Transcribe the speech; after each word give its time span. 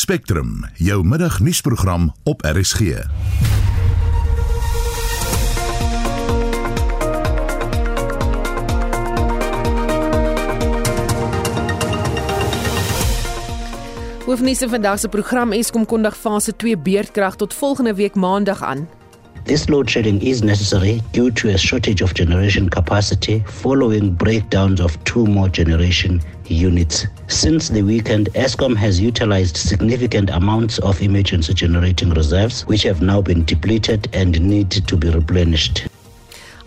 Spectrum, 0.00 0.64
jou 0.74 1.04
middagnuusprogram 1.04 2.14
op 2.22 2.42
RSG. 2.42 2.80
Hoofnuus 14.24 14.62
in 14.62 14.68
vandag 14.68 14.98
se 14.98 15.08
program 15.08 15.52
Eskom 15.52 15.84
kondig 15.86 16.16
fase 16.16 16.56
2 16.56 16.78
beurtkrag 16.78 17.36
tot 17.36 17.54
volgende 17.54 17.94
week 17.94 18.14
maandag 18.14 18.62
aan. 18.62 18.88
This 19.44 19.68
load 19.68 19.90
shedding 19.90 20.22
is 20.22 20.42
necessary 20.42 21.02
due 21.12 21.30
to 21.32 21.48
a 21.48 21.58
shortage 21.58 22.02
of 22.02 22.14
generation 22.14 22.68
capacity 22.68 23.42
following 23.46 24.12
breakdowns 24.12 24.80
of 24.80 25.02
two 25.04 25.26
more 25.26 25.48
generation 25.48 26.20
units. 26.44 27.06
Since 27.28 27.68
the 27.68 27.82
weekend, 27.82 28.28
ESCOM 28.34 28.76
has 28.76 29.00
utilized 29.00 29.56
significant 29.56 30.30
amounts 30.30 30.78
of 30.78 31.00
emergency 31.02 31.54
generating 31.54 32.10
reserves, 32.10 32.66
which 32.66 32.82
have 32.84 33.02
now 33.02 33.20
been 33.20 33.44
depleted 33.44 34.08
and 34.12 34.40
need 34.40 34.70
to 34.70 34.96
be 34.96 35.10
replenished. 35.10 35.88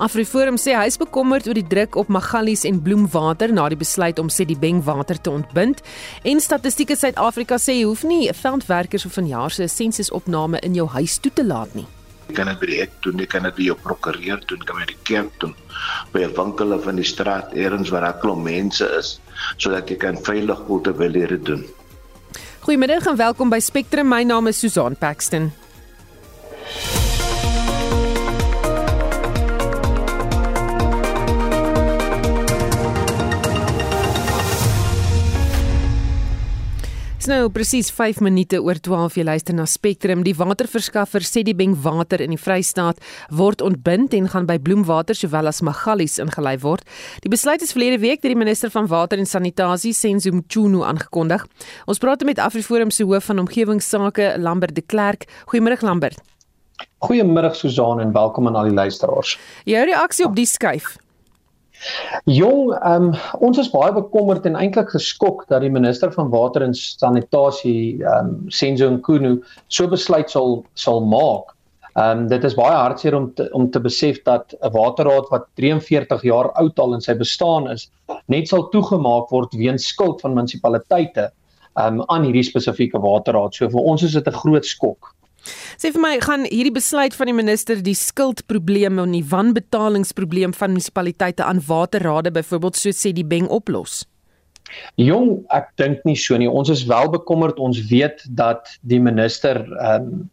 Afriforum 0.02 0.58
sê 0.58 0.73
hy 0.73 0.88
is 0.90 0.98
bekommerd 0.98 1.45
oor 1.48 1.55
die 1.55 1.67
druk 1.70 1.95
op 2.02 2.09
Magalies 2.12 2.66
en 2.66 2.81
Bloemwater 2.81 3.53
na 3.53 3.70
die 3.70 3.78
besluit 3.78 4.17
om 4.20 4.31
Sedibeng 4.34 4.81
water 4.84 5.22
te 5.22 5.30
ontbind. 5.31 5.84
En 6.26 6.42
Statistiek 6.42 6.95
Suid-Afrika 6.98 7.59
sê 7.62 7.78
jy 7.78 7.86
hoef 7.86 8.03
nie 8.03 8.26
veldwerkers 8.34 9.05
of 9.05 9.14
vanjaar 9.16 9.53
se 9.53 9.70
sensusopname 9.70 10.59
in 10.66 10.73
jou 10.76 10.90
huis 10.98 11.22
toe 11.22 11.31
te 11.31 11.45
laat 11.45 11.78
nie. 11.78 11.86
Jy 12.34 12.40
kan 12.40 12.50
dit 12.50 12.62
by 12.64 12.68
die 12.72 12.78
hek 12.80 12.94
doen, 13.05 13.20
jy 13.22 13.26
kan 13.30 13.44
dit 13.46 13.58
by 13.60 13.66
jou 13.68 13.73
prokureur 13.78 14.40
doen, 14.50 14.62
kan 14.66 14.80
by 14.80 14.88
die 14.90 14.98
kerk 15.05 15.36
doen, 15.38 15.52
by 16.10 16.23
'n 16.26 16.34
winkel 16.34 16.73
of 16.73 16.88
in 16.90 16.98
die 16.98 17.06
straat 17.06 17.54
eers 17.54 17.92
waar 17.94 18.02
daar 18.02 18.18
klomp 18.18 18.42
mense 18.42 18.82
is, 18.98 19.22
sodat 19.62 19.86
jy 19.86 19.98
kan 20.02 20.18
veilig 20.18 20.58
voel 20.66 20.82
terwyl 20.82 21.14
jy 21.14 21.28
dit 21.28 21.46
doen. 21.46 21.62
Goeiemiddag 22.66 23.06
en 23.06 23.18
welkom 23.18 23.50
by 23.50 23.59
Spectrum. 23.59 24.09
My 24.09 24.23
naam 24.23 24.48
is 24.48 24.58
Susan 24.58 24.96
Paxton. 24.96 25.54
Dis 37.23 37.31
nou 37.31 37.45
presies 37.55 37.88
5 37.88 38.17
minute 38.19 38.57
oor 38.59 38.75
12 38.83 39.13
jy 39.16 39.23
luister 39.23 39.55
na 39.55 39.63
Spectrum. 39.63 40.25
Die 40.27 40.33
waterverskaffer 40.35 41.23
Sedibeng 41.23 41.71
Water 41.79 42.19
in 42.19 42.33
die 42.33 42.39
Vrystaat 42.41 42.97
word 43.31 43.61
ontbind 43.63 44.11
en 44.17 44.25
gaan 44.27 44.43
by 44.43 44.57
Bloemwater 44.59 45.16
sowel 45.16 45.47
as 45.47 45.61
Magalies 45.63 46.17
ingelei 46.19 46.57
word. 46.59 46.83
Die 47.23 47.31
besluit 47.31 47.63
is 47.63 47.71
verlede 47.71 48.01
week 48.03 48.19
deur 48.19 48.33
die 48.33 48.41
minister 48.41 48.73
van 48.73 48.89
Water 48.91 49.23
en 49.23 49.31
Sanitasie, 49.31 49.94
Senzo 49.95 50.33
Mchunu, 50.35 50.81
aangekondig. 50.83 51.47
Ons 51.88 52.03
praat 52.03 52.27
met 52.27 52.44
Afriforum 52.44 52.91
se 52.91 53.07
hoof 53.07 53.31
van 53.31 53.39
omgewingsake, 53.45 54.33
Lambert 54.44 54.75
de 54.75 54.83
Klerk. 54.83 55.23
Goeiemôre 55.47 55.79
Lambert. 55.79 56.19
Goeiemiddag 57.07 57.55
Susan 57.55 58.03
en 58.03 58.11
welkom 58.11 58.51
aan 58.51 58.59
al 58.59 58.67
die 58.67 58.75
luisteraars. 58.75 59.38
Jou 59.63 59.85
reaksie 59.88 60.27
op 60.27 60.35
die 60.35 60.49
skuif? 60.57 60.97
Jong, 62.23 62.69
um, 62.88 63.09
ons 63.43 63.57
is 63.59 63.67
baie 63.67 63.91
bekommerd 63.91 64.45
en 64.47 64.55
eintlik 64.55 64.93
geskok 64.93 65.41
dat 65.49 65.59
die 65.59 65.71
minister 65.71 66.11
van 66.13 66.29
water 66.31 66.63
en 66.63 66.71
sanitasie, 66.77 67.99
um 68.07 68.45
Senzo 68.47 68.88
Nkunu, 68.93 69.41
so 69.67 69.89
besluit 69.91 70.31
sal 70.31 70.61
sal 70.79 71.03
maak. 71.03 71.51
Um 71.99 72.29
dit 72.31 72.45
is 72.47 72.55
baie 72.55 72.77
hartseer 72.77 73.17
om 73.17 73.27
te, 73.35 73.49
om 73.51 73.67
te 73.69 73.81
besef 73.83 74.21
dat 74.23 74.55
'n 74.55 74.71
waterraad 74.71 75.27
wat 75.35 75.49
43 75.59 76.23
jaar 76.23 76.53
oud 76.63 76.79
al 76.79 76.94
in 76.94 77.01
sy 77.01 77.13
bestaan 77.13 77.67
is, 77.67 77.89
net 78.27 78.47
sal 78.47 78.69
toegemaak 78.71 79.27
word 79.29 79.51
weens 79.59 79.85
skuld 79.91 80.21
van 80.21 80.33
munisipaliteite 80.33 81.29
um 81.75 82.05
aan 82.07 82.23
hierdie 82.23 82.47
spesifieke 82.47 83.03
waterraad. 83.03 83.53
So 83.53 83.67
vir 83.67 83.83
ons 83.83 84.03
is 84.03 84.13
dit 84.13 84.27
'n 84.27 84.39
groot 84.39 84.66
skok. 84.66 85.11
Sê 85.77 85.91
vir 85.91 86.02
my, 86.03 86.13
gaan 86.23 86.47
hierdie 86.47 86.73
besluit 86.75 87.16
van 87.17 87.30
die 87.30 87.36
minister 87.36 87.81
die 87.83 87.97
skuldprobleme 87.97 89.03
en 89.03 89.16
die 89.16 89.25
wanbetalingsprobleem 89.27 90.55
van 90.55 90.75
munisipaliteite 90.75 91.44
aan 91.44 91.62
waterrade 91.68 92.31
byvoorbeeld 92.31 92.79
so 92.79 92.95
sê 92.95 93.12
die 93.16 93.28
Beng 93.28 93.50
oplos? 93.51 94.03
Jong, 95.01 95.44
ek 95.53 95.73
dink 95.78 96.03
nie 96.07 96.18
so 96.18 96.38
nie. 96.40 96.50
Ons 96.50 96.72
is 96.73 96.85
wel 96.90 97.12
bekommerd. 97.13 97.59
Ons 97.62 97.81
weet 97.91 98.23
dat 98.40 98.72
die 98.81 99.01
minister 99.03 99.62
ehm 99.79 100.09
um, 100.13 100.29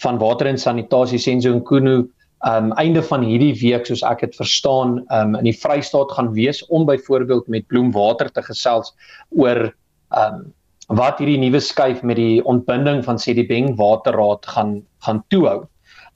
van 0.00 0.16
water 0.16 0.48
en 0.48 0.56
sanitasie 0.56 1.18
Senzo 1.20 1.50
Nkunu 1.52 1.96
ehm 1.98 2.70
um, 2.70 2.72
einde 2.80 3.02
van 3.04 3.24
hierdie 3.26 3.52
week 3.60 3.84
soos 3.88 4.04
ek 4.06 4.22
dit 4.24 4.38
verstaan, 4.38 5.00
ehm 5.08 5.34
um, 5.34 5.40
in 5.42 5.50
die 5.50 5.56
Vrystaat 5.56 6.12
gaan 6.16 6.32
wees 6.36 6.62
om 6.68 6.86
byvoorbeeld 6.88 7.48
met 7.52 7.66
Bloemwater 7.68 8.30
te 8.32 8.44
gesels 8.46 8.94
oor 9.28 9.66
ehm 9.68 10.40
um, 10.40 10.48
wat 10.90 11.20
hierdie 11.22 11.38
nuwe 11.38 11.60
skuif 11.62 12.02
met 12.02 12.18
die 12.18 12.40
ontbinding 12.44 13.04
van 13.06 13.18
Sedibeng 13.18 13.76
Waterraad 13.78 14.46
gaan 14.46 14.80
gaan 15.06 15.22
toehou. 15.28 15.62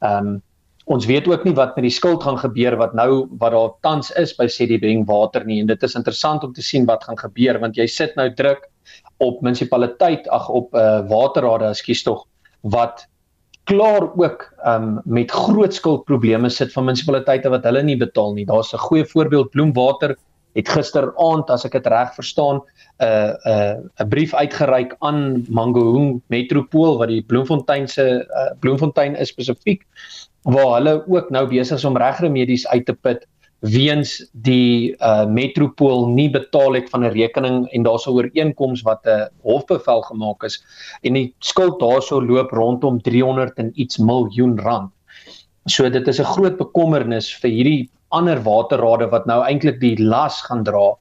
Ehm 0.00 0.34
um, 0.34 0.42
ons 0.84 1.06
weet 1.08 1.24
ook 1.28 1.46
nie 1.48 1.54
wat 1.56 1.76
met 1.78 1.86
die 1.86 1.94
skuld 1.96 2.22
gaan 2.22 2.36
gebeur 2.36 2.74
wat 2.76 2.92
nou 2.92 3.24
wat 3.40 3.54
daar 3.54 3.70
tans 3.80 4.10
is 4.20 4.34
by 4.36 4.44
Sedibeng 4.52 5.06
Water 5.08 5.46
nie 5.48 5.62
en 5.62 5.70
dit 5.70 5.82
is 5.82 5.94
interessant 5.96 6.44
om 6.44 6.52
te 6.52 6.62
sien 6.62 6.84
wat 6.84 7.04
gaan 7.04 7.16
gebeur 7.16 7.58
want 7.62 7.78
jy 7.80 7.86
sit 7.88 8.12
nou 8.20 8.28
druk 8.36 8.66
op 9.24 9.40
munisipaliteit 9.40 10.28
ag 10.28 10.48
op 10.48 10.74
'n 10.74 10.76
uh, 10.76 10.98
eh, 10.98 11.08
waterrade 11.08 11.70
ekskuus 11.70 12.02
tog 12.02 12.26
wat 12.60 13.06
klaar 13.64 14.10
ook 14.16 14.52
um, 14.66 15.00
met 15.04 15.30
groot 15.30 15.74
skuldprobleme 15.74 16.50
sit 16.50 16.72
van 16.72 16.84
munisipaliteite 16.84 17.48
wat 17.48 17.64
hulle 17.64 17.82
nie 17.82 17.96
betaal 17.96 18.34
nie. 18.34 18.44
Daar's 18.44 18.74
'n 18.74 18.78
goeie 18.78 19.04
voorbeeld 19.04 19.50
Bloemwater 19.50 20.16
het 20.54 20.68
gisteraand 20.68 21.50
as 21.50 21.64
ek 21.64 21.72
dit 21.78 21.86
reg 21.86 22.14
verstaan 22.14 22.60
'n 22.60 23.04
uh, 23.04 23.32
'n 23.34 23.50
uh, 23.50 24.04
'n 24.04 24.08
brief 24.08 24.34
uitgereik 24.34 24.96
aan 24.98 25.44
Mangaung 25.48 26.22
Metropool 26.28 26.98
wat 26.98 27.08
die 27.08 27.22
Bloemfontein 27.22 27.88
se 27.88 28.22
uh, 28.22 28.50
Bloemfontein 28.60 29.16
is 29.16 29.28
spesifiek 29.28 29.86
waar 30.42 30.74
hulle 30.78 31.04
ook 31.08 31.30
nou 31.30 31.46
besig 31.48 31.76
is 31.76 31.84
om 31.84 31.96
regremedies 31.96 32.68
uit 32.68 32.86
te 32.86 32.94
put 32.94 33.26
weens 33.64 34.18
die 34.32 34.92
uh, 35.00 35.24
Metropool 35.26 36.08
nie 36.12 36.28
betaal 36.30 36.76
het 36.76 36.90
van 36.92 37.04
'n 37.04 37.12
rekening 37.16 37.66
en 37.72 37.82
daar's 37.82 38.06
'n 38.06 38.10
ooreenkoms 38.10 38.82
wat 38.82 39.06
'n 39.06 39.28
hofbevel 39.42 40.02
gemaak 40.02 40.44
is 40.44 40.62
en 41.02 41.12
die 41.14 41.34
skuld 41.38 41.80
daarso 41.80 42.20
loop 42.20 42.50
rondom 42.50 43.00
300 43.00 43.58
en 43.58 43.70
iets 43.74 43.98
miljoen 43.98 44.58
rand. 44.60 44.92
So 45.66 45.88
dit 45.88 46.08
is 46.08 46.20
'n 46.20 46.24
groot 46.24 46.56
bekommernis 46.56 47.34
vir 47.34 47.50
hierdie 47.50 47.90
ander 48.16 48.40
waterrade 48.46 49.10
wat 49.12 49.26
nou 49.30 49.40
eintlik 49.44 49.80
die 49.82 49.96
las 50.00 50.40
gaan 50.46 50.64
dra 50.66 50.94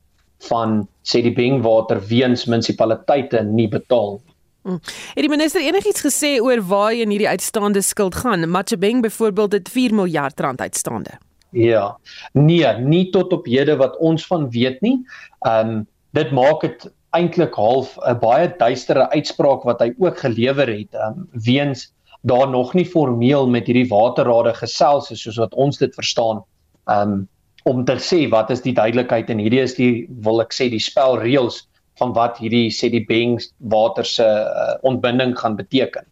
van 0.49 0.83
sê 1.07 1.21
die 1.23 1.33
Bengwater 1.35 2.01
weens 2.09 2.45
munisipaliteite 2.49 3.43
nie 3.47 3.69
betaal 3.71 4.17
nie. 4.17 4.33
Hmm. 4.63 4.79
Het 5.11 5.25
die 5.25 5.31
minister 5.31 5.59
enigiets 5.59 6.05
gesê 6.05 6.37
oor 6.39 6.61
waar 6.63 6.95
in 6.95 7.11
hierdie 7.11 7.27
uitstaande 7.27 7.81
skuld 7.83 8.15
gaan? 8.15 8.47
Machebeng 8.49 9.01
byvoorbeeld 9.03 9.57
het 9.57 9.69
4 9.69 9.95
miljard 9.95 10.39
rand 10.39 10.61
uitstaande. 10.61 11.17
Ja. 11.51 11.97
Nee, 12.31 12.77
nie 12.79 13.09
tot 13.11 13.33
op 13.35 13.45
hede 13.45 13.75
wat 13.75 13.97
ons 13.99 14.25
van 14.27 14.49
weet 14.49 14.81
nie. 14.81 15.01
Ehm 15.45 15.69
um, 15.69 15.81
dit 16.13 16.31
maak 16.31 16.61
dit 16.61 16.83
eintlik 17.17 17.55
half 17.57 17.97
'n 17.97 18.19
baie 18.21 18.47
duistere 18.57 19.09
uitspraak 19.09 19.63
wat 19.63 19.79
hy 19.81 19.93
ook 19.97 20.17
gelewer 20.17 20.67
het. 20.67 20.93
Um, 20.93 21.27
weens 21.31 21.91
daar 22.21 22.49
nog 22.49 22.73
nie 22.73 22.85
formeel 22.85 23.47
met 23.47 23.67
hierdie 23.67 23.89
waterrade 23.89 24.53
gesels 24.53 25.11
is 25.11 25.21
soos 25.21 25.37
wat 25.37 25.53
ons 25.53 25.77
dit 25.77 25.93
verstaan 25.93 26.43
um 26.91 27.23
om 27.63 27.85
te 27.87 27.95
sê 27.95 28.25
wat 28.27 28.49
is 28.51 28.59
die 28.61 28.73
duidelikheid 28.75 29.29
en 29.31 29.39
hierdie 29.39 29.61
is 29.63 29.75
die 29.77 30.05
wil 30.25 30.43
ek 30.43 30.51
sê 30.51 30.67
die 30.71 30.81
spelreëls 30.83 31.61
van 32.01 32.11
wat 32.17 32.41
hierdie 32.41 32.67
sê 32.73 32.89
die 32.91 33.05
Beng 33.07 33.37
water 33.71 34.03
se 34.03 34.25
uh, 34.25 34.73
ontbinding 34.83 35.31
gaan 35.39 35.55
beteken. 35.55 36.03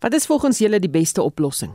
Wat 0.00 0.14
is 0.14 0.28
volgens 0.30 0.60
julle 0.62 0.78
die 0.78 0.92
beste 0.92 1.22
oplossing? 1.22 1.74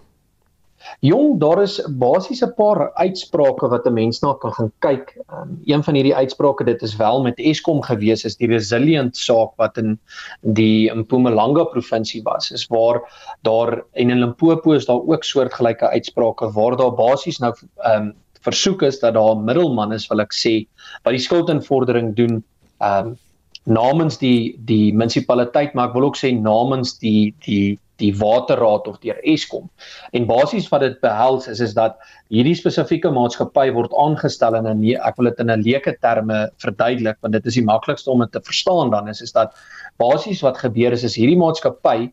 Jong, 0.99 1.39
daar 1.39 1.61
is 1.61 1.81
basies 1.99 2.41
'n 2.43 2.53
paar 2.55 2.91
uitsprake 2.93 3.67
wat 3.67 3.85
'n 3.87 3.93
mens 3.93 4.21
na 4.21 4.33
kan 4.33 4.53
gaan 4.53 4.71
kyk. 4.79 5.17
Um, 5.31 5.59
een 5.65 5.83
van 5.83 5.93
hierdie 5.93 6.15
uitsprake, 6.15 6.63
dit 6.63 6.81
is 6.81 6.95
wel 6.95 7.21
met 7.21 7.39
Eskom 7.39 7.81
gewees, 7.81 8.25
is 8.25 8.35
die 8.35 8.47
resilient 8.47 9.17
saak 9.17 9.51
wat 9.57 9.77
in 9.77 9.99
die 10.41 10.91
Mpumalanga 10.93 11.63
provinsie 11.63 12.21
was, 12.23 12.51
is 12.51 12.67
waar 12.67 13.01
daar 13.41 13.83
en 13.93 14.09
in 14.09 14.19
Limpopo 14.19 14.71
is 14.71 14.85
daar 14.85 15.01
ook 15.07 15.23
soortgelyke 15.23 15.89
uitsprake 15.89 16.51
waar 16.51 16.77
daar 16.77 16.95
basies 16.95 17.39
nou 17.39 17.53
ehm 17.77 18.01
um, 18.01 18.13
versoek 18.43 18.81
is 18.81 18.99
dat 18.99 19.13
daar 19.13 19.35
'n 19.35 19.43
middelman 19.43 19.93
is, 19.93 20.07
wil 20.07 20.19
ek 20.19 20.33
sê, 20.33 20.67
wat 21.03 21.13
die 21.13 21.19
skuldinvordering 21.27 22.15
doen 22.15 22.43
ehm 22.79 23.07
um, 23.07 23.17
namens 23.63 24.17
die 24.17 24.59
die 24.65 24.93
munisipaliteit, 24.93 25.73
maar 25.73 25.87
ek 25.87 25.93
wil 25.93 26.03
ook 26.03 26.17
sê 26.17 26.33
namens 26.35 26.97
die 26.99 27.33
die 27.45 27.79
die 28.03 28.13
waterraad 28.19 28.87
of 28.91 28.99
deur 29.03 29.19
Eskom. 29.33 29.69
En 30.11 30.27
basies 30.29 30.69
wat 30.71 30.83
dit 30.85 30.99
behels 31.03 31.47
is 31.51 31.61
is 31.63 31.75
dat 31.77 31.99
hierdie 32.33 32.55
spesifieke 32.59 33.11
maatskappy 33.13 33.69
word 33.75 33.93
aangestel 34.05 34.57
in 34.59 34.67
'n 34.67 34.83
ek 34.95 35.17
wil 35.17 35.31
dit 35.31 35.39
in 35.39 35.51
'n 35.51 35.63
leuke 35.67 35.95
terme 36.01 36.49
verduidelik 36.57 37.17
want 37.21 37.33
dit 37.33 37.45
is 37.45 37.59
die 37.59 37.69
maklikste 37.69 38.11
om 38.11 38.19
dit 38.19 38.31
te 38.31 38.41
verstaan 38.41 38.91
dan 38.91 39.07
is 39.07 39.21
is 39.21 39.31
dat 39.31 39.55
basies 39.97 40.41
wat 40.41 40.57
gebeur 40.57 40.91
is 40.91 41.03
is 41.03 41.15
hierdie 41.15 41.39
maatskappy 41.39 42.11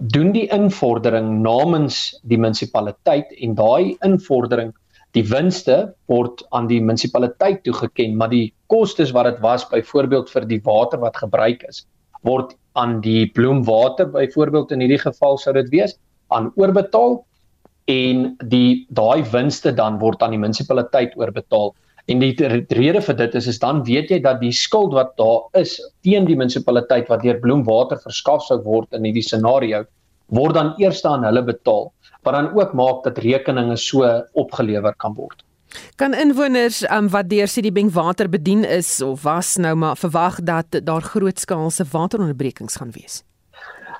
doen 0.00 0.32
die 0.32 0.48
invordering 0.48 1.42
namens 1.42 2.18
die 2.22 2.38
munisipaliteit 2.38 3.32
en 3.44 3.54
daai 3.54 3.96
invordering 4.04 4.72
die 5.12 5.24
winste 5.28 5.94
word 6.08 6.42
aan 6.56 6.68
die 6.70 6.80
munisipaliteit 6.80 7.62
toegeken 7.64 8.16
maar 8.16 8.32
die 8.32 8.52
kostes 8.72 9.12
wat 9.12 9.28
dit 9.28 9.40
was 9.44 9.68
byvoorbeeld 9.68 10.30
vir 10.30 10.48
die 10.48 10.60
water 10.64 10.98
wat 10.98 11.16
gebruik 11.16 11.64
is 11.68 11.84
word 12.22 12.56
aan 12.78 13.00
die 13.04 13.26
bloemwater 13.36 14.08
byvoorbeeld 14.10 14.72
in 14.72 14.80
hierdie 14.84 15.02
geval 15.02 15.38
sou 15.38 15.54
dit 15.54 15.68
wees 15.74 15.98
aan 16.28 16.52
oorbetaal 16.56 17.20
en 17.92 18.36
die 18.48 18.86
daai 18.88 19.22
winste 19.32 19.72
dan 19.74 19.98
word 19.98 20.22
aan 20.22 20.36
die 20.36 20.40
munisipaliteit 20.40 21.16
oorbetaal 21.18 21.74
En 22.10 22.18
die 22.18 22.32
rede 22.74 23.00
vir 23.00 23.16
dit 23.18 23.34
is 23.38 23.46
is 23.46 23.60
dan 23.62 23.84
weet 23.86 24.10
jy 24.10 24.18
dat 24.22 24.40
die 24.42 24.52
skuld 24.52 24.94
wat 24.96 25.12
daar 25.20 25.44
is 25.60 25.76
teen 26.02 26.26
die 26.26 26.36
munisipaliteit 26.38 27.10
wat 27.12 27.22
deur 27.22 27.38
Bloemwater 27.44 28.00
verskaf 28.02 28.42
sou 28.48 28.58
word 28.64 28.90
in 28.98 29.06
hierdie 29.06 29.22
scenario 29.22 29.84
word 30.34 30.56
dan 30.58 30.72
eers 30.82 31.04
aan 31.06 31.22
hulle 31.28 31.44
betaal 31.46 31.92
wat 32.26 32.34
dan 32.34 32.50
ook 32.58 32.74
maak 32.74 33.04
dat 33.06 33.18
rekeninge 33.22 33.76
so 33.76 34.06
opgelewer 34.38 34.94
kan 34.98 35.14
word. 35.14 35.42
Kan 35.96 36.14
inwoners 36.14 36.82
um, 36.90 37.08
wat 37.08 37.28
deur 37.30 37.48
Citibank 37.48 37.92
water 37.92 38.28
bedien 38.28 38.64
is 38.64 39.00
of 39.02 39.22
was 39.22 39.56
nou 39.56 39.74
maar 39.74 39.96
verwag 39.96 40.40
dat 40.42 40.80
daar 40.84 41.02
grootskaalse 41.02 41.84
wateronderbrekings 41.90 42.76
gaan 42.76 42.90
wees? 42.90 43.22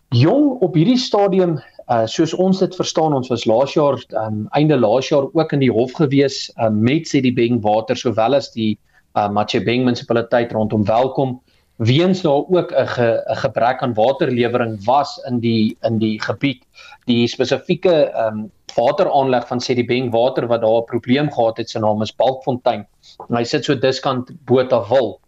Jong 0.08 0.60
op 0.60 0.74
hierdie 0.74 0.98
stadium 0.98 1.60
Uh 1.90 2.06
soos 2.06 2.30
ons 2.38 2.60
dit 2.62 2.74
verstaan, 2.78 3.12
ons 3.12 3.28
was 3.28 3.42
laas 3.44 3.72
jaar 3.74 3.98
um 4.22 4.44
einde 4.56 4.76
laas 4.78 5.08
jaar 5.10 5.26
ook 5.32 5.52
in 5.52 5.60
die 5.64 5.72
hof 5.72 5.92
gewees 5.98 6.46
um, 6.62 6.78
met 6.80 7.08
Sedibeng 7.10 7.58
Water 7.62 7.98
sowel 7.98 8.38
as 8.38 8.52
die 8.54 8.78
uh 9.18 9.28
Machebeng 9.28 9.84
munisipaliteit 9.84 10.52
rondom 10.54 10.86
welkom 10.88 11.40
weens 11.82 12.20
daar 12.22 12.42
ook 12.48 12.72
'n 12.72 12.86
ge, 12.86 13.22
gebrek 13.42 13.80
aan 13.82 13.94
waterlewering 13.94 14.84
was 14.84 15.18
in 15.28 15.40
die 15.40 15.76
in 15.80 15.98
die 15.98 16.20
gebied 16.22 16.62
die 17.04 17.26
spesifieke 17.26 18.12
um 18.26 18.50
wateraanleg 18.74 19.46
van 19.46 19.60
Sedibeng 19.60 20.10
Water 20.12 20.46
wat 20.46 20.60
daar 20.60 20.80
'n 20.80 20.84
probleem 20.84 21.32
gehad 21.32 21.56
het 21.56 21.70
se 21.70 21.78
naam 21.78 22.02
is 22.02 22.14
Balkfontein 22.14 22.86
en 23.28 23.36
hy 23.36 23.44
sit 23.44 23.64
so 23.64 23.74
diskant 23.74 24.30
Botawil 24.44 25.20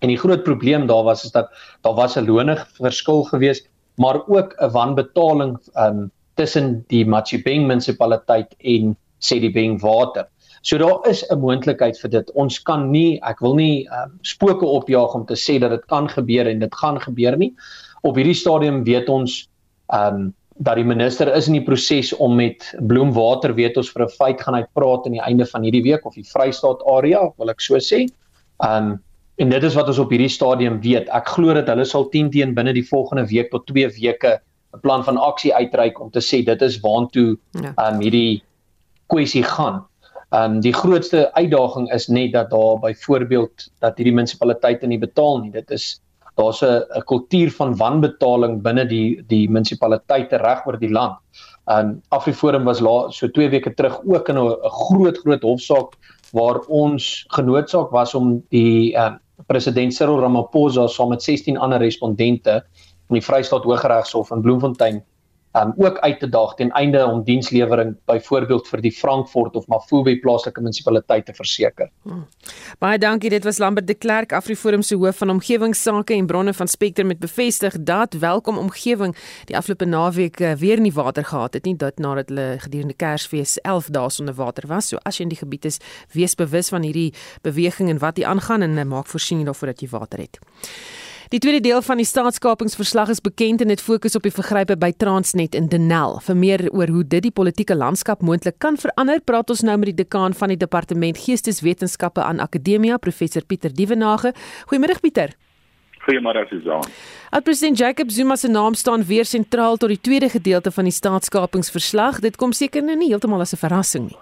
en 0.00 0.08
die 0.08 0.18
groot 0.18 0.42
probleem 0.42 0.86
daar 0.86 1.04
was 1.04 1.24
is 1.24 1.30
dat 1.30 1.50
daar 1.80 1.94
was 1.94 2.16
'n 2.16 2.26
lonig 2.26 2.68
verskil 2.72 3.22
geweest 3.22 3.68
maar 3.96 4.26
ook 4.28 4.54
'n 4.58 4.70
wanbetaling 4.70 5.58
um 5.76 6.10
tussen 6.34 6.84
die 6.88 7.06
Machibeng 7.06 7.66
munisipaliteit 7.66 8.54
en 8.58 8.96
Sedibeng 9.18 9.80
water. 9.80 10.28
So 10.62 10.78
daar 10.78 11.08
is 11.10 11.24
'n 11.30 11.38
moontlikheid 11.38 11.98
vir 11.98 12.10
dit. 12.10 12.30
Ons 12.34 12.58
kan 12.62 12.90
nie, 12.90 13.18
ek 13.22 13.40
wil 13.40 13.54
nie 13.54 13.88
um 13.90 14.18
spooke 14.22 14.66
opjaag 14.66 15.14
om 15.14 15.26
te 15.26 15.34
sê 15.34 15.58
dat 15.60 15.70
dit 15.70 15.86
kan 15.86 16.08
gebeur 16.08 16.46
en 16.46 16.58
dit 16.58 16.74
gaan 16.74 17.00
gebeur 17.00 17.36
nie. 17.36 17.54
Op 18.02 18.16
hierdie 18.16 18.34
stadium 18.34 18.84
weet 18.84 19.08
ons 19.08 19.48
um 19.88 20.34
dat 20.58 20.76
die 20.76 20.84
minister 20.84 21.34
is 21.34 21.48
in 21.48 21.54
die 21.54 21.64
proses 21.64 22.12
om 22.12 22.36
met 22.36 22.74
Bloemwater 22.80 23.54
weet 23.54 23.76
ons 23.76 23.90
vir 23.90 24.04
'n 24.04 24.08
feit 24.08 24.40
gaan 24.40 24.54
uitpraat 24.54 25.06
aan 25.06 25.12
die 25.12 25.26
einde 25.26 25.46
van 25.46 25.62
hierdie 25.62 25.82
week 25.82 26.06
of 26.06 26.14
die 26.14 26.24
Vrystaat 26.24 26.82
area, 26.86 27.32
wil 27.38 27.50
ek 27.50 27.60
so 27.60 27.76
sê. 27.78 28.06
Um 28.60 29.02
En 29.40 29.48
dit 29.48 29.64
is 29.64 29.74
wat 29.74 29.88
ons 29.88 29.98
op 29.98 30.10
hierdie 30.12 30.30
stadium 30.30 30.80
weet. 30.84 31.08
Ek 31.08 31.30
glo 31.34 31.54
dat 31.56 31.70
hulle 31.72 31.86
sal 31.88 32.08
10 32.12 32.30
teen 32.34 32.52
binne 32.54 32.74
die 32.76 32.84
volgende 32.86 33.24
week 33.30 33.50
tot 33.50 33.64
2 33.66 33.88
weke 33.96 34.40
'n 34.74 34.80
plan 34.80 35.04
van 35.04 35.16
aksie 35.16 35.54
uitreik 35.54 36.00
om 36.00 36.10
te 36.10 36.20
sê 36.20 36.44
dit 36.44 36.62
is 36.62 36.80
waantoe 36.80 37.36
ja. 37.62 37.72
um 37.88 38.00
hierdie 38.00 38.42
kwessie 39.08 39.42
gaan. 39.42 39.82
Um 40.32 40.60
die 40.64 40.72
grootste 40.72 41.26
uitdaging 41.36 41.90
is 41.92 42.08
net 42.08 42.32
dat 42.32 42.50
daar 42.50 42.78
byvoorbeeld 42.80 43.66
dat 43.84 43.96
hierdie 43.96 44.14
munisipaliteite 44.16 44.88
nie 44.88 44.98
betaal 44.98 45.42
nie. 45.42 45.50
Dit 45.52 45.70
is 45.70 46.00
daar's 46.40 46.62
'n 46.62 47.02
kultuur 47.04 47.50
van 47.50 47.76
wanbetaling 47.76 48.62
binne 48.62 48.86
die 48.88 49.22
die 49.28 49.48
munisipaliteite 49.48 50.36
reg 50.36 50.66
oor 50.66 50.78
die 50.78 50.90
land. 50.90 51.18
Um 51.66 52.00
Afriforum 52.08 52.64
was 52.64 52.80
la, 52.80 53.10
so 53.10 53.28
2 53.28 53.50
weke 53.50 53.74
terug 53.74 54.00
ook 54.04 54.28
in 54.28 54.38
'n 54.38 54.56
groot 54.62 55.18
groot 55.18 55.42
hofsaak 55.42 55.98
waar 56.32 56.60
ons 56.68 57.24
genootsaak 57.28 57.90
was 57.90 58.14
om 58.14 58.42
die 58.48 58.96
uh, 58.96 59.12
president 59.46 59.94
Cyril 59.94 60.20
Ramaphosa 60.20 60.86
saam 60.88 61.08
met 61.08 61.22
16 61.22 61.58
ander 61.58 61.78
respondente 61.78 62.64
in 63.08 63.18
die 63.18 63.24
Vrystaat 63.24 63.64
Hooggeregshof 63.64 64.30
in 64.30 64.40
Bloemfontein 64.40 65.02
um 65.52 65.72
ook 65.76 65.98
uit 65.98 66.18
te 66.20 66.28
daag 66.28 66.54
ten 66.54 66.70
einde 66.70 67.06
om 67.06 67.22
dienslewering 67.24 67.96
byvoorbeeld 68.04 68.68
vir 68.68 68.80
die 68.80 68.92
Frankfurt 68.92 69.56
of 69.56 69.66
Mafube 69.66 70.14
plaaslike 70.20 70.60
munisipaliteit 70.60 71.26
te 71.26 71.34
verseker. 71.36 71.90
Hmm. 72.02 72.24
Baie 72.80 72.98
dankie. 72.98 73.30
Dit 73.30 73.44
was 73.44 73.58
Lambert 73.58 73.86
de 73.86 73.94
Klerk, 73.94 74.32
Afriforum 74.32 74.82
se 74.82 74.96
hoof 74.96 75.16
van 75.16 75.30
omgewingsake 75.30 76.14
en 76.14 76.26
bronne 76.26 76.54
van 76.54 76.68
Spectrum 76.68 77.06
met 77.06 77.18
bevestig 77.18 77.76
dat 77.80 78.14
welkom 78.14 78.58
omgewing 78.58 79.16
die 79.44 79.56
afgelope 79.56 79.84
naweek 79.84 80.40
uh, 80.40 80.52
weer 80.52 80.80
nie 80.80 80.92
water 80.92 81.24
gehad 81.24 81.54
het 81.54 81.64
nie, 81.64 81.76
dit 81.76 81.98
nadat 81.98 82.28
hulle 82.28 82.56
gedurende 82.58 82.96
Kersfees 82.96 83.58
11 83.60 83.92
dae 83.92 84.10
sonder 84.10 84.34
water 84.34 84.68
was. 84.68 84.88
So 84.88 85.00
as 85.04 85.18
jy 85.18 85.28
in 85.28 85.36
die 85.36 85.42
gebied 85.42 85.68
is, 85.68 85.80
wees 86.16 86.34
bewus 86.34 86.72
van 86.72 86.82
hierdie 86.82 87.12
beweging 87.42 87.92
en 87.92 88.00
wat 88.00 88.16
hier 88.16 88.26
aangaan 88.32 88.62
en 88.62 88.78
uh, 88.78 88.88
maak 88.88 89.06
voorsiening 89.12 89.46
daarvoor 89.46 89.74
dat 89.74 89.84
jy 89.84 89.92
water 89.92 90.24
het. 90.24 90.40
Die 91.32 91.38
tweede 91.40 91.62
deel 91.64 91.80
van 91.80 91.96
die 91.96 92.04
staatskapingsverslag 92.04 93.08
is 93.08 93.20
bekend 93.24 93.62
en 93.64 93.70
dit 93.72 93.80
fokus 93.80 94.12
op 94.18 94.26
die 94.26 94.32
vergrype 94.36 94.74
by 94.76 94.90
Transnet 95.00 95.54
in 95.56 95.70
Denel. 95.72 96.18
Vir 96.26 96.36
meer 96.36 96.62
oor 96.76 96.90
hoe 96.92 97.04
dit 97.08 97.24
die 97.24 97.32
politieke 97.32 97.72
landskap 97.72 98.20
moontlik 98.20 98.58
kan 98.60 98.74
verander, 98.76 99.22
praat 99.24 99.48
ons 99.48 99.62
nou 99.64 99.78
met 99.80 99.88
die 99.88 100.02
dekaan 100.02 100.36
van 100.36 100.52
die 100.52 100.58
Departement 100.60 101.16
Geesteswetenskappe 101.16 102.20
aan 102.20 102.42
Akademia, 102.44 102.98
professor 103.00 103.46
Pieter 103.48 103.72
Dievenage. 103.72 104.34
Goeiemôre 104.68 104.98
Pieter. 105.00 105.32
Goeiemôre 106.04 106.42
Susan. 106.50 106.84
Ad 107.30 107.46
president 107.48 107.80
Jacob 107.80 108.10
Zuma 108.12 108.36
se 108.36 108.50
naam 108.52 108.76
staan 108.76 109.04
weer 109.08 109.24
sentraal 109.24 109.80
tot 109.80 109.88
die 109.88 110.00
tweede 110.00 110.28
gedeelte 110.28 110.70
van 110.70 110.84
die 110.84 110.92
staatskapingsverslag. 110.92 112.20
Dit 112.20 112.36
kom 112.36 112.52
seker 112.52 112.84
nou 112.84 112.98
nie 112.98 113.08
heeltemal 113.08 113.40
as 113.40 113.54
'n 113.54 113.64
verrassing 113.64 114.10
nie 114.10 114.20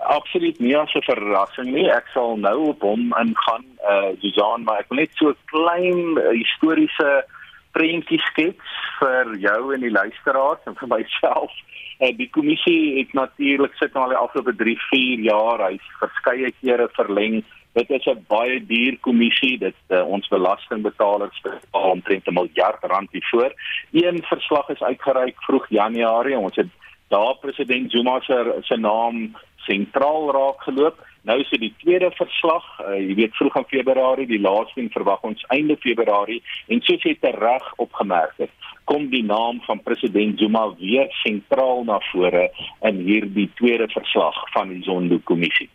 absoluut 0.00 0.58
nie 0.60 0.76
as 0.76 0.94
'n 0.94 1.02
verrassing 1.02 1.72
nie. 1.72 1.90
Ek 1.90 2.06
sal 2.14 2.36
nou 2.36 2.68
op 2.68 2.80
hom 2.80 3.12
ingaan, 3.20 3.64
eh 3.88 3.94
uh, 3.94 4.12
Susan, 4.20 4.64
maar 4.64 4.80
ek 4.80 4.88
wil 4.88 4.98
net 4.98 5.10
so 5.14 5.28
'n 5.28 5.36
klein 5.44 6.18
uh, 6.18 6.30
historiese 6.30 7.24
prentjie 7.72 8.20
skets 8.20 8.68
vir 8.98 9.36
jou 9.38 9.74
en 9.74 9.80
die 9.80 9.90
luisteraars 9.90 10.64
en 10.66 10.74
vir 10.74 10.88
myself. 10.88 11.52
Uh, 12.00 12.12
die 12.22 12.30
kommissie 12.30 12.98
het 12.98 13.12
natuurlik 13.12 13.74
sit 13.74 13.94
nou 13.94 14.04
al 14.04 14.14
die 14.14 14.22
afgelope 14.22 14.56
3, 14.56 14.76
4 14.90 15.18
jaar, 15.18 15.68
hy's 15.68 15.86
verskeie 16.00 16.52
kere 16.60 16.88
verleng. 16.92 17.44
Dit 17.72 17.90
is 17.90 18.06
'n 18.06 18.24
baie 18.28 18.66
duur 18.66 18.98
kommissie. 19.00 19.58
Dit 19.58 19.78
uh, 19.88 20.02
ons 20.04 20.28
belastingbetalers 20.28 21.40
betaal 21.40 21.90
omtrent 21.90 22.26
'n 22.26 22.34
miljard 22.34 22.82
rand 22.82 23.10
hiervoor. 23.12 23.52
Een 23.92 24.22
verslag 24.22 24.68
is 24.68 24.82
uitgereik 24.82 25.36
vroeg 25.42 25.68
Januarie. 25.68 26.38
Ons 26.38 26.56
het 26.56 26.72
daar 27.08 27.36
president 27.40 27.90
Zuma 27.90 28.20
se 28.20 28.58
se 28.62 28.76
naam 28.76 29.36
sentraal 29.70 30.30
raak 30.34 30.66
geloop. 30.66 30.98
Nou 31.28 31.36
is 31.40 31.50
dit 31.52 31.60
die 31.60 31.74
tweede 31.82 32.10
verslag, 32.16 32.64
uh, 32.80 32.96
jy 32.96 33.14
weet 33.18 33.34
vroeg 33.36 33.58
in 33.60 33.68
Februarie, 33.72 34.28
die 34.28 34.40
laaste 34.40 34.80
een 34.80 34.92
verwag 34.94 35.24
ons 35.28 35.42
einde 35.54 35.76
Februarie 35.82 36.40
en 36.72 36.80
soos 36.86 37.04
jy 37.04 37.16
reg 37.20 37.66
opgemerk 37.84 38.38
het, 38.40 38.52
kom 38.90 39.10
die 39.12 39.24
naam 39.24 39.60
van 39.66 39.82
president 39.84 40.40
Zuma 40.40 40.64
weer 40.78 41.10
sentraal 41.22 41.84
na 41.84 42.00
vore 42.10 42.48
in 42.88 43.04
hierdie 43.04 43.50
tweede 43.60 43.88
verslag 43.92 44.40
van 44.54 44.72
die 44.72 44.82
Zondo-kommissie. 44.88 45.68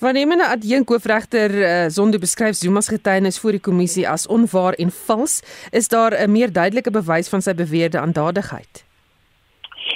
Wanneer 0.00 0.26
meneer 0.28 0.50
Adjunk 0.52 0.88
hoofregter 0.88 1.54
uh, 1.54 1.84
Zondo 1.88 2.18
beskryf 2.18 2.56
Zuma 2.56 2.80
se 2.80 2.96
getuienis 2.96 3.38
voor 3.40 3.56
die 3.56 3.62
kommissie 3.68 4.08
as 4.08 4.26
onwaar 4.26 4.76
en 4.80 4.90
vals, 5.06 5.40
is 5.70 5.88
daar 5.88 6.12
'n 6.16 6.32
meer 6.32 6.52
duidelike 6.52 6.90
bewys 6.90 7.28
van 7.28 7.42
sy 7.42 7.54
beweerde 7.54 7.98
aandadigheid? 8.00 8.83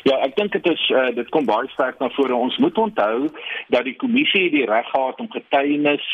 Ja, 0.03 0.19
ek 0.25 0.37
dink 0.37 0.53
dit 0.53 0.67
is 0.71 0.89
uh, 0.91 1.09
dit 1.15 1.29
kom 1.35 1.47
baie 1.49 1.69
sterk 1.75 1.99
na 1.99 2.09
vore. 2.17 2.35
Ons 2.35 2.57
moet 2.63 2.79
onthou 2.79 3.29
dat 3.69 3.85
die 3.85 3.97
kommissie 3.97 4.51
die 4.51 4.67
reg 4.67 4.89
gehad 4.91 5.21
om 5.21 5.31
getuienis 5.31 6.07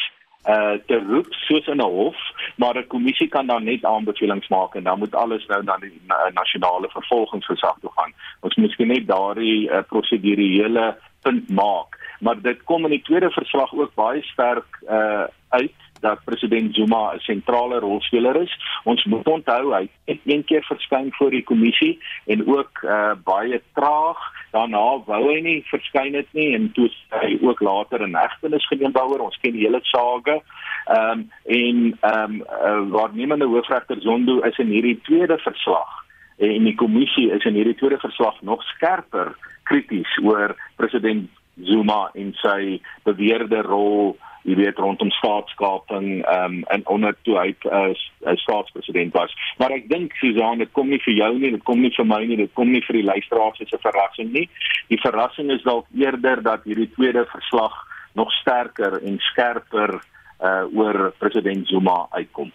uh 0.44 0.76
te 0.86 0.98
roep 1.00 1.30
soos 1.46 1.66
in 1.72 1.80
'n 1.80 1.90
hof, 1.96 2.16
maar 2.56 2.76
'n 2.76 2.86
kommissie 2.86 3.28
kan 3.28 3.46
dan 3.46 3.64
net 3.64 3.84
aanbevelings 3.84 4.48
maak 4.48 4.74
en 4.74 4.82
dan 4.82 4.98
moet 4.98 5.14
alles 5.14 5.46
nou 5.46 5.62
na 5.62 5.76
die 5.76 6.00
na, 6.06 6.30
nasionale 6.34 6.88
vervolgingsgesag 6.88 7.78
toe 7.80 7.90
gaan. 7.96 8.12
Ons 8.40 8.54
moet 8.56 8.78
net 8.78 9.06
daardie 9.06 9.70
uh, 9.70 9.80
prosedurele 9.88 10.96
punt 11.22 11.48
maak, 11.48 11.96
maar 12.20 12.40
dit 12.42 12.62
kom 12.64 12.84
in 12.84 12.90
die 12.90 13.02
tweede 13.02 13.30
verslag 13.30 13.72
ook 13.72 13.94
baie 13.94 14.22
sterk 14.22 14.82
uh 14.88 15.24
uit 15.48 15.83
dat 16.00 16.24
president 16.24 16.74
Zuma 16.74 17.14
'n 17.14 17.18
sentrale 17.18 17.78
rolspeler 17.78 18.36
is. 18.42 18.58
Ons 18.84 19.04
moet 19.04 19.26
onthou 19.28 19.74
hy 19.74 19.88
het 20.04 20.20
een 20.24 20.44
keer 20.44 20.64
verskyn 20.64 21.12
voor 21.12 21.30
die 21.30 21.44
kommissie 21.44 21.98
en 22.26 22.46
ook 22.46 22.82
uh, 22.82 23.12
baie 23.24 23.62
traag. 23.72 24.18
Daarna 24.50 25.02
wou 25.06 25.32
hy 25.32 25.40
nie 25.40 25.64
verskyn 25.66 26.14
het 26.14 26.32
nie 26.32 26.54
en 26.54 26.72
toe 26.72 26.90
hy 27.08 27.38
ook 27.40 27.60
later 27.60 28.00
in 28.00 28.14
hegtenis 28.14 28.66
geneem 28.66 28.92
daaroor. 28.92 29.20
Ons 29.20 29.38
ken 29.40 29.52
die 29.52 29.66
hele 29.66 29.80
saga. 29.82 30.40
Ehm 30.86 31.10
um, 31.10 31.30
en 31.44 31.98
ehm 32.00 32.32
um, 32.32 32.42
uh, 32.42 32.90
waarnemende 32.90 33.46
hoofregter 33.46 34.00
Zondo 34.00 34.40
is 34.40 34.58
in 34.58 34.68
hierdie 34.68 35.00
tweede 35.00 35.38
verslag 35.38 36.04
en 36.36 36.64
die 36.64 36.74
kommissie 36.74 37.30
is 37.30 37.44
in 37.44 37.54
hierdie 37.54 37.76
tweede 37.78 37.98
verslag 37.98 38.40
nog 38.42 38.62
skerper 38.62 39.34
krities 39.62 40.18
oor 40.22 40.56
president 40.76 41.30
Zuma 41.62 42.08
en 42.18 42.32
sy 42.40 42.80
beweerde 43.06 43.62
rol 43.62 44.16
jy 44.44 44.56
weet 44.58 44.78
rondom 44.78 45.10
staatskaping 45.10 46.08
ehm 46.24 46.44
um, 46.44 46.64
en 46.74 46.86
onder 46.92 47.16
toe 47.24 47.36
hy 47.38 47.54
as 47.70 48.00
uh, 48.00 48.30
uh, 48.30 48.36
staatspresident 48.42 49.14
was. 49.16 49.32
Maar 49.58 49.72
ek 49.78 49.88
dink 49.88 50.12
Susan, 50.20 50.60
dit 50.60 50.72
kom 50.76 50.90
nie 50.92 51.00
vir 51.04 51.16
jou 51.16 51.32
nie, 51.38 51.52
dit 51.56 51.64
kom 51.64 51.80
nie 51.80 51.92
vir 51.96 52.08
my 52.08 52.20
nie, 52.28 52.36
dit 52.42 52.52
kom 52.58 52.72
nie 52.72 52.82
vir 52.84 53.00
die 53.00 53.06
luisteraars 53.08 53.60
as 53.64 53.72
'n 53.72 53.84
verrassing 53.86 54.32
nie. 54.32 54.48
Die 54.92 55.00
verrassing 55.00 55.50
is 55.50 55.64
dalk 55.64 55.88
eerder 55.96 56.42
dat 56.42 56.64
hierdie 56.68 56.90
tweede 56.96 57.24
verslag 57.32 57.72
nog 58.14 58.32
sterker 58.40 59.00
en 59.02 59.18
skerper 59.32 60.00
uh 60.44 60.64
oor 60.76 61.12
president 61.18 61.68
Zuma 61.68 62.06
uitkom. 62.10 62.52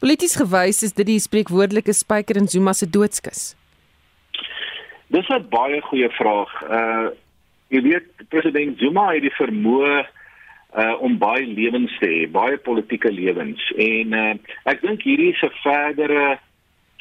Polities 0.00 0.36
gewys 0.36 0.82
is 0.82 0.92
dit 0.92 1.06
die 1.06 1.20
spreekwoordelike 1.20 1.92
spyker 1.94 2.36
in 2.36 2.48
Zuma 2.48 2.72
se 2.72 2.86
doodskus. 2.90 3.54
Dis 5.08 5.28
'n 5.28 5.48
baie 5.48 5.80
goeie 5.80 6.10
vraag. 6.10 6.52
Uh 6.68 7.08
jy 7.68 7.80
weet 7.82 8.28
president 8.28 8.78
Zuma 8.78 9.12
het 9.14 9.22
die 9.22 9.36
vermoë 9.38 10.04
uh 10.76 10.96
om 11.04 11.18
baie 11.18 11.46
lewens 11.46 11.92
te 12.00 12.08
hê, 12.08 12.30
baie 12.30 12.56
politieke 12.56 13.12
lewens 13.12 13.60
en 13.76 14.16
uh 14.16 14.34
ek 14.72 14.80
dink 14.80 15.04
hierdie 15.04 15.32
is 15.34 15.42
'n 15.42 15.52
verdere 15.62 16.38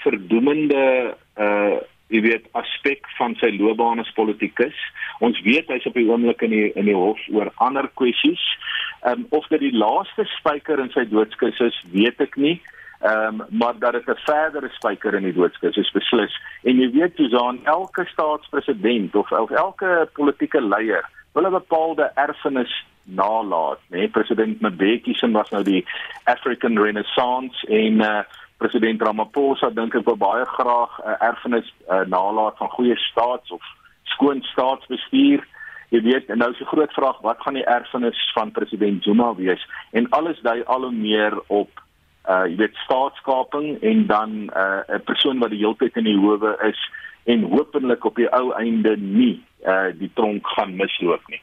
verdoemende 0.04 1.16
uh 1.38 1.80
jy 2.12 2.22
weet 2.22 2.48
aspek 2.60 3.08
van 3.18 3.36
sy 3.40 3.54
loopbaan 3.56 4.00
as 4.04 4.12
politikus. 4.18 4.76
Ons 5.24 5.40
weet 5.48 5.70
hy's 5.72 5.86
op 5.88 5.96
die 5.96 6.10
oomblik 6.10 6.42
in 6.42 6.52
die 6.52 6.72
in 6.76 6.86
die 6.86 6.98
hof 6.98 7.20
oor 7.32 7.52
ander 7.56 7.88
kwessies. 7.96 8.44
Um 9.08 9.26
of 9.30 9.48
dit 9.48 9.64
die 9.64 9.78
laaste 9.78 10.26
spyker 10.38 10.80
in 10.80 10.92
sy 10.92 11.06
doodskus 11.08 11.60
is, 11.60 11.78
weet 11.94 12.20
ek 12.20 12.36
nie. 12.36 12.60
Ehm 13.02 13.42
um, 13.42 13.48
maar 13.50 13.80
dat 13.80 13.94
dit 13.94 14.08
'n 14.08 14.20
verdere 14.26 14.70
spyker 14.70 15.14
in 15.14 15.24
die 15.24 15.34
doodskus 15.34 15.78
is 15.78 15.92
beslis. 15.92 16.34
En 16.64 16.80
jy 16.80 16.92
weet 16.92 17.16
Susan, 17.16 17.66
elke 17.66 18.06
staatspresident 18.06 19.16
of, 19.16 19.32
of 19.32 19.50
elke 19.50 20.10
politieke 20.14 20.62
leier 20.62 21.10
wil 21.34 21.48
'n 21.48 21.52
bepaalde 21.52 22.12
erfenis 22.16 22.86
nalat, 23.04 23.80
né? 23.90 23.98
Nee, 23.98 24.10
president 24.10 24.62
Mbeki 24.62 25.14
se 25.14 25.32
was 25.32 25.50
nou 25.50 25.64
die 25.64 25.86
African 26.24 26.80
Renaissance 26.80 27.68
en 27.68 28.02
uh 28.02 28.22
president 28.62 29.02
Ramaphosa 29.02 29.72
dink 29.74 29.96
ek 29.98 30.06
wil 30.06 30.20
baie 30.22 30.46
graag 30.46 30.92
'n 31.00 31.10
uh, 31.10 31.16
erfenis 31.30 31.68
uh, 31.90 32.06
nalat 32.06 32.58
van 32.58 32.70
goeie 32.70 32.98
staats 33.10 33.52
of 33.52 33.64
skoon 34.14 34.42
staatsbestuur. 34.54 35.42
Jy 35.90 36.02
weet, 36.02 36.30
en 36.30 36.38
nou 36.38 36.52
is 36.52 36.62
die 36.62 36.70
groot 36.70 36.94
vraag, 36.94 37.18
wat 37.26 37.42
gaan 37.42 37.58
die 37.58 37.66
erfenis 37.66 38.20
van 38.36 38.52
president 38.52 39.04
Zuma 39.04 39.34
wees? 39.36 39.66
En 39.92 40.10
alles 40.10 40.40
dui 40.46 40.62
al 40.64 40.86
hoe 40.88 40.94
meer 40.94 41.36
op 41.48 41.82
uh 42.30 42.46
jy 42.46 42.56
weet 42.62 42.78
staatskaping 42.86 43.82
en 43.82 44.06
dan 44.08 44.30
'n 44.30 44.52
uh, 44.54 45.02
persoon 45.10 45.40
wat 45.40 45.50
die 45.50 45.64
hele 45.66 45.76
tyd 45.76 45.98
in 45.98 46.04
die 46.04 46.20
howe 46.22 46.58
is 46.70 46.82
en 47.26 47.50
hopelik 47.50 48.06
op 48.06 48.16
die 48.16 48.30
ou 48.30 48.54
einde 48.54 48.98
nie 48.98 49.42
uh 49.66 49.90
die 49.98 50.12
tronk 50.14 50.48
gaan 50.48 50.76
misloop 50.76 51.22
nie. 51.28 51.42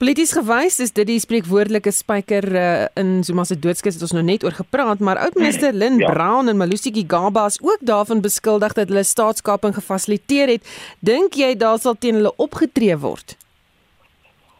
Polities 0.00 0.30
gewys 0.32 0.78
is 0.80 0.94
dit 0.96 1.04
die 1.10 1.18
spreekwoordelike 1.20 1.90
spyker 1.92 2.46
uh, 2.56 2.86
in 2.96 3.18
Zuma 3.20 3.42
se 3.44 3.58
doodskus 3.60 3.98
het 3.98 4.04
ons 4.06 4.14
nou 4.16 4.22
net 4.24 4.46
oor 4.46 4.54
gepraat, 4.56 5.02
maar 5.04 5.18
oudminister 5.20 5.76
Lynn 5.76 6.00
ja. 6.00 6.08
Brown 6.08 6.48
en 6.48 6.56
Malusi 6.56 6.88
Gigaba 6.96 7.42
is 7.50 7.58
ook 7.60 7.82
daarvan 7.84 8.22
beskuldig 8.24 8.72
dat 8.78 8.88
hulle 8.88 9.02
staatskaping 9.04 9.76
gefasiliteer 9.76 10.54
het. 10.54 10.70
Dink 11.04 11.36
jy 11.36 11.50
daar 11.60 11.76
sal 11.84 11.98
teen 12.00 12.16
hulle 12.16 12.32
opgetree 12.40 12.96
word? 13.02 13.36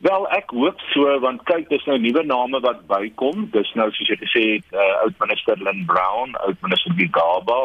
Wel 0.04 0.28
ek 0.36 0.52
hoop 0.52 0.84
so 0.92 1.16
want 1.24 1.40
kyk 1.48 1.72
dis 1.72 1.88
nou 1.88 1.96
nuwe 2.04 2.26
name 2.28 2.60
wat 2.60 2.84
bykom. 2.92 3.48
Dis 3.56 3.72
nou 3.80 3.88
soos 3.96 4.12
jy 4.12 4.20
gesê 4.20 4.44
het 4.58 4.76
uh, 4.76 4.90
oud 5.06 5.16
minister 5.24 5.56
Lynn 5.64 5.88
Brown, 5.88 6.36
oud 6.44 6.60
minister 6.68 6.92
Gigaba. 7.00 7.62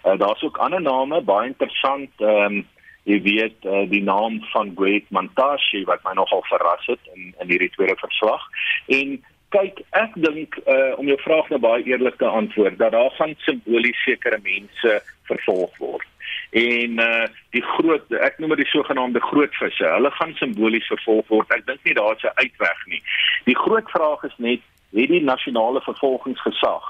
Uh, 0.00 0.16
Daar's 0.16 0.48
ook 0.48 0.56
ander 0.64 0.80
name 0.80 1.20
baie 1.28 1.52
interessant. 1.52 2.08
Ehm 2.24 2.64
um, 2.64 2.66
jy 3.08 3.18
weet 3.24 3.64
uh, 3.64 3.86
die 3.88 4.02
naam 4.04 4.38
van 4.52 4.74
Gwet 4.76 5.08
Mantashe 5.14 5.84
wat 5.88 6.04
my 6.04 6.12
nogal 6.18 6.44
verras 6.50 6.86
het 6.86 7.10
in 7.14 7.32
in 7.40 7.50
hierdie 7.54 7.72
tweede 7.76 7.96
verslag. 8.00 8.44
En 8.86 9.16
kyk 9.54 9.80
ek 9.96 10.12
dink 10.20 10.58
uh, 10.66 10.92
om 11.00 11.08
jou 11.08 11.16
vraag 11.24 11.48
nou 11.48 11.60
baie 11.64 11.86
eerlik 11.88 12.20
te 12.20 12.28
antwoord 12.28 12.76
dat 12.78 12.92
daar 12.92 13.14
gaan 13.16 13.34
simbolies 13.46 14.02
sekere 14.04 14.40
mense 14.44 15.00
vervolg 15.30 15.72
word 15.80 16.08
en 16.50 17.00
uh 17.00 17.26
die 17.50 17.62
groot 17.62 18.12
ek 18.24 18.38
noem 18.38 18.54
dit 18.56 18.64
die 18.64 18.72
sogenaamde 18.72 19.20
groot 19.20 19.54
visse. 19.56 19.84
Hulle 19.84 20.10
gaan 20.16 20.34
simbolies 20.36 20.86
vervolg 20.88 21.28
word. 21.32 21.52
Ek 21.52 21.66
dink 21.66 21.84
nie 21.84 21.94
daar's 21.96 22.24
'n 22.24 22.36
uitweg 22.36 22.86
nie. 22.86 23.02
Die 23.44 23.56
groot 23.56 23.90
vraag 23.90 24.22
is 24.24 24.36
net 24.36 24.60
het 24.92 25.08
die 25.08 25.24
nasionale 25.24 25.80
vervolgingsgesag 25.80 26.86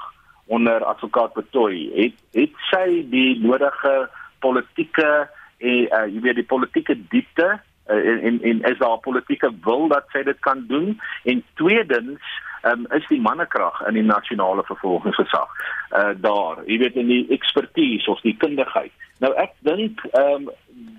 onder 0.47 0.83
advokaat 0.83 1.33
Betoy 1.33 1.89
het 1.95 2.15
het 2.33 2.53
sy 2.71 3.03
die 3.09 3.39
nodige 3.39 4.09
politieke 4.39 5.29
en 5.59 5.87
uh, 5.91 6.05
jy 6.07 6.21
weet 6.25 6.39
die 6.39 6.47
politieke 6.47 6.95
diepte 7.11 7.47
uh, 7.89 7.95
en, 7.95 8.21
en 8.23 8.39
en 8.51 8.61
is 8.71 8.77
daar 8.79 8.99
politieke 9.03 9.51
wil 9.63 9.87
dat 9.91 10.07
sy 10.13 10.23
dit 10.23 10.39
kan 10.45 10.65
doen? 10.67 10.95
En 11.23 11.43
tweedens 11.59 12.23
um, 12.63 12.85
is 12.95 13.07
die 13.07 13.21
mannekrag 13.21 13.81
in 13.87 13.99
die 13.99 14.05
nasionale 14.05 14.63
vervolgingsgesag 14.63 15.51
uh 15.97 16.13
daar. 16.21 16.63
Jy 16.65 16.77
weet 16.83 16.97
in 17.01 17.07
die 17.07 17.25
ekspertise 17.33 18.11
of 18.11 18.21
die 18.21 18.35
kundigheid. 18.37 18.91
Nou 19.23 19.33
ek 19.41 19.55
dink 19.67 20.03
um 20.19 20.49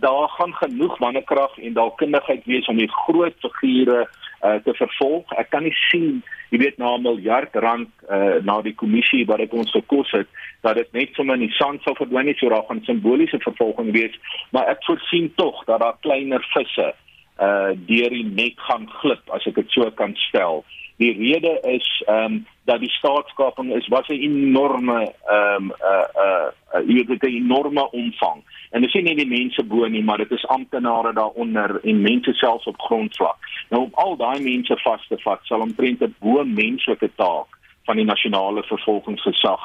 daar 0.00 0.29
gaan 0.37 0.55
genoeg 0.55 0.99
mannekrag 0.99 1.57
en 1.59 1.76
daar 1.76 1.95
kundigheid 1.97 2.45
wees 2.45 2.69
om 2.69 2.76
die 2.81 2.90
groot 3.05 3.49
figure 3.61 4.09
uh 4.43 4.59
te 4.65 4.75
vervolg. 4.75 5.33
Ek 5.39 5.51
kan 5.51 5.63
nie 5.63 5.75
sien 5.91 6.23
jy 6.51 6.59
weet 6.59 6.79
na 6.79 6.97
'n 6.97 7.03
miljard 7.03 7.55
rand 7.55 7.91
uh 8.09 8.41
na 8.45 8.61
die 8.63 8.75
kommissie 8.75 9.27
wat 9.27 9.39
dit 9.39 9.53
ons 9.53 9.71
gekos 9.71 10.11
het 10.13 10.29
dat 10.63 10.77
dit 10.77 10.93
net 10.93 11.15
sommer 11.15 11.35
in 11.35 11.47
die 11.47 11.57
sand 11.59 11.83
sal 11.83 11.95
verdwyn 11.95 12.27
nie. 12.27 12.37
So 12.39 12.49
daar 12.49 12.67
gaan 12.69 12.85
simboliese 12.85 13.39
vervolging 13.39 13.93
wees. 13.93 14.17
Maar 14.51 14.69
ek 14.69 14.85
voorsien 14.85 15.33
tog 15.35 15.65
dat 15.65 15.81
daar 15.81 15.97
kleiner 16.01 16.45
visse 16.55 16.95
uh 17.41 17.73
deur 17.87 18.11
die 18.11 18.25
net 18.25 18.57
gaan 18.69 18.89
glip 19.01 19.31
as 19.31 19.47
ek 19.47 19.55
dit 19.55 19.71
so 19.71 19.91
kan 19.91 20.17
stel 20.17 20.65
Die 21.00 21.12
rede 21.16 21.61
is 21.62 22.02
ehm 22.07 22.25
um, 22.25 22.47
dat 22.64 22.80
die 22.80 22.90
staatskaping 22.90 23.75
is 23.75 23.88
was 23.88 24.09
'n 24.09 24.12
enorme 24.12 25.12
ehm 25.26 25.54
um, 25.57 25.73
uh 25.92 26.09
uh, 26.25 26.49
uh 26.75 26.88
jy 26.88 27.04
weet 27.07 27.23
'n 27.23 27.26
enorme 27.26 27.90
omvang. 27.90 28.42
En 28.71 28.83
dis 28.83 28.92
nie 28.92 29.14
die 29.14 29.28
mense 29.38 29.64
bo 29.64 29.87
nie, 29.87 30.04
maar 30.04 30.16
dit 30.16 30.30
is 30.30 30.47
amptenare 30.47 31.12
daaronder 31.12 31.80
en 31.85 32.00
mense 32.00 32.33
selfs 32.33 32.66
op 32.66 32.80
grondvlak. 32.80 33.37
Nou 33.69 33.83
om 33.83 33.90
al 33.92 34.16
daai 34.16 34.40
mense 34.42 34.76
vas 34.76 35.07
te 35.07 35.19
vat, 35.19 35.40
sal 35.42 35.61
omtrent 35.61 36.02
'n 36.02 36.14
bo 36.19 36.45
menslike 36.45 37.11
taak 37.14 37.49
van 37.85 37.97
die 37.97 38.04
nasionale 38.04 38.62
vervolgingsgesag 38.62 39.62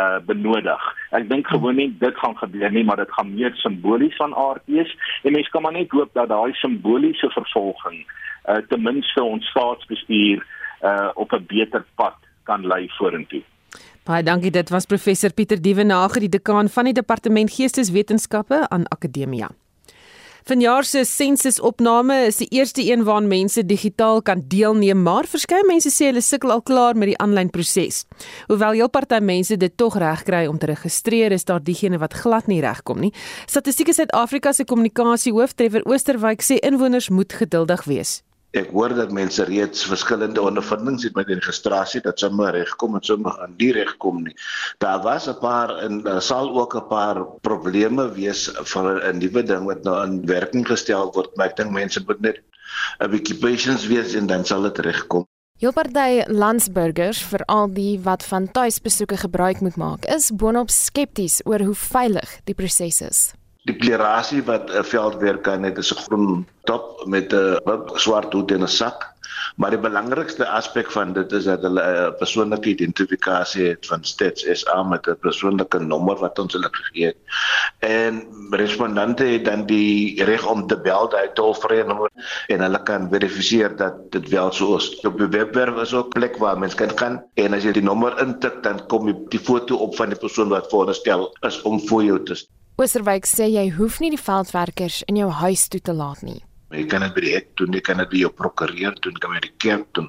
uh 0.00 0.18
benodig. 0.26 0.82
Ek 1.10 1.28
dink 1.28 1.46
gewoon 1.46 1.74
nie 1.74 1.96
dit 1.98 2.16
gaan 2.18 2.36
gebeur 2.36 2.70
nie, 2.70 2.84
maar 2.84 2.96
dit 2.96 3.12
gaan 3.12 3.34
meer 3.34 3.52
simbolies 3.54 4.16
van 4.16 4.34
aard 4.34 4.62
wees. 4.64 4.96
En 5.22 5.32
mense 5.32 5.50
kan 5.50 5.62
maar 5.62 5.72
net 5.72 5.90
hoop 5.90 6.10
dat 6.12 6.28
daai 6.28 6.52
simboliese 6.52 7.30
vervolging 7.30 8.06
uh 8.48 8.56
ten 8.68 8.82
minste 8.82 9.22
ons 9.22 9.46
staatsbestuur 9.46 10.46
uh 10.82 11.10
op 11.14 11.32
'n 11.32 11.44
beter 11.46 11.84
pad 11.94 12.14
kan 12.42 12.66
lei 12.66 12.88
vorentoe. 12.98 13.42
Baie 14.04 14.22
dankie. 14.22 14.50
Dit 14.50 14.70
was 14.70 14.86
professor 14.86 15.32
Pieter 15.32 15.60
Dievenage, 15.62 16.20
die 16.20 16.28
dekaan 16.28 16.68
van 16.68 16.84
die 16.84 16.92
departement 16.92 17.52
Geesteswetenskappe 17.52 18.68
aan 18.68 18.88
Akademia. 18.88 19.50
Vanjaar 20.44 20.84
se 20.84 21.04
sensusopname 21.04 22.14
is 22.26 22.38
die 22.40 22.48
eerste 22.48 22.82
een 22.92 23.04
waarin 23.04 23.28
mense 23.28 23.66
digitaal 23.66 24.22
kan 24.22 24.40
deelneem, 24.48 25.02
maar 25.02 25.28
verskeie 25.28 25.66
mense 25.68 25.92
sê 25.92 26.08
hulle 26.08 26.22
sukkel 26.24 26.50
al 26.54 26.62
klaar 26.62 26.96
met 26.96 27.12
die 27.12 27.18
aanlyn 27.20 27.52
proses. 27.52 28.06
Hoewel 28.48 28.78
heel 28.78 28.90
party 28.90 29.20
mense 29.20 29.56
dit 29.56 29.76
tog 29.76 29.98
regkry 30.00 30.46
om 30.46 30.58
te 30.58 30.66
registreer, 30.72 31.36
is 31.36 31.44
daar 31.44 31.62
diegene 31.62 32.00
wat 32.00 32.16
glad 32.22 32.48
nie 32.48 32.62
regkom 32.64 33.04
nie. 33.04 33.12
Statistiek 33.46 33.92
Suid-Afrika 33.92 34.52
se 34.52 34.64
kommunikasiehoof 34.64 35.52
Trevor 35.54 35.84
Oosterwyk 35.84 36.42
sê 36.42 36.58
inwoners 36.64 37.10
moet 37.10 37.32
geduldig 37.32 37.84
wees. 37.84 38.22
Ek 38.50 38.72
hoor 38.74 38.90
dat 38.98 39.12
mense 39.14 39.44
reeds 39.46 39.84
verskillende 39.86 40.42
ondervindings 40.42 41.04
het 41.06 41.14
met 41.14 41.28
die 41.30 41.36
registrasie 41.38 42.00
dat 42.02 42.18
sommer 42.18 42.50
regkom 42.56 42.96
en 42.98 43.04
sommer 43.06 43.36
aan 43.44 43.54
die 43.60 43.70
regkom 43.76 44.24
nie. 44.24 44.34
Daar 44.82 45.02
was 45.04 45.28
'n 45.30 45.38
paar 45.38 45.76
en 45.78 46.02
daar 46.02 46.22
sal 46.22 46.50
ook 46.50 46.74
'n 46.74 46.88
paar 46.88 47.22
probleme 47.46 48.10
wees 48.12 48.50
vir 48.72 49.12
'n 49.12 49.18
nuwe 49.18 49.42
ding 49.42 49.64
wat 49.66 49.84
nou 49.84 50.02
in 50.04 50.26
werking 50.26 50.66
gestel 50.66 51.12
word, 51.14 51.36
maar 51.36 51.46
ek 51.46 51.56
dink 51.56 51.70
mense 51.70 52.02
moet 52.06 52.20
net 52.20 52.42
'n 52.98 53.10
bietjie 53.10 53.38
patience 53.38 53.86
wees 53.86 54.14
en 54.14 54.26
dan 54.26 54.44
sal 54.44 54.62
dit 54.62 54.78
regkom. 54.78 55.26
Jou 55.60 55.72
party 55.72 56.24
Landsburgers, 56.26 57.22
veral 57.22 57.68
die 57.68 58.00
wat 58.00 58.24
van 58.24 58.50
tuisbesoeke 58.50 59.16
gebruik 59.16 59.60
moet 59.60 59.76
maak, 59.76 60.04
is 60.04 60.30
boonop 60.32 60.70
skepties 60.70 61.40
oor 61.44 61.60
hoe 61.60 61.74
veilig 61.74 62.40
die 62.44 62.54
proses 62.54 63.00
is. 63.00 63.39
Die 63.68 63.76
klerasie 63.76 64.42
wat 64.48 64.70
'n 64.72 64.84
veldwerk 64.84 65.42
kan 65.42 65.62
het 65.68 65.78
is 65.78 65.92
'n 65.92 66.02
groen 66.04 66.46
top 66.64 67.04
met 67.06 67.32
'n 67.32 67.58
swart 67.94 68.32
hoed 68.32 68.50
en 68.50 68.62
'n 68.62 68.68
sak. 68.68 69.08
Maar 69.56 69.70
die 69.70 69.78
belangrikste 69.78 70.46
aspek 70.48 70.90
van 70.90 71.12
dit 71.12 71.32
is 71.32 71.44
dat 71.44 71.62
hulle 71.66 71.82
'n 71.82 72.16
persoonlike 72.18 72.68
identifikasie 72.68 73.66
het 73.66 73.86
van 73.86 74.04
Stats 74.04 74.46
SA 74.60 74.82
met 74.82 75.06
'n 75.06 75.18
persoonlike 75.20 75.78
nommer 75.78 76.16
wat 76.16 76.38
ons 76.38 76.52
hulle 76.52 76.68
gegee 76.72 77.06
het. 77.06 77.16
En 77.78 78.26
respondente 78.50 79.24
het 79.24 79.44
dan 79.44 79.66
die 79.66 80.24
reg 80.24 80.46
om 80.46 80.66
te 80.66 80.80
bel 80.80 81.08
daai 81.08 81.32
tollvrye 81.32 81.84
nommer 81.84 82.10
en 82.46 82.60
hulle 82.60 82.82
kan 82.82 83.08
verifiseer 83.10 83.76
dat 83.76 84.12
dit 84.12 84.28
wel 84.28 84.52
so 84.52 84.76
is. 84.76 85.00
Op 85.04 85.18
die 85.18 85.28
webwerf 85.28 85.76
is 85.76 85.94
ook 85.94 86.14
plek 86.14 86.36
waar 86.36 86.58
mense 86.58 86.76
kan 86.76 86.98
gaan 86.98 87.24
en 87.34 87.54
as 87.54 87.62
jy 87.62 87.72
die 87.72 87.82
nommer 87.82 88.20
intik 88.20 88.62
dan 88.62 88.86
kom 88.86 89.28
die 89.28 89.40
foto 89.40 89.76
op 89.76 89.96
van 89.96 90.08
die 90.08 90.18
persoon 90.18 90.48
wat 90.48 90.70
voorgestel 90.70 91.36
is 91.40 91.62
om 91.62 91.80
vir 91.80 92.02
jou 92.02 92.22
te 92.24 92.34
Oosterwyk 92.76 93.26
sê 93.26 93.48
jy 93.50 93.70
hoef 93.76 94.00
nie 94.00 94.10
die 94.10 94.20
veldwerkers 94.20 95.02
in 95.06 95.16
jou 95.16 95.30
huis 95.30 95.68
toe 95.68 95.80
te 95.80 95.92
laat 95.92 96.22
nie. 96.22 96.40
Jy 96.70 96.84
kan 96.86 97.02
dit 97.02 97.14
by 97.14 97.22
die 97.24 97.32
hek 97.34 97.48
doen, 97.58 97.72
jy 97.74 97.80
kan 97.82 97.98
dit 97.98 98.10
by 98.10 98.18
jou 98.20 98.30
prokureur 98.30 98.94
doen, 99.02 99.16
kan 99.18 99.32
by 99.34 99.40
die 99.42 99.54
kerk 99.58 99.88
doen, 99.98 100.08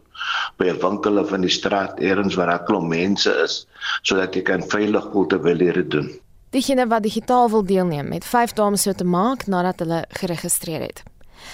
by 0.58 0.70
'n 0.70 0.80
winkel 0.80 1.18
of 1.18 1.34
in 1.34 1.42
die 1.42 1.50
straat 1.50 2.00
elders 2.00 2.36
waar 2.36 2.52
daar 2.54 2.66
klop 2.66 2.84
mense 2.84 3.32
is, 3.44 3.66
sodat 4.04 4.36
jy 4.36 4.42
kan 4.42 4.62
veilig 4.62 5.08
voel 5.12 5.28
terwyl 5.28 5.58
jy 5.58 5.74
dit 5.74 5.90
doen. 5.90 6.10
Diegene 6.52 6.88
wat 6.88 7.04
digitaal 7.04 7.50
wil 7.50 7.64
deelneem, 7.64 8.12
het 8.12 8.26
5 8.26 8.54
dae 8.54 8.78
so 8.78 8.94
te 8.94 9.04
maak 9.04 9.48
nadat 9.48 9.80
hulle 9.80 10.06
geregistreer 10.10 10.82
het. 10.82 11.04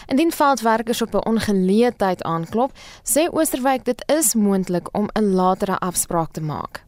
Indien 0.07 0.31
veldwerkers 0.31 1.01
op 1.01 1.13
'n 1.15 1.27
ongeleë 1.31 1.95
tyd 1.97 2.23
aanklop, 2.23 2.71
sê 3.03 3.29
Oosterwyk 3.31 3.85
dit 3.85 4.03
is 4.07 4.33
moontlik 4.33 4.89
om 4.91 5.09
'n 5.13 5.33
latere 5.33 5.77
afspraak 5.79 6.31
te 6.31 6.41
maak. 6.41 6.86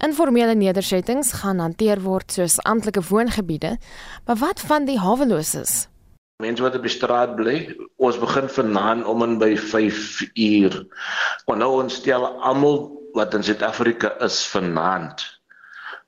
Informele 0.00 0.54
nedersettings 0.56 1.34
gaan 1.42 1.58
hanteer 1.60 2.00
word 2.00 2.32
soos 2.32 2.54
amptelike 2.64 3.02
woongebiede, 3.04 3.74
maar 4.24 4.38
wat 4.40 4.62
van 4.64 4.86
die 4.88 4.96
haweloses? 4.96 5.90
Mense 6.40 6.64
wat 6.64 6.78
op 6.78 6.86
die 6.86 6.92
straat 6.92 7.34
bly, 7.36 7.58
ons 8.00 8.16
begin 8.22 8.48
vanaand 8.48 9.04
om 9.04 9.26
en 9.26 9.36
by 9.42 9.50
5 9.60 10.06
uur. 10.30 10.78
Want 11.44 11.60
nou 11.60 11.68
ons 11.82 11.98
stel 12.00 12.24
almal 12.40 12.80
wat 13.12 13.36
in 13.36 13.44
Suid-Afrika 13.44 14.14
is 14.24 14.40
vanaand. 14.48 15.26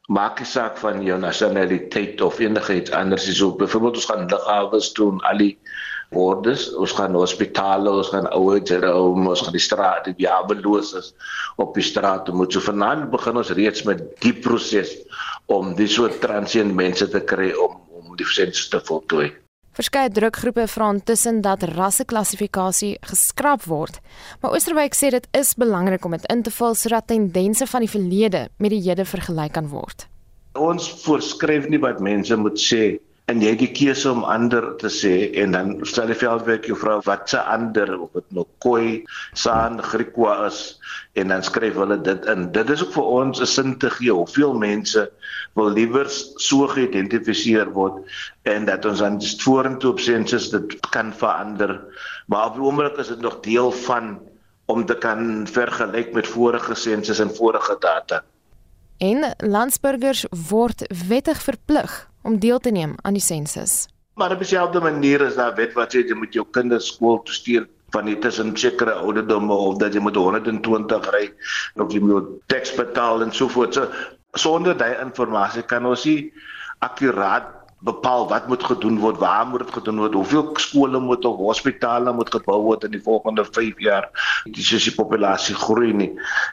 Maak 0.09 0.41
nie 0.41 0.49
saak 0.49 0.81
van 0.81 1.05
jou 1.05 1.19
nasionaliteit 1.21 2.25
of 2.25 2.41
enigiets 2.41 2.97
anders 2.97 3.29
is 3.29 3.43
ook. 3.45 3.61
Byvoorbeeld 3.61 4.01
ons 4.01 4.09
gaan 4.09 4.25
liggawes 4.33 4.93
doen, 4.97 5.21
al 5.29 5.45
die 5.45 5.53
wordes, 6.13 6.69
ons 6.79 6.95
gaan 6.97 7.17
hospitale, 7.17 7.91
ons 7.91 8.11
gaan 8.13 8.29
ouers, 8.37 8.73
ons 8.73 9.45
gaan 9.45 9.57
die 9.57 9.63
straat, 9.63 10.09
die 10.11 10.27
jabeloses 10.27 11.13
op 11.57 11.75
die 11.75 11.85
straat 11.85 12.29
moet. 12.33 12.53
So 12.53 12.65
vanaand 12.65 13.11
begin 13.13 13.41
ons 13.41 13.53
reeds 13.57 13.85
met 13.89 14.05
die 14.25 14.35
proses 14.35 14.95
om 15.53 15.75
dis 15.77 15.95
soort 15.95 16.21
transient 16.23 16.75
mense 16.75 17.09
te 17.09 17.21
kry 17.21 17.53
om 17.53 17.81
om 18.13 18.17
die 18.19 18.29
sensus 18.29 18.69
te 18.69 18.81
voltooi. 18.85 19.31
Verskeie 19.73 20.11
drukgroepe 20.13 20.67
vra 20.69 20.91
intussen 20.93 21.39
dat 21.41 21.63
rasseklassifikasie 21.71 22.99
geskraap 23.09 23.63
word, 23.65 24.03
maar 24.43 24.53
Oosterwyk 24.53 24.93
sê 24.93 25.09
dit 25.15 25.29
is 25.39 25.55
belangrik 25.57 26.05
om 26.05 26.13
dit 26.13 26.27
in 26.35 26.43
te 26.45 26.53
vul 26.53 26.77
sodat 26.77 27.09
tendense 27.09 27.65
van 27.71 27.87
die 27.87 27.89
verlede 27.89 28.43
met 28.61 28.75
die 28.75 28.83
hede 28.85 29.07
vergelyk 29.09 29.55
kan 29.57 29.71
word. 29.73 30.05
Ons 30.61 30.91
voorskryf 31.07 31.71
nie 31.73 31.81
wat 31.81 32.05
mense 32.05 32.37
moet 32.37 32.61
sê 32.61 32.83
en 33.31 33.41
jy 33.41 33.53
het 33.55 33.61
die 33.63 33.71
keuse 33.71 34.11
om 34.11 34.25
ander 34.27 34.65
te 34.81 34.91
sê 34.91 35.13
en 35.43 35.55
dan 35.55 35.71
stel 35.87 36.11
die 36.11 36.19
veldwerk 36.19 36.67
vra 36.81 36.99
wat 37.07 37.31
se 37.31 37.39
ander 37.39 37.93
of 38.01 38.11
dit 38.19 38.35
nou 38.35 38.45
koi, 38.65 39.05
saan, 39.39 39.79
griekwa 39.83 40.49
is 40.49 40.59
en 41.21 41.31
dan 41.31 41.45
skryf 41.47 41.79
hulle 41.79 42.01
dit 42.03 42.27
in. 42.33 42.49
Dit 42.57 42.73
is 42.75 42.83
ook 42.83 42.93
vir 42.97 43.11
ons 43.21 43.41
'n 43.41 43.47
sin 43.47 43.79
te 43.79 43.91
gee 43.91 44.11
hoeveel 44.11 44.55
mense 44.59 45.07
wil 45.55 45.71
liewer 45.71 46.09
so 46.11 46.67
geïdentifiseer 46.67 47.71
word 47.73 48.03
en 48.43 48.67
dat 48.67 48.85
ons 48.85 48.99
dan 48.99 49.21
vorentoe 49.21 49.93
op 49.93 50.01
sensus 50.01 50.51
dit 50.51 50.77
kan 50.91 51.13
verander. 51.13 51.81
Maar 52.27 52.47
op 52.47 52.55
die 52.55 52.63
oomblik 52.63 52.99
is 52.99 53.09
dit 53.09 53.21
nog 53.21 53.41
deel 53.41 53.71
van 53.87 54.19
om 54.67 54.85
te 54.87 54.95
kan 54.95 55.47
vergelyk 55.47 56.13
met 56.13 56.27
vorige 56.27 56.75
sensus 56.75 57.19
en 57.19 57.35
vorige 57.35 57.77
data. 57.81 58.23
En 59.03 59.25
landsburgers 59.43 60.27
word 60.49 60.85
wettig 61.09 61.41
verplig 61.43 61.95
om 62.23 62.39
deel 62.39 62.61
te 62.63 62.71
neem 62.71 62.95
aan 63.03 63.17
die 63.19 63.25
sensus. 63.25 63.89
Maar 64.15 64.33
op 64.37 64.39
dieselfde 64.39 64.81
manier 64.81 65.25
is 65.27 65.35
daar 65.35 65.57
wet 65.59 65.73
wat 65.75 65.95
sê 65.95 66.05
jy 66.07 66.15
moet 66.15 66.37
jou 66.37 66.45
kinders 66.55 66.93
skool 66.93 67.19
toe 67.27 67.35
stuur 67.35 67.67
van 67.97 68.07
dit 68.07 68.25
is 68.25 68.39
'n 68.39 68.55
sekere 68.57 68.93
ouderdomme 68.93 69.55
of 69.55 69.79
dat 69.83 69.95
jy 69.95 70.01
moet 70.01 70.17
120 70.17 71.11
ry 71.11 71.33
of 71.75 71.93
jy 71.93 72.01
moet 72.01 72.29
teks 72.47 72.75
betaal 72.75 73.23
en 73.23 73.33
so 73.33 73.49
voort. 73.49 73.75
So 73.75 73.91
sonder 74.35 74.77
daai 74.77 74.95
inligting 75.03 75.67
kan 75.67 75.87
ons 75.87 76.05
nie 76.05 76.33
akkuraat 76.79 77.62
bepaal 77.83 78.29
wat 78.31 78.47
moet 78.49 78.63
gedoen 78.65 78.99
word, 79.03 79.19
waar 79.19 79.47
moet 79.47 79.65
dit 79.65 79.73
gedoen 79.75 79.99
word, 80.05 80.15
hoeveel 80.15 80.51
skole 80.63 81.01
moet 81.03 81.25
of 81.27 81.41
hospitale 81.43 82.13
moet 82.15 82.31
gebou 82.31 82.61
word 82.69 82.87
in 82.87 82.95
die 82.95 83.03
volgende 83.03 83.45
5 83.45 83.81
jaar. 83.83 84.09
Dis 84.47 84.71
soos 84.71 84.87
die 84.87 84.95
populasie 84.95 85.57
groei 85.59 85.91
nie. 85.97 86.11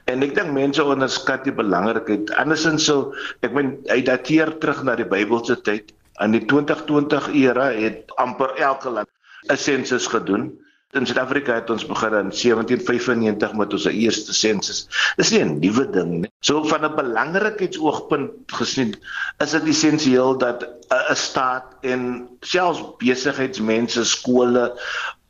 En 0.09 0.25
ek 0.25 0.33
dink 0.37 0.53
mense 0.55 0.83
onderskat 0.83 1.45
die 1.45 1.53
belangrikheid. 1.55 2.33
Andersins 2.41 2.87
sou 2.89 3.13
ek 3.45 3.53
meen 3.53 3.75
hy 3.91 4.01
dateer 4.05 4.55
terug 4.63 4.81
na 4.87 4.97
die 4.97 5.07
Bybelse 5.09 5.59
tyd. 5.67 5.93
In 6.23 6.33
die 6.35 6.43
2020 6.49 7.29
era 7.45 7.69
het 7.75 8.09
amper 8.17 8.57
elke 8.57 8.89
land 8.97 9.09
'n 9.49 9.57
sensus 9.57 10.07
gedoen. 10.07 10.49
In 10.97 11.05
Suid-Afrika 11.05 11.53
het 11.53 11.69
ons 11.69 11.85
begin 11.85 12.15
in 12.17 12.31
1795 12.33 13.51
met 13.53 13.73
ons 13.77 13.83
eerste 13.85 14.33
sensus. 14.33 14.87
Dis 15.19 15.29
nie 15.31 15.43
'n 15.43 15.59
nuwe 15.59 15.85
ding 15.93 16.11
nie. 16.21 16.31
So 16.41 16.63
van 16.63 16.85
'n 16.85 16.95
belangrikheidsoogpunt 16.95 18.31
gesien, 18.47 18.95
is 19.37 19.51
dit 19.51 19.67
essensieel 19.67 20.37
dat 20.37 20.65
'n 20.89 21.15
staat 21.15 21.65
en 21.81 22.27
selfs 22.41 22.81
besigheidsmense, 22.97 24.05
skole, 24.05 24.73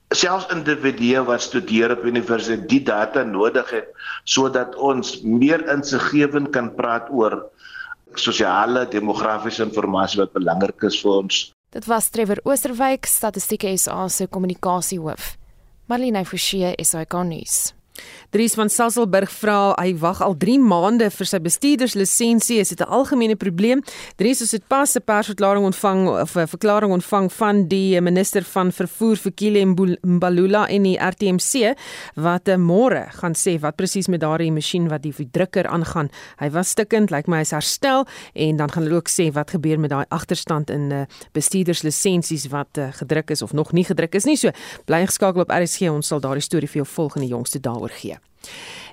selfs 0.09 0.47
individue 0.53 1.23
wat 1.23 1.41
studeer 1.41 1.91
op 1.91 2.05
universiteit 2.05 2.69
die 2.69 2.81
data 2.83 3.23
nodig 3.23 3.69
het 3.69 3.91
sodat 4.23 4.75
ons 4.75 5.21
meer 5.21 5.61
insiggewend 5.69 6.49
kan 6.49 6.71
praat 6.75 7.09
oor 7.11 7.43
sosiale 8.15 8.87
demografiese 8.89 9.63
inligting 9.63 10.23
wat 10.23 10.33
belangrik 10.33 10.83
is 10.83 11.01
vir 11.01 11.11
ons. 11.11 11.53
Dit 11.69 11.85
was 11.85 12.09
Trevor 12.09 12.39
Oosterwyk, 12.43 13.05
Statistieke 13.05 13.77
SA 13.77 14.07
se 14.07 14.25
kommunikasiehoof. 14.27 15.38
Marlene 15.89 16.21
Forsie 16.23 16.75
is 16.77 16.91
hy 16.93 17.07
konnies. 17.09 17.71
Dries 18.29 18.53
van 18.53 18.69
Sasselburg 18.69 19.31
vra 19.33 19.71
hy 19.81 19.95
wag 19.97 20.19
al 20.21 20.35
3 20.37 20.59
maande 20.61 21.07
vir 21.09 21.25
sy 21.25 21.39
bestuurderslisensie. 21.41 22.59
Is 22.61 22.69
dit 22.69 22.79
'n 22.79 22.85
algemene 22.85 23.35
probleem? 23.35 23.81
Dries 24.17 24.51
het 24.51 24.67
pas 24.67 24.95
'n 24.95 25.01
persverklaring 25.01 25.65
ontvang 25.65 26.07
of 26.21 26.35
'n 26.35 26.45
verklaring 26.45 26.91
ontvang 26.91 27.31
van 27.33 27.67
die 27.67 27.99
minister 28.01 28.43
van 28.43 28.71
vervoer 28.71 29.15
Fikile 29.15 29.65
Mbalula 30.01 30.67
en 30.67 30.83
die 30.83 30.99
RTMC 30.99 31.75
wat 32.15 32.47
eh, 32.47 32.55
môre 32.55 33.07
gaan 33.09 33.33
sê 33.33 33.59
wat 33.59 33.75
presies 33.75 34.07
met 34.07 34.19
daardie 34.19 34.51
masjien 34.51 34.87
wat 34.89 35.01
die 35.01 35.29
drukker 35.31 35.67
aangaan. 35.67 36.09
Hy 36.37 36.49
was 36.51 36.69
stikkend, 36.69 37.09
lyk 37.09 37.25
like 37.25 37.29
my 37.29 37.37
hy's 37.37 37.51
herstel 37.51 38.05
en 38.35 38.57
dan 38.57 38.69
gaan 38.71 38.83
hulle 38.83 38.95
ook 38.95 39.09
sê 39.09 39.31
wat 39.31 39.49
gebeur 39.49 39.79
met 39.79 39.89
daai 39.89 40.05
agterstand 40.09 40.69
in 40.69 40.91
uh, 40.91 41.05
bestuurderslisensies 41.33 42.47
wat 42.47 42.77
uh, 42.77 42.91
gedruk 42.91 43.31
is 43.31 43.41
of 43.41 43.53
nog 43.53 43.71
nie 43.71 43.85
gedruk 43.85 44.13
is 44.13 44.25
nie. 44.25 44.35
So 44.35 44.51
bly 44.85 45.05
geskakel 45.05 45.41
op 45.41 45.49
RSG, 45.49 45.89
ons 45.89 46.07
sal 46.07 46.19
daardie 46.19 46.43
storie 46.43 46.67
vir 46.67 46.83
jou 46.83 46.85
volgende 46.85 47.27
jongste 47.27 47.59
daaroor 47.59 47.89
gee. 47.89 48.18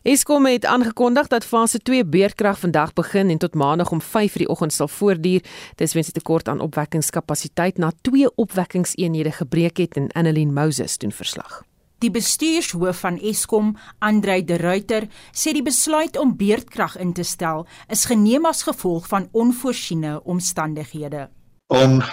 Eskom 0.03 0.47
het 0.47 0.65
aangekondig 0.65 1.27
dat 1.27 1.45
fase 1.45 1.79
2 1.79 2.05
beerdkrag 2.05 2.59
vandag 2.59 2.93
begin 2.93 3.31
en 3.31 3.39
tot 3.39 3.55
maandag 3.55 3.91
om 3.91 4.01
5:00 4.01 4.33
die 4.33 4.49
oggend 4.49 4.73
sal 4.73 4.89
voortduur. 4.89 5.43
Dis 5.75 5.93
weens 5.93 6.09
'n 6.09 6.13
tekort 6.13 6.49
aan 6.49 6.61
opwekkingskapasiteit 6.61 7.79
na 7.79 7.93
twee 8.01 8.35
opwekkingseenhede 8.35 9.33
gebreek 9.33 9.77
het 9.77 9.97
en 9.97 10.13
Annelien 10.13 10.53
Moses 10.53 10.99
doen 10.99 11.13
verslag. 11.13 11.63
Die 11.99 12.11
bestuurshoof 12.11 12.99
van 13.01 13.19
Eskom, 13.19 13.77
Andrei 13.99 14.45
De 14.45 14.55
Ruyter, 14.55 15.09
sê 15.33 15.53
die 15.53 15.63
besluit 15.63 16.19
om 16.19 16.37
beerdkrag 16.37 16.99
in 17.01 17.13
te 17.13 17.23
stel 17.23 17.67
is 17.89 18.05
geneem 18.05 18.45
as 18.45 18.63
gevolg 18.63 19.09
van 19.09 19.29
onvoorsiene 19.33 20.23
omstandighede. 20.25 21.29
On 21.71 22.05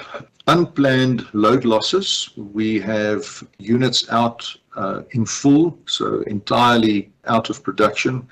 unplanned 0.48 1.28
load 1.34 1.64
losses, 1.64 2.32
we 2.36 2.80
have 2.80 3.44
units 3.60 4.10
out 4.10 4.52
uh, 4.76 5.04
in 5.12 5.26
full, 5.26 5.78
so 5.86 6.22
entirely 6.22 7.12
out 7.26 7.52
of 7.52 7.62
production, 7.62 8.28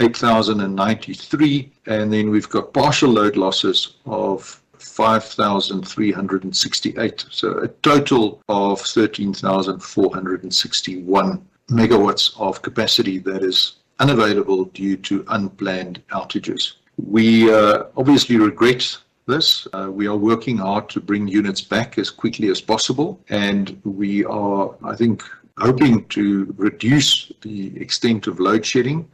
8,093. 0.00 1.70
And 1.86 2.12
then 2.12 2.30
we've 2.30 2.48
got 2.48 2.72
partial 2.72 3.10
load 3.10 3.36
losses 3.36 3.98
of 4.04 4.60
5,368. 4.78 7.26
So 7.30 7.58
a 7.58 7.68
total 7.68 8.42
of 8.48 8.80
13,461 8.80 11.46
megawatts 11.70 12.32
of 12.38 12.62
capacity 12.62 13.18
that 13.18 13.44
is 13.44 13.74
unavailable 14.00 14.64
due 14.66 14.96
to 14.96 15.24
unplanned 15.28 16.02
outages. 16.10 16.72
We 16.96 17.52
uh, 17.52 17.84
obviously 17.96 18.36
regret 18.36 18.98
this. 19.26 19.66
Uh, 19.72 19.90
we 19.90 20.06
are 20.06 20.16
working 20.16 20.58
hard 20.58 20.88
to 20.90 21.00
bring 21.00 21.28
units 21.28 21.60
back 21.60 21.98
as 21.98 22.10
quickly 22.10 22.50
as 22.50 22.60
possible, 22.60 23.20
and 23.28 23.80
we 23.84 24.24
are, 24.24 24.74
I 24.84 24.96
think, 24.96 25.22
hoping 25.58 26.06
to 26.08 26.54
reduce 26.56 27.32
the 27.42 27.76
extent 27.80 28.26
of 28.26 28.40
load 28.40 28.64
shedding 28.64 29.08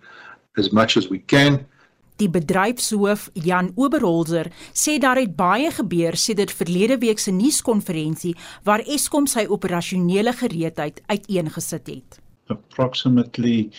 as 0.56 0.72
much 0.72 0.96
as 0.96 1.08
we 1.08 1.18
can. 1.18 1.66
Die 2.20 2.28
bedryfshoof 2.28 3.30
Jan 3.32 3.70
Oberholzer 3.80 4.50
sê 4.76 4.98
daar 5.00 5.16
het 5.16 5.32
baie 5.38 5.70
gebeur 5.72 6.18
sedert 6.20 6.52
verlede 6.52 6.98
week 7.00 7.18
se 7.18 7.32
nuuskonferensie 7.32 8.34
waar 8.64 8.84
Eskom 8.84 9.24
sy 9.26 9.46
operasionele 9.48 10.34
gereedheid 10.36 11.00
uiteengesit 11.08 11.88
het. 11.88 12.20
Approximately 12.52 13.70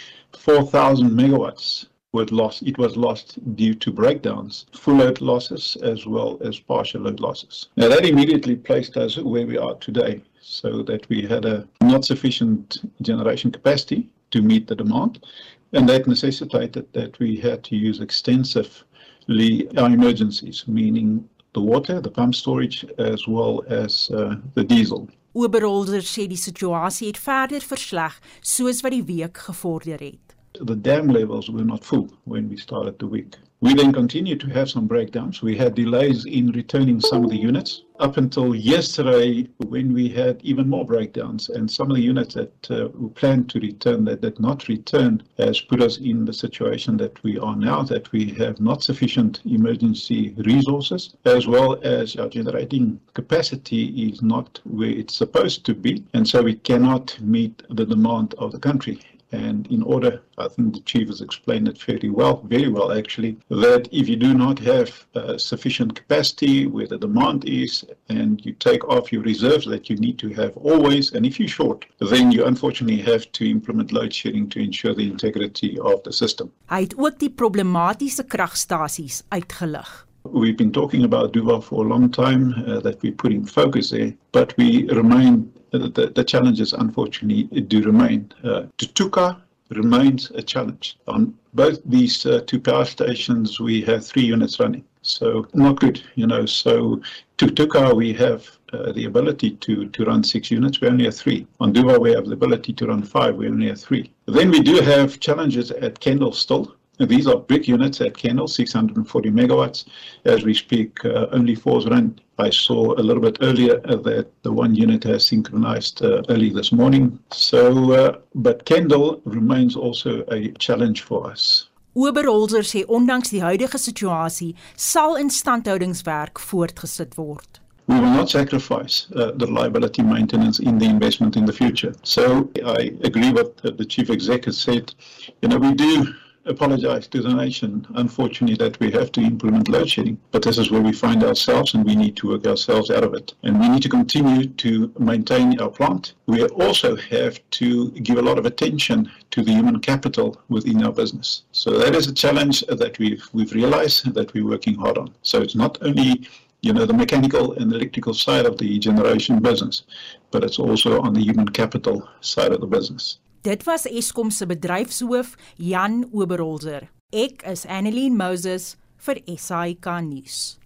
4000 0.42 1.14
megawatts 1.14 1.91
was 2.14 2.32
lost 2.32 2.62
it 2.64 2.78
was 2.78 2.98
lost 2.98 3.40
due 3.56 3.74
to 3.74 3.90
breakdowns 3.90 4.66
full 4.74 4.96
load 4.96 5.22
losses 5.22 5.78
as 5.82 6.06
well 6.06 6.38
as 6.44 6.60
partial 6.60 7.02
load 7.02 7.22
losses. 7.22 7.70
Now 7.78 7.88
that 7.88 8.06
immediately 8.06 8.56
placed 8.58 8.98
us 8.98 9.18
where 9.18 9.48
we 9.48 9.58
are 9.58 9.76
today 9.76 10.22
so 10.42 10.84
that 10.84 11.08
we 11.08 11.22
had 11.22 11.46
a 11.46 11.66
not 11.82 12.04
sufficient 12.04 12.80
generation 13.02 13.50
capacity 13.50 14.10
to 14.32 14.42
meet 14.42 14.68
the 14.68 14.76
demand 14.76 15.24
and 15.72 15.88
that 15.88 16.06
necessitated 16.06 16.86
that 16.92 17.18
we 17.20 17.38
had 17.38 17.64
to 17.64 17.78
use 17.78 18.02
extensively 18.02 19.70
our 19.78 19.90
emergencies 19.90 20.66
meaning 20.68 21.30
the 21.54 21.62
water 21.62 22.02
the 22.02 22.12
pump 22.12 22.36
storage 22.36 22.86
as 22.98 23.26
well 23.26 23.64
as 23.70 24.12
uh, 24.14 24.36
the 24.56 24.64
diesel. 24.66 25.08
Oberholzer 25.34 26.04
sê 26.04 26.28
die 26.28 26.36
situasie 26.36 27.08
het 27.08 27.18
verder 27.24 27.64
versleg 27.64 28.20
soos 28.44 28.84
wat 28.84 28.92
die 28.92 29.06
week 29.08 29.38
gevorder 29.48 30.04
het 30.04 30.31
the 30.64 30.76
dam 30.76 31.08
levels 31.08 31.50
were 31.50 31.64
not 31.64 31.84
full 31.84 32.08
when 32.26 32.48
we 32.48 32.58
started 32.58 33.00
the 33.00 33.08
week. 33.08 33.36
We 33.62 33.76
then 33.76 33.94
continued 33.94 34.40
to 34.40 34.50
have 34.50 34.72
some 34.72 34.88
breakdowns. 34.88 35.44
We 35.44 35.56
had 35.56 35.76
delays 35.76 36.26
in 36.26 36.52
returning 36.52 37.00
some 37.00 37.24
of 37.24 37.30
the 37.30 37.38
units 37.38 37.84
up 38.00 38.18
until 38.18 38.56
yesterday 38.56 39.48
when 39.68 39.94
we 39.94 40.10
had 40.10 40.42
even 40.44 40.68
more 40.68 40.84
breakdowns. 40.84 41.50
And 41.50 41.70
some 41.70 41.92
of 41.92 41.96
the 41.96 42.02
units 42.02 42.34
that 42.34 42.72
uh, 42.72 42.90
we 42.96 43.10
planned 43.10 43.52
to 43.52 43.60
return 43.60 44.06
that 44.06 44.22
did 44.22 44.40
not 44.40 44.68
return 44.68 45.22
has 45.38 45.62
put 45.62 45.80
us 45.80 45.98
in 46.00 46.26
the 46.26 46.34
situation 46.34 46.98
that 46.98 47.22
we 47.24 47.38
are 47.38 47.56
now, 47.56 47.84
that 47.84 48.12
we 48.12 48.32
have 48.32 48.60
not 48.60 48.82
sufficient 48.82 49.42
emergency 49.46 50.34
resources, 50.40 51.16
as 51.26 51.46
well 51.46 51.80
as 51.84 52.16
our 52.16 52.30
generating 52.30 53.00
capacity 53.14 54.10
is 54.10 54.24
not 54.24 54.60
where 54.64 54.90
it's 54.90 55.16
supposed 55.16 55.66
to 55.66 55.76
be. 55.76 56.04
And 56.14 56.28
so 56.28 56.42
we 56.42 56.56
cannot 56.56 57.16
meet 57.22 57.62
the 57.70 57.86
demand 57.86 58.34
of 58.40 58.52
the 58.52 58.60
country. 58.60 59.00
And 59.32 59.68
in 59.68 59.82
order, 59.84 60.22
I 60.38 60.48
think 60.48 60.74
the 60.74 60.82
chief 60.82 61.08
has 61.08 61.22
explained 61.22 61.68
it 61.68 61.78
fairly 61.78 62.10
well, 62.10 62.42
very 62.48 62.68
well 62.68 62.92
actually, 62.92 63.38
that 63.50 63.88
if 63.92 64.10
you 64.10 64.16
do 64.16 64.34
not 64.34 64.60
have 64.60 65.06
uh, 65.16 65.38
sufficient 65.38 65.96
capacity 65.96 66.68
where 66.68 66.88
the 66.88 66.98
demand 66.98 67.46
is, 67.46 67.86
and 68.10 68.46
you 68.46 68.54
take 68.54 68.84
off 68.88 69.12
your 69.12 69.24
reserves 69.24 69.66
that 69.66 69.90
you 69.90 69.96
need 69.98 70.18
to 70.20 70.30
have 70.34 70.58
always, 70.58 71.14
and 71.14 71.26
if 71.26 71.40
you're 71.40 71.48
short, 71.48 71.86
then 72.00 72.32
you 72.32 72.46
unfortunately 72.46 73.02
have 73.02 73.32
to 73.32 73.50
implement 73.50 73.92
load 73.92 74.14
shedding 74.14 74.50
to 74.50 74.60
ensure 74.60 74.94
the 74.94 75.08
integrity 75.08 75.80
of 75.80 76.04
the 76.04 76.12
system. 76.12 76.52
Hy 76.68 76.82
het 76.82 76.96
ook 76.98 77.20
die 77.20 77.30
problematiese 77.30 78.24
kragstasies 78.28 79.24
uitgelig. 79.30 80.08
We've 80.24 80.56
been 80.58 80.72
talking 80.72 81.04
about 81.04 81.34
Duva 81.34 81.62
for 81.64 81.84
a 81.86 81.88
long 81.88 82.12
time, 82.12 82.54
uh, 82.68 82.80
that 82.82 83.02
we're 83.02 83.16
putting 83.16 83.46
focus 83.46 83.90
there, 83.90 84.14
but 84.32 84.54
we 84.58 84.88
remain, 84.92 85.52
the, 85.80 86.12
the 86.14 86.24
challenges 86.24 86.74
unfortunately 86.74 87.44
do 87.62 87.82
remain. 87.84 88.32
Uh, 88.44 88.64
Tutuka 88.78 89.42
remains 89.70 90.32
a 90.32 90.42
challenge. 90.42 90.98
On 91.08 91.34
both 91.54 91.80
these 91.86 92.26
uh, 92.26 92.42
two 92.46 92.60
power 92.60 92.86
stations, 92.86 93.60
we 93.60 93.82
have 93.82 94.06
three 94.06 94.24
units 94.24 94.60
running. 94.60 94.84
So 95.02 95.48
not 95.54 95.80
good, 95.80 96.04
you 96.16 96.28
know. 96.28 96.46
So 96.46 97.02
Tutuka, 97.38 97.96
we 97.96 98.14
have 98.14 98.48
uh, 98.74 98.92
the 98.92 99.06
ability 99.06 99.52
to, 99.52 99.88
to 99.90 100.06
run 100.06 100.24
six 100.24 100.52
units. 100.52 100.80
We 100.80 100.88
only 100.88 101.06
have 101.06 101.16
three. 101.16 101.48
On 101.60 101.74
Duva, 101.74 102.00
we 102.00 102.12
have 102.12 102.26
the 102.26 102.34
ability 102.34 102.74
to 102.74 102.88
run 102.88 103.04
five. 103.04 103.36
We 103.36 103.48
only 103.48 103.68
have 103.68 103.80
three. 103.80 104.14
Then 104.28 104.52
we 104.52 104.62
do 104.62 104.82
have 104.82 105.20
challenges 105.20 105.72
at 105.72 106.00
Kendall 106.00 106.34
still. 106.34 106.76
These 107.00 107.26
are 107.26 107.38
big 107.38 107.68
units 107.68 108.00
at 108.02 108.16
Kendall, 108.16 108.48
640 108.48 109.32
megawatts. 109.32 109.86
As 110.26 110.46
we 110.46 110.54
speak, 110.54 111.04
uh, 111.04 111.28
only 111.32 111.56
four 111.56 111.82
run. 111.82 112.20
I 112.48 112.50
saw 112.50 112.94
a 112.98 113.04
little 113.04 113.22
bit 113.22 113.38
earlier 113.42 113.80
that 113.80 114.28
the 114.42 114.52
one 114.52 114.74
unit 114.74 115.04
has 115.04 115.26
synchronized 115.26 116.02
uh, 116.02 116.24
early 116.30 116.50
this 116.50 116.72
morning. 116.72 117.20
So, 117.32 117.94
uh, 117.94 118.18
but 118.34 118.66
Kendall 118.66 119.22
remains 119.26 119.76
also 119.76 120.24
a 120.32 120.52
challenge 120.58 121.02
for 121.02 121.32
us. 121.32 121.68
Oberholzer 121.94 122.64
sê 122.64 122.86
ondanks 122.88 123.30
die 123.30 123.42
huidige 123.44 123.78
situasie 123.78 124.54
sal 124.76 125.18
instandhoudingswerk 125.20 126.40
voortgesit 126.40 127.18
word. 127.18 127.60
We 127.88 128.00
will 128.00 128.16
not 128.16 128.30
sacrifice 128.30 129.08
uh, 129.16 129.32
the 129.36 129.46
reliability 129.48 130.02
maintenance 130.02 130.60
in 130.60 130.78
the 130.78 130.86
investment 130.86 131.36
in 131.36 131.46
the 131.46 131.54
future. 131.54 131.94
So 132.04 132.50
I 132.64 132.94
agree 133.04 133.32
with 133.34 133.50
uh, 133.66 133.72
the 133.76 133.86
chief 133.86 134.10
exec 134.10 134.46
has 134.46 134.58
said. 134.58 134.94
You 135.42 135.50
know, 135.50 135.58
we 135.58 135.74
do 135.74 136.14
apologize 136.46 137.08
to 137.08 137.22
the 137.22 137.34
nation, 137.34 137.86
unfortunately, 137.96 138.56
that 138.58 138.80
we 138.80 138.92
have 138.92 139.12
to 139.14 139.22
implement 139.22 139.70
load 139.70 139.90
shedding. 139.90 140.18
But 140.32 140.44
this 140.44 140.58
is 140.58 140.72
where 140.72 140.82
we 140.82 140.94
find 140.94 141.24
ourselves, 141.24 141.74
and 141.74 141.86
we 141.86 141.96
need 141.96 142.16
to 142.18 142.30
work 142.30 142.46
ourselves 142.46 142.90
out 142.90 143.04
of 143.04 143.14
it. 143.14 143.34
And 143.44 143.60
we 143.60 143.70
need 143.70 143.84
to 143.84 143.90
continue 143.90 144.48
to 144.48 144.92
maintain 145.00 145.60
our 145.60 145.70
plant. 145.70 146.14
We 146.26 146.44
also 146.46 146.96
have 146.96 147.40
to 147.52 147.92
give 147.92 148.18
a 148.18 148.22
lot 148.22 148.38
of 148.38 148.46
attention 148.46 149.12
to 149.32 149.44
the 149.44 149.52
human 149.52 149.80
capital 149.80 150.42
within 150.50 150.84
our 150.84 150.92
business. 150.92 151.44
So 151.52 151.78
that 151.78 151.96
is 151.96 152.08
a 152.08 152.14
challenge 152.14 152.62
that 152.68 152.98
we've 153.00 153.24
we've 153.34 153.54
realized 153.54 154.14
that 154.14 154.34
we're 154.34 154.48
working 154.48 154.76
hard 154.76 154.98
on. 154.98 155.14
So 155.22 155.42
it's 155.42 155.56
not 155.56 155.78
only 155.82 156.28
you 156.62 156.74
know 156.74 156.86
the 156.86 156.94
mechanical 156.94 157.54
and 157.54 157.72
electrical 157.74 158.14
side 158.14 158.46
of 158.46 158.58
the 158.58 158.80
generation 158.80 159.40
business, 159.40 159.84
but 160.32 160.44
it's 160.44 160.60
also 160.60 161.02
on 161.02 161.14
the 161.14 161.22
human 161.22 161.50
capital 161.50 162.08
side 162.22 162.52
of 162.52 162.62
the 162.62 162.68
business. 162.68 163.18
Dit 163.42 163.64
was 163.64 163.88
Eskom 163.90 164.30
se 164.30 164.46
bedryfshoof 164.46 165.34
Jan 165.58 166.04
Oberholzer. 166.14 166.84
Ek 167.10 167.42
is 167.50 167.64
Annelien 167.66 168.14
Moses 168.14 168.76
vir 169.02 169.18
SAK 169.26 169.88
nuus. 170.06 170.60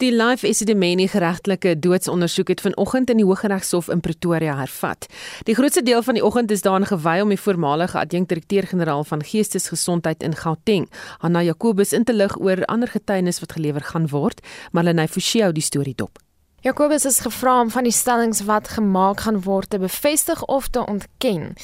Die 0.00 0.08
Life 0.08 0.48
Esidimeni 0.48 1.10
geregtelike 1.12 1.74
doodsondersoek 1.76 2.54
het 2.54 2.62
vanoggend 2.64 3.12
in 3.12 3.20
die 3.20 3.26
Hooggeregshof 3.28 3.90
in 3.92 4.00
Pretoria 4.00 4.54
hervat. 4.56 5.10
Die 5.44 5.58
grootste 5.58 5.82
deel 5.84 6.00
van 6.06 6.16
die 6.16 6.24
oggend 6.24 6.50
is 6.56 6.64
daaraan 6.64 6.88
gewy 6.88 7.18
om 7.20 7.36
die 7.36 7.40
voormalige 7.40 8.00
adjunkdirekteur-generaal 8.00 9.04
van 9.04 9.26
Geestesgesondheid 9.34 10.24
in 10.24 10.38
Gauteng, 10.40 10.88
Hanna 11.18 11.44
Jacobus, 11.44 11.92
in 11.92 12.08
te 12.08 12.16
lig 12.16 12.40
oor 12.40 12.64
ander 12.64 12.88
getuienis 12.88 13.44
wat 13.44 13.52
gelewer 13.60 13.84
gaan 13.92 14.08
word, 14.08 14.40
maar 14.72 14.88
Lenay 14.88 15.08
Forsie 15.08 15.44
hou 15.44 15.52
die 15.52 15.68
storie 15.68 15.94
dop. 15.94 16.16
Jacobus 16.62 17.04
is 17.04 17.20
gevra 17.24 17.54
om 17.60 17.70
van 17.72 17.86
die 17.88 17.92
stellings 17.92 18.42
wat 18.44 18.66
gemaak 18.68 19.22
gaan 19.24 19.38
word 19.46 19.70
te 19.72 19.78
bevestig 19.80 20.42
of 20.44 20.66
te 20.68 20.82
ontken. 20.84 21.54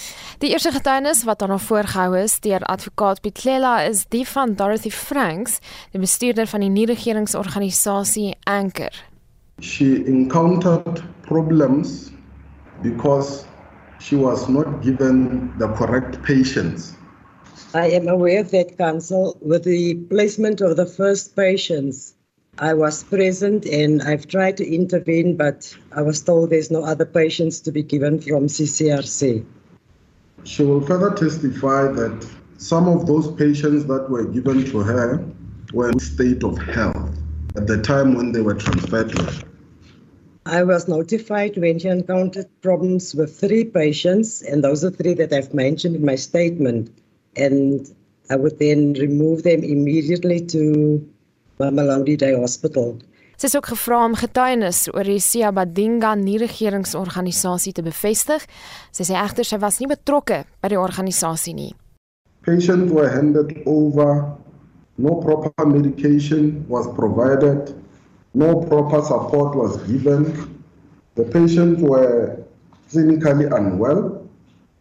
Die 0.41 0.49
eerste 0.55 0.73
getuienis 0.73 1.21
wat 1.29 1.43
daarna 1.43 1.59
voorgehou 1.61 2.17
is 2.17 2.39
deur 2.41 2.65
advokaat 2.65 3.21
Pietlela 3.21 3.75
is 3.85 4.07
die 4.09 4.25
van 4.29 4.55
Dorothy 4.57 4.91
Franks, 4.91 5.59
die 5.93 6.01
bestuurder 6.01 6.49
van 6.49 6.65
die 6.65 6.73
nie-regeringsorganisasie 6.73 8.39
Anchor. 8.49 8.97
She 9.61 10.01
encountered 10.07 11.05
problems 11.29 12.11
because 12.81 13.45
she 14.01 14.17
was 14.17 14.49
not 14.49 14.81
given 14.81 15.53
the 15.59 15.69
correct 15.77 16.23
patients. 16.25 16.95
I 17.75 17.93
am 17.93 18.09
aware 18.09 18.45
that 18.45 18.79
council 18.79 19.37
with 19.43 19.69
the 19.69 20.07
placement 20.09 20.63
of 20.63 20.77
the 20.77 20.87
first 20.87 21.37
patients 21.37 22.16
I 22.59 22.73
was 22.73 23.05
present 23.05 23.67
and 23.67 24.03
I've 24.03 24.27
tried 24.27 24.57
to 24.57 24.67
intervene, 24.67 25.37
but 25.37 25.77
I 25.93 26.01
was 26.01 26.23
told 26.23 26.49
there's 26.49 26.71
no 26.71 26.85
other 26.85 27.05
patients 27.05 27.61
to 27.61 27.73
be 27.73 27.83
given 27.83 28.19
from 28.19 28.47
CCRC. 28.47 29.45
She 30.45 30.65
will 30.65 30.81
further 30.81 31.11
testify 31.11 31.93
that 31.93 32.27
some 32.57 32.89
of 32.89 33.07
those 33.07 33.31
patients 33.33 33.85
that 33.87 34.09
were 34.09 34.25
given 34.25 34.65
to 34.67 34.79
her 34.79 35.23
were 35.75 35.91
in 35.91 35.99
state 35.99 36.43
of 36.45 36.57
health 36.57 37.11
at 37.57 37.67
the 37.67 37.83
time 37.83 38.15
when 38.15 38.33
they 38.33 38.41
were 38.41 38.55
transferred 38.55 39.11
to 39.11 39.23
her. 39.23 39.43
I 40.47 40.63
was 40.63 40.89
notified 40.89 41.59
when 41.59 41.79
she 41.79 41.89
encountered 41.89 42.47
problems 42.63 43.15
with 43.15 43.39
three 43.39 43.65
patients, 43.65 44.41
and 44.41 44.65
those 44.65 44.83
are 44.83 44.91
three 44.91 45.13
that 45.15 45.33
I've 45.33 45.53
mentioned 45.53 45.97
in 45.97 46.05
my 46.05 46.15
statement. 46.15 46.97
And 47.35 47.93
I 48.31 48.37
would 48.37 48.59
then 48.59 48.95
remove 48.95 49.43
them 49.43 49.63
immediately 49.63 50.41
to 50.47 51.07
Mamelodi 51.59 52.17
Day 52.21 52.35
Hospital. 52.37 52.99
Sy 53.37 53.49
is 53.49 53.57
ook 53.57 53.69
gevra 53.69 54.03
om 54.05 54.15
getuienis 54.17 54.87
oor 54.93 55.09
die 55.09 55.21
Siabadinga 55.21 56.15
nie-regeringsorganisasie 56.21 57.73
te 57.77 57.85
bevestig. 57.85 58.45
Sy 58.97 59.05
sê 59.09 59.17
egter 59.21 59.45
sy 59.45 59.59
was 59.61 59.81
nie 59.81 59.89
betrokke 59.89 60.43
by 60.61 60.71
die 60.73 60.81
organisasie 60.81 61.55
nie. 61.57 61.73
Patients 62.45 62.93
were 62.93 63.09
handed 63.13 63.53
over, 63.67 64.25
no 64.97 65.17
proper 65.21 65.69
medication 65.69 66.65
was 66.69 66.89
provided, 66.97 67.73
no 68.33 68.53
proper 68.69 69.01
support 69.05 69.57
was 69.57 69.77
given. 69.89 70.29
The 71.17 71.25
patients 71.25 71.81
were 71.81 72.37
clinically 72.93 73.49
unwell, 73.49 74.23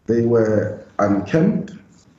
they 0.08 0.22
were 0.22 0.84
unkempt. 1.00 1.72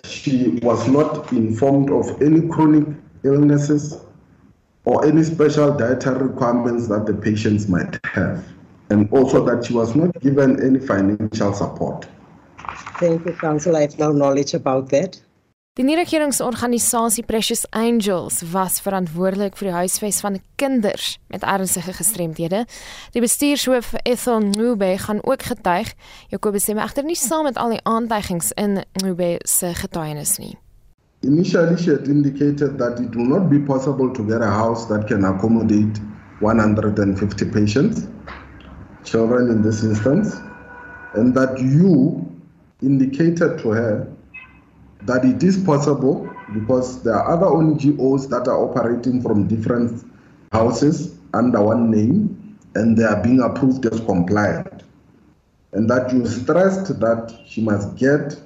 She 0.04 0.60
was 0.62 0.88
not 0.88 1.32
informed 1.32 1.90
of 1.90 2.08
any 2.22 2.48
chronic 2.48 2.88
illnesses 3.24 4.05
or 4.86 5.04
any 5.04 5.22
special 5.24 5.76
dietary 5.76 6.22
requirements 6.28 6.86
that 6.88 7.06
the 7.06 7.14
patients 7.14 7.68
might 7.68 7.98
have, 8.04 8.42
and 8.90 9.12
also 9.12 9.44
that 9.44 9.64
she 9.66 9.74
was 9.74 9.94
not 9.94 10.12
given 10.20 10.62
any 10.62 10.78
financial 10.78 11.52
support. 11.52 12.06
Thank 12.98 13.26
you, 13.26 13.34
Council. 13.34 13.76
I 13.76 13.82
have 13.82 13.98
no 13.98 14.12
knowledge 14.12 14.54
about 14.54 14.88
that. 14.90 15.20
Die 15.76 15.84
nie-regeringsorganisasie 15.84 17.26
Precious 17.28 17.66
Angels 17.76 18.40
was 18.52 18.78
verantwoordelik 18.80 19.58
vir 19.60 19.68
die 19.68 19.74
huisves 19.74 20.22
van 20.24 20.38
kinders 20.56 21.18
met 21.28 21.44
ernstige 21.44 21.92
gestremdhede. 21.92 22.62
Die 23.12 23.20
bestuurshoof 23.20 23.92
Ethel 24.08 24.40
Ngube 24.54 24.94
gaan 25.04 25.20
ook 25.20 25.44
getuig. 25.50 25.92
Jakobus 26.32 26.64
sê 26.64 26.78
egter 26.80 27.04
nie 27.04 27.18
saam 27.20 27.44
met 27.44 27.60
al 27.60 27.76
die 27.76 27.82
aantuigings 27.84 28.54
in 28.56 28.86
Ngube 29.02 29.34
se 29.44 29.74
getuienis 29.76 30.38
nie. 30.40 30.56
Initially, 31.26 31.76
she 31.76 31.90
had 31.90 32.06
indicated 32.06 32.78
that 32.78 33.00
it 33.00 33.16
will 33.16 33.26
not 33.26 33.50
be 33.50 33.58
possible 33.58 34.14
to 34.14 34.24
get 34.28 34.42
a 34.42 34.46
house 34.46 34.86
that 34.86 35.08
can 35.08 35.24
accommodate 35.24 35.98
150 36.38 37.50
patients, 37.50 38.06
children 39.04 39.50
in 39.50 39.60
this 39.60 39.82
instance, 39.82 40.36
and 41.14 41.34
that 41.34 41.58
you 41.58 42.32
indicated 42.80 43.58
to 43.58 43.70
her 43.70 44.12
that 45.02 45.24
it 45.24 45.42
is 45.42 45.58
possible 45.64 46.32
because 46.54 47.02
there 47.02 47.14
are 47.14 47.34
other 47.34 47.46
NGOs 47.46 48.28
that 48.30 48.46
are 48.46 48.62
operating 48.62 49.20
from 49.20 49.48
different 49.48 50.08
houses 50.52 51.18
under 51.34 51.60
one 51.60 51.90
name 51.90 52.56
and 52.76 52.96
they 52.96 53.02
are 53.02 53.20
being 53.20 53.40
approved 53.40 53.84
as 53.86 53.98
compliant. 54.02 54.84
And 55.72 55.90
that 55.90 56.12
you 56.12 56.24
stressed 56.24 57.00
that 57.00 57.36
she 57.48 57.62
must 57.62 57.96
get 57.96 58.40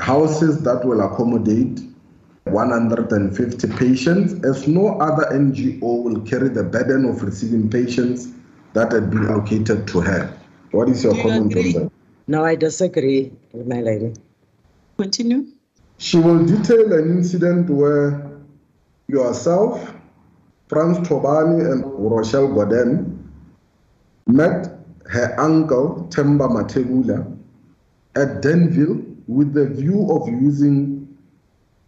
houses 0.00 0.60
that 0.62 0.84
will 0.84 1.02
accommodate 1.02 1.80
150 2.50 3.68
patients, 3.76 4.44
as 4.44 4.66
no 4.66 4.98
other 5.00 5.24
NGO 5.32 6.02
will 6.02 6.20
carry 6.22 6.48
the 6.48 6.62
burden 6.62 7.04
of 7.04 7.22
receiving 7.22 7.70
patients 7.70 8.28
that 8.72 8.92
had 8.92 9.10
been 9.10 9.26
allocated 9.26 9.86
to 9.88 10.00
her. 10.00 10.36
What 10.72 10.88
is 10.88 11.02
your 11.02 11.14
comment 11.14 11.56
on 11.56 11.72
that? 11.72 11.92
No, 12.28 12.44
I 12.44 12.54
disagree, 12.54 13.32
with 13.52 13.66
my 13.66 13.80
lady. 13.80 14.14
Continue. 14.96 15.46
She 15.98 16.18
will 16.18 16.46
detail 16.46 16.92
an 16.92 17.10
incident 17.10 17.68
where 17.68 18.30
yourself, 19.08 19.92
Franz 20.68 20.98
Tobani, 21.08 21.72
and 21.72 21.84
Rochelle 21.84 22.48
Goden 22.54 23.18
met 24.26 24.78
her 25.06 25.34
uncle, 25.40 26.06
Temba 26.10 26.48
Mategula, 26.48 27.36
at 28.14 28.42
Denville 28.42 29.02
with 29.26 29.52
the 29.52 29.66
view 29.66 30.10
of 30.10 30.28
using 30.28 30.99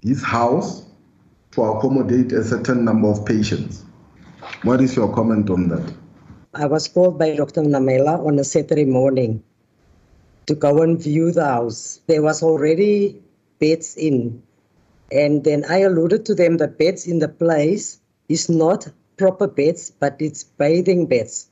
his 0.02 0.22
house 0.22 0.84
to 1.52 1.62
accommodate 1.62 2.32
a 2.32 2.44
certain 2.44 2.84
number 2.84 3.08
of 3.08 3.24
patients. 3.24 3.84
What 4.62 4.80
is 4.80 4.96
your 4.96 5.12
comment 5.14 5.48
on 5.50 5.68
that? 5.68 5.94
I 6.54 6.66
was 6.66 6.88
called 6.88 7.18
by 7.18 7.36
Dr. 7.36 7.62
Namela 7.62 8.26
on 8.26 8.38
a 8.38 8.44
Saturday 8.44 8.84
morning 8.84 9.42
to 10.46 10.54
go 10.54 10.82
and 10.82 11.00
view 11.00 11.30
the 11.30 11.44
house. 11.44 12.00
There 12.08 12.22
was 12.22 12.42
already 12.42 13.22
beds 13.58 13.96
in. 13.96 14.42
And 15.12 15.44
then 15.44 15.64
I 15.68 15.78
alluded 15.78 16.26
to 16.26 16.34
them 16.34 16.56
the 16.56 16.68
beds 16.68 17.06
in 17.06 17.20
the 17.20 17.28
place 17.28 18.00
is 18.28 18.48
not 18.48 18.88
proper 19.16 19.46
beds, 19.46 19.90
but 19.90 20.16
it's 20.18 20.42
bathing 20.42 21.06
beds. 21.06 21.48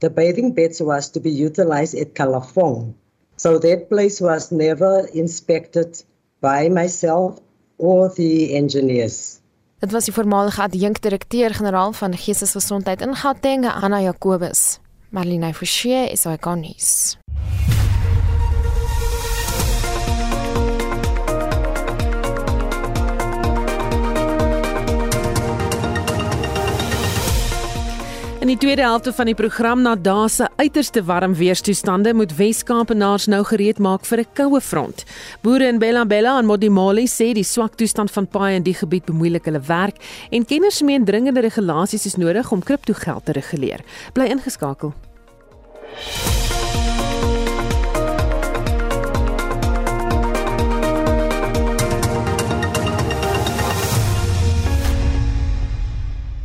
The 0.00 0.10
bathing 0.10 0.52
beds 0.54 0.80
was 0.80 1.10
to 1.10 1.20
be 1.20 1.30
utilized 1.30 1.94
at 1.94 2.14
Kalafong. 2.14 2.94
So 3.36 3.58
that 3.58 3.88
place 3.88 4.20
was 4.20 4.50
never 4.50 5.06
inspected 5.12 6.02
by 6.40 6.68
myself 6.68 7.40
or 7.80 8.12
the 8.14 8.52
engineers. 8.52 9.40
Dit 9.80 9.92
was 9.96 10.04
die 10.04 10.12
voormalige 10.12 10.62
adjunkdirekteur-generaal 10.62 11.92
van 11.96 12.16
Geestesgesondheid 12.16 13.00
in 13.00 13.14
Gauteng, 13.16 13.64
Anna 13.64 14.00
Jacobus. 14.00 14.78
Marlene 15.10 15.54
Forsie 15.54 16.04
is 16.12 16.26
hy 16.28 16.36
konnies. 16.36 17.16
In 28.50 28.56
die 28.58 28.66
tweede 28.66 28.82
helfte 28.82 29.12
van 29.14 29.28
die 29.30 29.34
program 29.38 29.84
na 29.84 29.92
dae 29.94 30.46
uiterste 30.58 31.04
warm 31.06 31.36
weerstoestande 31.38 32.10
moet 32.18 32.32
Wes-Kaapenaars 32.34 33.28
nou 33.30 33.44
gereed 33.46 33.78
maak 33.78 34.02
vir 34.04 34.18
'n 34.18 34.26
koue 34.34 34.60
front. 34.60 35.04
Boere 35.42 35.68
in 35.68 35.78
Bella 35.78 36.04
Bella 36.04 36.38
en 36.38 36.46
Modimolle 36.46 37.06
sê 37.06 37.32
die 37.32 37.44
swak 37.44 37.76
toestand 37.76 38.10
van 38.10 38.26
paaie 38.26 38.56
in 38.56 38.62
die 38.62 38.74
gebied 38.74 39.04
bemoeilik 39.04 39.44
hulle 39.44 39.60
werk 39.60 39.96
en 40.30 40.44
kenners 40.44 40.82
meen 40.82 41.04
dringende 41.04 41.40
regulasies 41.40 42.06
is 42.06 42.16
nodig 42.16 42.50
om 42.50 42.62
kriptogeld 42.62 43.24
te 43.24 43.32
reguleer. 43.32 43.80
Bly 44.14 44.24
ingeskakel. 44.24 44.94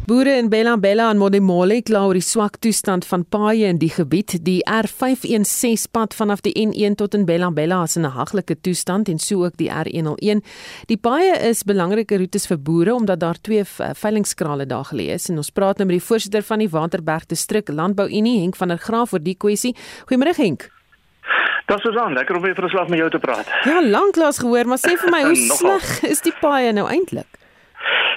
Boere 0.06 0.36
in 0.38 0.50
Bella 0.50 0.78
Bella 0.78 1.08
en 1.10 1.18
Modimolle 1.18 1.80
kla 1.82 2.04
oor 2.06 2.14
die 2.14 2.22
swak 2.22 2.60
toestand 2.62 3.08
van 3.10 3.24
paaie 3.26 3.72
in 3.72 3.80
die 3.82 3.90
gebied. 3.90 4.36
Die 4.46 4.60
R516 4.70 5.88
pad 5.98 6.14
vanaf 6.14 6.44
die 6.46 6.52
N1 6.62 6.94
tot 7.00 7.16
in 7.18 7.24
Bella 7.26 7.48
Bella 7.50 7.80
is 7.88 7.96
in 7.98 8.06
'n 8.06 8.14
haglike 8.14 8.56
toestand 8.62 9.10
en 9.10 9.18
so 9.18 9.44
ook 9.46 9.58
die 9.58 9.72
R101. 9.72 10.44
Die 10.86 10.98
paaie 10.98 11.34
is 11.50 11.64
belangrike 11.64 12.18
roetes 12.18 12.46
vir 12.46 12.58
boere 12.58 12.94
omdat 12.94 13.20
daar 13.20 13.42
twee 13.42 13.64
veilingskrale 13.66 14.68
daar 14.68 14.86
geleë 14.86 15.14
is 15.14 15.30
en 15.30 15.38
ons 15.38 15.50
praat 15.50 15.78
nou 15.78 15.88
met 15.88 15.98
die 15.98 16.08
voorsitter 16.08 16.44
van 16.44 16.60
die 16.60 16.70
Waterberg 16.70 17.26
distrik 17.26 17.70
Landbou 17.70 18.08
Unie 18.08 18.42
Henk 18.42 18.56
van 18.56 18.68
der 18.68 18.78
Graaf 18.78 19.14
oor 19.14 19.24
die 19.24 19.36
kwessie. 19.36 19.76
Goeiemôre 20.06 20.36
Henk. 20.38 20.70
Das 21.66 21.84
is 21.84 21.98
aan, 21.98 22.14
lekker 22.14 22.36
om 22.36 22.44
weer 22.44 22.54
vir 22.54 22.66
'n 22.66 22.70
slag 22.70 22.88
met 22.90 23.00
jou 23.00 23.10
te 23.10 23.20
praat. 23.20 23.48
Ja, 23.64 23.82
lanklaas 23.82 24.38
gehoor, 24.38 24.68
maar 24.68 24.78
sê 24.78 24.98
vir 24.98 25.10
my 25.10 25.24
hoe 25.30 25.36
sleg 25.36 26.04
is 26.04 26.22
die 26.22 26.34
paaie 26.40 26.72
nou 26.74 26.88
eintlik? 26.88 27.26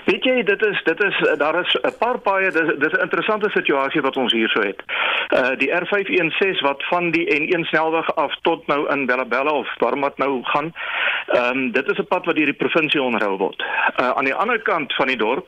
Weet 0.05 0.25
jy, 0.25 0.43
dit 0.43 0.63
is 0.67 0.83
dit 0.85 1.03
is 1.05 1.17
daar 1.39 1.61
is 1.61 1.77
'n 1.83 1.99
paar 1.99 2.19
paaie 2.19 2.51
dis 2.51 2.71
dis 2.79 2.93
'n 2.93 3.03
interessante 3.03 3.51
situasie 3.51 4.01
wat 4.01 4.17
ons 4.17 4.33
hier 4.33 4.49
so 4.49 4.61
het. 4.61 4.81
Uh 5.29 5.57
die 5.57 5.71
R516 5.71 6.61
wat 6.61 6.85
van 6.85 7.11
die 7.11 7.27
N1 7.41 7.65
snelweg 7.65 8.15
af 8.15 8.35
tot 8.43 8.67
nou 8.67 8.89
in 8.93 9.07
Bellabella 9.07 9.51
of 9.51 9.69
waar 9.79 9.99
wat 9.99 10.19
nou 10.19 10.41
gaan. 10.43 10.73
Ehm 11.27 11.57
um, 11.57 11.73
dit 11.73 11.91
is 11.91 11.99
'n 11.99 12.07
pad 12.07 12.25
wat 12.25 12.37
deur 12.37 12.45
die 12.45 12.63
provinsie 12.65 13.03
onderhou 13.03 13.37
word. 13.37 13.65
Uh 14.01 14.11
aan 14.11 14.25
die 14.25 14.35
ander 14.35 14.63
kant 14.63 14.95
van 14.95 15.07
die 15.07 15.17
dorp 15.17 15.47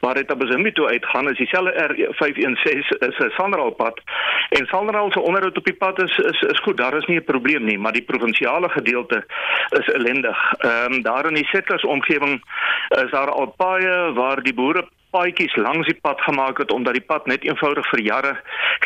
waar 0.00 0.14
dit 0.14 0.30
op 0.30 0.42
Zimbi 0.44 0.72
toe 0.72 0.88
uitgaan 0.88 1.30
is 1.30 1.36
dieselfde 1.36 1.72
R516 1.88 2.98
is 3.08 3.18
'n 3.18 3.32
Sanderalpad 3.36 4.00
en 4.48 4.66
Sanderal 4.66 5.10
se 5.12 5.20
onderhoud 5.20 5.58
op 5.58 5.64
die 5.64 5.74
pad 5.74 6.02
is 6.02 6.18
is 6.18 6.40
is 6.40 6.58
goed, 6.58 6.76
daar 6.76 6.96
is 6.96 7.06
nie 7.06 7.18
'n 7.18 7.24
probleem 7.24 7.64
nie, 7.64 7.78
maar 7.78 7.92
die 7.92 8.02
provinsiale 8.02 8.68
gedeelte 8.68 9.24
is 9.68 9.88
ellendig. 9.88 10.52
Ehm 10.58 10.92
um, 10.92 11.02
daar 11.02 11.26
in 11.26 11.34
die 11.34 11.46
Settlers 11.46 11.84
omgewing 11.84 12.42
is 12.88 13.10
daar 13.10 13.30
al 13.30 13.54
paaie 13.56 14.01
waar 14.12 14.42
die 14.42 14.54
boere 14.54 14.88
paadjies 15.12 15.54
langs 15.56 15.86
die 15.86 15.98
pad 16.00 16.20
gemaak 16.20 16.58
het 16.58 16.72
omdat 16.72 16.96
die 16.98 17.04
pad 17.12 17.26
net 17.30 17.44
eenvoudig 17.44 17.88
vir 17.92 18.02
jare 18.08 18.32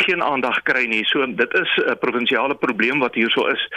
geen 0.04 0.22
aandag 0.22 0.62
kry 0.62 0.84
nie. 0.90 1.04
So 1.04 1.26
dit 1.26 1.54
is 1.54 1.70
'n 1.86 1.98
provinsiale 1.98 2.54
probleem 2.54 2.98
wat 2.98 3.14
hierso 3.14 3.46
is. 3.46 3.68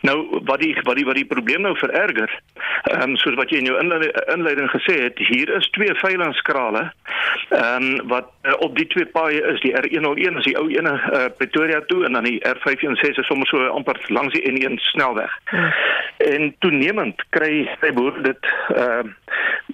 Nou 0.00 0.40
wat 0.44 0.60
die 0.60 0.76
wat 0.82 0.96
die 0.96 1.04
wat 1.04 1.14
die 1.14 1.30
probleem 1.34 1.62
nou 1.62 1.76
vererger. 1.76 2.40
Ehm 2.82 3.02
um, 3.02 3.16
soos 3.16 3.34
wat 3.34 3.50
jy 3.50 3.58
in 3.58 3.70
jou 3.70 3.78
inleiding 4.34 4.70
gesê 4.70 5.02
het, 5.02 5.18
hier 5.18 5.48
is 5.56 5.70
twee 5.70 5.94
veilingskrale. 5.94 6.92
Ehm 7.48 7.82
um, 7.82 8.08
wat 8.08 8.30
uh, 8.42 8.52
op 8.58 8.76
die 8.76 8.86
twee 8.86 9.06
paaie 9.06 9.42
is, 9.52 9.60
die 9.60 9.74
R101 9.76 10.38
is 10.38 10.44
die 10.44 10.58
ou 10.58 10.68
ene 10.68 10.94
uh, 11.12 11.24
Pretoria 11.36 11.80
toe 11.86 12.04
en 12.04 12.12
dan 12.12 12.24
die 12.24 12.42
R516 12.48 13.22
is 13.22 13.26
sommer 13.26 13.46
so 13.46 13.66
amper 13.66 14.00
langs 14.08 14.32
die 14.32 14.44
N1 14.50 14.74
snelweg. 14.76 15.38
Hmm. 15.44 15.72
En 16.16 16.54
toenemend 16.58 17.22
kry 17.30 17.68
hy 17.80 17.92
boere 17.92 18.22
dit 18.22 18.52
ehm 18.74 19.14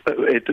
uh, 0.05 0.27
het 0.29 0.47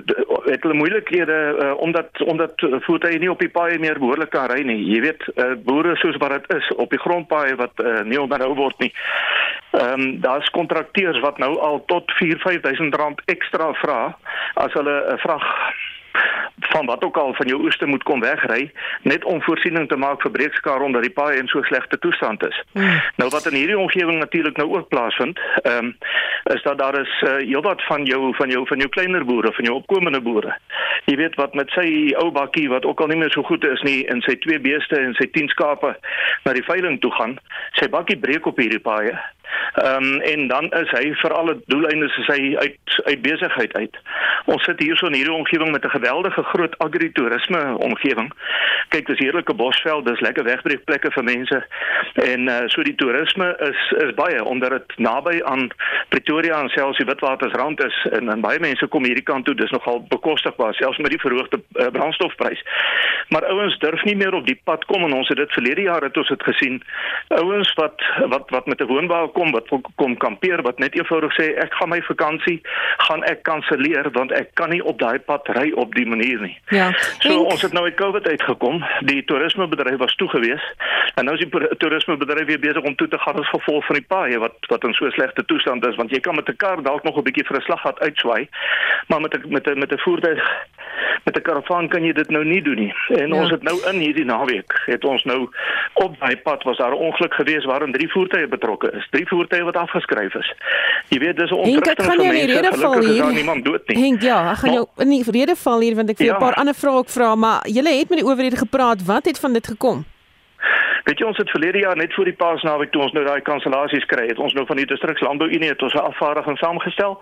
het 0.45 0.63
hulle 0.63 0.73
moeilikhede 0.73 1.38
uh, 1.65 1.73
omdat 1.82 2.21
omdat 2.25 2.54
voertuie 2.86 3.19
nie 3.19 3.32
op 3.32 3.39
die 3.39 3.49
paaie 3.49 3.80
meer 3.80 3.99
behoorlik 3.99 4.30
kan 4.30 4.49
ry 4.51 4.62
nie. 4.67 4.80
Jy 4.93 5.01
weet, 5.01 5.28
uh, 5.36 5.54
boere 5.67 5.95
soos 6.01 6.17
wat 6.21 6.38
dit 6.38 6.58
is 6.58 6.69
op 6.75 6.89
die 6.89 7.01
grondpaaie 7.01 7.56
wat 7.56 7.84
uh, 7.84 8.01
nie 8.04 8.21
onderhou 8.21 8.54
word 8.56 8.80
nie. 8.80 8.91
Ehm 9.75 10.01
um, 10.01 10.21
daar's 10.21 10.49
kontrakteurs 10.49 11.19
wat 11.19 11.38
nou 11.38 11.58
al 11.60 11.82
tot 11.86 12.12
4-5000 12.21 12.95
rand 12.95 13.21
ekstra 13.25 13.73
vra 13.82 14.15
as 14.54 14.73
hulle 14.73 14.95
'n 15.13 15.17
vrag 15.17 15.45
van 16.75 16.85
wat 16.85 17.03
ook 17.03 17.17
al 17.17 17.33
van 17.33 17.47
jou 17.47 17.61
ooste 17.63 17.85
moet 17.85 18.03
kom 18.03 18.19
wegry 18.19 18.71
net 19.01 19.23
om 19.23 19.41
voorsiening 19.41 19.88
te 19.89 19.97
maak 19.97 20.21
vir 20.21 20.31
breekskaar 20.31 20.83
omdat 20.83 21.05
die 21.07 21.13
paai 21.19 21.38
in 21.39 21.47
so 21.47 21.63
slegte 21.63 21.99
toestand 22.03 22.43
is. 22.47 22.57
Hmm. 22.73 22.99
Nou 23.21 23.29
wat 23.31 23.47
in 23.47 23.55
hierdie 23.59 23.77
omgewing 23.79 24.19
natuurlik 24.19 24.57
nou 24.57 24.67
ook 24.75 24.89
plaasvind, 24.93 25.39
ehm 25.63 25.85
um, 25.85 25.95
is 26.53 26.61
dat 26.61 26.77
daar 26.77 26.99
is 26.99 27.13
uh, 27.23 27.38
heelwat 27.38 27.81
van 27.85 28.05
jou 28.05 28.35
van 28.35 28.49
jou 28.49 28.67
van 28.67 28.77
jou 28.77 28.89
kleiner 28.89 29.25
boere, 29.25 29.53
van 29.53 29.65
jou 29.65 29.75
opkomende 29.75 30.21
boere. 30.21 30.57
Jy 31.05 31.15
weet 31.15 31.35
wat 31.35 31.53
met 31.53 31.69
sy 31.77 31.88
ou 32.21 32.31
bakkie 32.31 32.67
wat 32.69 32.85
ook 32.85 33.01
al 33.01 33.07
nie 33.07 33.17
meer 33.23 33.31
so 33.31 33.43
goed 33.43 33.65
is 33.65 33.81
nie 33.81 34.03
en 34.11 34.21
sy 34.21 34.35
twee 34.43 34.59
beeste 34.59 34.99
en 34.99 35.15
sy 35.17 35.29
10 35.38 35.49
skape 35.53 35.95
na 36.45 36.53
die 36.53 36.65
veiling 36.67 36.99
toe 37.01 37.11
gaan, 37.17 37.39
sy 37.79 37.89
bakkie 37.89 38.19
breek 38.19 38.45
op 38.45 38.61
hierdie 38.61 38.83
paaie. 38.83 39.15
Ehm 39.75 40.03
um, 40.03 40.21
en 40.21 40.47
dan 40.47 40.71
is 40.71 40.91
hy 40.91 41.13
vir 41.21 41.34
alle 41.34 41.58
doeleindes 41.65 42.17
is 42.17 42.27
hy 42.27 42.55
uit 42.58 43.01
uit 43.03 43.21
besigheid 43.21 43.73
uit. 43.73 43.97
Ons 44.45 44.63
sit 44.63 44.79
hier 44.79 44.97
so 44.97 45.08
in 45.08 45.17
hierdie 45.17 45.34
omgewing 45.34 45.71
met 45.71 45.86
'n 45.86 45.89
geweldige 45.97 46.43
groot 46.43 46.77
agritourisme 46.77 47.77
omgewing. 47.77 48.31
Kyk, 48.89 49.08
dis 49.08 49.19
heerlike 49.19 49.53
bosveld, 49.53 50.05
dis 50.05 50.19
lekker 50.19 50.43
wegbreekplekke 50.43 51.12
vir 51.12 51.23
mense. 51.23 51.65
En 52.13 52.47
uh, 52.47 52.62
so 52.65 52.84
die 52.84 52.95
toerisme 52.95 53.55
is 53.60 53.81
is 54.05 54.13
baie 54.13 54.43
omdat 54.43 54.69
dit 54.69 54.97
naby 54.97 55.41
aan 55.43 55.69
Pretoria 56.10 56.62
en 56.62 56.69
selfs 56.69 56.97
die 56.97 57.05
Witwatersrand 57.05 57.84
is 57.84 58.08
en 58.12 58.29
en 58.29 58.41
baie 58.41 58.60
mense 58.60 58.88
kom 58.88 59.03
hierdie 59.03 59.23
kant 59.23 59.45
toe. 59.45 59.55
Dis 59.55 59.71
nogal 59.71 60.05
bekostigbaar 60.08 60.73
selfs 60.73 60.97
met 60.97 61.12
die 61.12 61.19
verhoogde 61.19 61.62
uh, 61.73 61.88
brandstofprys. 61.88 62.63
Maar 63.29 63.45
ouens 63.45 63.77
durf 63.77 64.03
nie 64.03 64.15
meer 64.15 64.34
op 64.34 64.45
die 64.45 64.60
pad 64.63 64.86
kom 64.86 65.03
en 65.03 65.13
ons 65.13 65.27
het 65.27 65.38
dit 65.38 65.51
verlede 65.51 65.81
jaar 65.81 66.01
het 66.01 66.17
ons 66.17 66.27
dit 66.27 66.43
gesien. 66.43 66.84
Ouens 67.27 67.73
wat 67.73 68.01
wat 68.31 68.49
wat 68.49 68.65
met 68.65 68.81
'n 68.81 68.88
woonwa 68.88 69.27
kom 69.38 69.52
wat 69.56 69.69
kom 70.02 70.17
kampeer 70.17 70.63
wat 70.65 70.80
net 70.84 70.95
eenvoudig 70.98 71.34
sê 71.38 71.52
ek 71.63 71.76
gaan 71.80 71.91
my 71.93 72.02
vakansie 72.08 72.58
gaan 73.08 73.24
ek 73.32 73.43
kanselleer 73.48 74.10
want 74.17 74.34
ek 74.36 74.54
kan 74.60 74.71
nie 74.74 74.82
op 74.84 75.00
daai 75.00 75.19
pad 75.30 75.48
ry 75.58 75.67
op 75.84 75.95
die 75.95 76.08
manier 76.08 76.41
nie. 76.48 76.56
Ja. 76.74 76.91
So 77.19 77.30
denk... 77.30 77.52
ons 77.52 77.65
het 77.67 77.76
nou 77.76 77.86
uit 77.86 77.98
Covid 78.00 78.28
uitgekom. 78.28 78.84
Die 79.12 79.24
toerismebedryf 79.30 80.00
was 80.02 80.15
toe 80.15 80.30
gewees 80.34 80.63
en 81.15 81.28
nou 81.28 81.36
is 81.38 81.43
die 81.45 81.78
toerismebedryf 81.84 82.48
weer 82.48 82.63
besig 82.67 82.84
om 82.84 82.95
toe 82.95 83.08
te 83.12 83.19
gaan 83.19 83.39
as 83.39 83.54
gevolg 83.54 83.86
van 83.89 84.00
die 84.00 84.08
paaie 84.15 84.39
wat 84.43 84.71
wat 84.71 84.88
in 84.88 84.95
so 84.98 85.10
slegte 85.17 85.45
toestand 85.52 85.86
is 85.88 86.00
want 86.02 86.12
jy 86.12 86.19
kan 86.19 86.36
met 86.36 86.50
'n 86.50 86.62
kar 86.63 86.84
dalk 86.84 87.04
nog 87.04 87.17
'n 87.17 87.28
bietjie 87.28 87.48
vir 87.48 87.58
'n 87.58 87.67
slaggat 87.67 88.00
uitswaai 88.00 88.48
maar 89.08 89.21
met 89.21 89.36
'n 89.36 89.52
met 89.52 89.67
'n 89.67 89.80
met 89.80 89.91
'n 89.91 90.04
voertuig 90.06 90.43
Met 91.24 91.38
'n 91.38 91.41
karavaan 91.41 91.88
kan 91.88 92.04
jy 92.04 92.13
dit 92.13 92.30
nou 92.30 92.45
nie 92.45 92.62
doen 92.62 92.76
nie. 92.76 92.93
En 93.08 93.28
ja. 93.28 93.36
ons 93.36 93.50
het 93.50 93.63
nou 93.63 93.78
in 93.89 94.00
hierdie 94.00 94.26
naweek 94.26 94.82
het 94.86 95.06
ons 95.06 95.24
nou 95.24 95.50
op 95.93 96.19
daai 96.19 96.38
pad 96.38 96.63
was 96.63 96.78
daar 96.78 96.91
'n 96.91 97.06
ongeluk 97.08 97.34
gewees 97.34 97.65
waarin 97.65 97.91
drie 97.91 98.12
voertuie 98.12 98.48
betrokke 98.48 98.91
is. 98.91 99.08
Drie 99.10 99.24
voertuie 99.27 99.63
wat 99.63 99.75
afgeskryf 99.75 100.33
is. 100.35 100.53
Jy 101.09 101.19
weet 101.19 101.38
dis 101.38 101.51
'n 101.51 101.53
ontrugting 101.53 102.07
van 102.07 102.17
mense. 102.17 102.47
Gelukkig 102.47 103.09
is 103.09 103.17
daar 103.17 103.33
niemand 103.33 103.65
dood 103.65 103.88
nie. 103.88 103.97
Henk, 103.97 104.21
ja, 104.21 104.51
ek 104.51 104.57
gaan 104.57 104.73
jou 104.73 104.88
in 104.97 105.09
die 105.09 105.23
rede 105.31 105.55
val 105.55 105.79
hier 105.79 105.95
want 105.95 106.09
ek 106.09 106.17
vir 106.17 106.25
ja. 106.25 106.35
'n 106.35 106.39
paar 106.39 106.53
ander 106.53 106.73
vrae 106.73 106.93
ook 106.93 107.09
vra, 107.09 107.35
maar 107.35 107.67
julle 107.67 107.89
het 107.89 108.09
met 108.09 108.19
die 108.19 108.27
owerhede 108.27 108.57
gepraat. 108.57 109.05
Wat 109.05 109.25
het 109.25 109.39
van 109.39 109.53
dit 109.53 109.67
gekom? 109.67 110.05
Weet 111.06 111.20
jy 111.22 111.26
ons 111.30 111.38
het 111.38 111.52
verlede 111.54 111.84
jaar 111.84 111.98
net 111.98 112.13
voor 112.18 112.26
die 112.26 112.34
Paasnaweek 112.34 112.89
toe 112.91 113.04
ons 113.06 113.12
nou 113.13 113.22
daai 113.28 113.41
kansellasies 113.46 114.08
kry 114.10 114.24
het 114.26 114.39
ons 114.41 114.54
nou 114.58 114.63
van 114.65 114.80
die 114.82 114.88
distriks 114.89 115.22
landbou 115.22 115.46
unie 115.54 115.70
het 115.70 115.84
ons 115.86 115.94
'n 115.94 116.08
afvaardiging 116.10 116.58
saamgestel. 116.58 117.22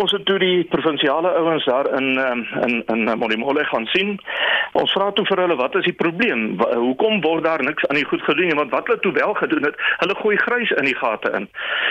Ons 0.00 0.12
het 0.16 0.24
toe 0.24 0.38
die 0.38 0.64
provinsiale 0.64 1.28
ouens 1.40 1.64
daar 1.64 1.92
in 2.00 2.16
ehm, 2.18 2.40
in 2.66 2.84
in 2.86 3.18
Monimole 3.18 3.64
gaan 3.64 3.86
sien. 3.86 4.20
Ons 4.72 4.92
vra 4.92 5.10
toe 5.12 5.26
vir 5.26 5.40
hulle 5.44 5.56
wat 5.56 5.74
is 5.74 5.84
die 5.84 6.00
probleem? 6.04 6.56
Hoekom 6.74 7.20
word 7.20 7.44
daar 7.44 7.62
niks 7.62 7.86
aan 7.86 7.96
die 7.96 8.04
goed 8.04 8.22
gedoen 8.22 8.46
nie? 8.46 8.54
Want 8.54 8.70
wat 8.70 8.86
hulle 8.86 9.00
toe 9.00 9.12
wel 9.12 9.34
gedoen 9.34 9.64
het, 9.64 9.76
hulle 9.96 10.14
gooi 10.14 10.36
grys 10.36 10.70
in 10.70 10.84
die 10.84 10.96
gate 10.96 11.30
in. 11.30 11.48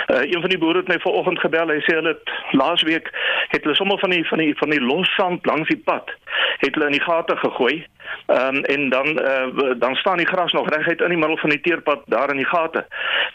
Uh, 0.08 0.22
een 0.22 0.42
van 0.42 0.50
die 0.50 0.58
boere 0.58 0.78
het 0.78 0.88
my 0.88 1.00
vanoggend 1.00 1.40
gebel. 1.40 1.68
Hy 1.68 1.80
sê 1.86 1.96
hulle 1.96 2.18
het 2.18 2.30
laasweek 2.52 3.14
het 3.48 3.64
hulle 3.64 3.76
sommer 3.76 4.00
van 4.00 4.10
die 4.10 4.28
van 4.28 4.38
die 4.38 4.58
van 4.58 4.70
die 4.70 4.82
lossand 4.82 5.46
langs 5.46 5.68
die 5.68 5.82
pad 5.86 6.10
het 6.58 6.74
hulle 6.74 6.86
in 6.86 6.98
die 6.98 7.06
gate 7.06 7.38
gegooi. 7.38 7.86
Ehm 8.26 8.56
um, 8.56 8.63
en 8.63 8.89
dan 8.89 9.08
uh, 9.08 9.74
dan 9.80 9.95
staan 9.95 10.17
die 10.17 10.28
gras 10.28 10.52
nog 10.52 10.69
reguit 10.69 11.02
in 11.02 11.10
die 11.10 11.17
middel 11.17 11.38
van 11.38 11.50
die 11.50 11.62
teerpad 11.62 12.02
daar 12.06 12.30
in 12.30 12.38
die 12.38 12.45
gate. 12.45 12.86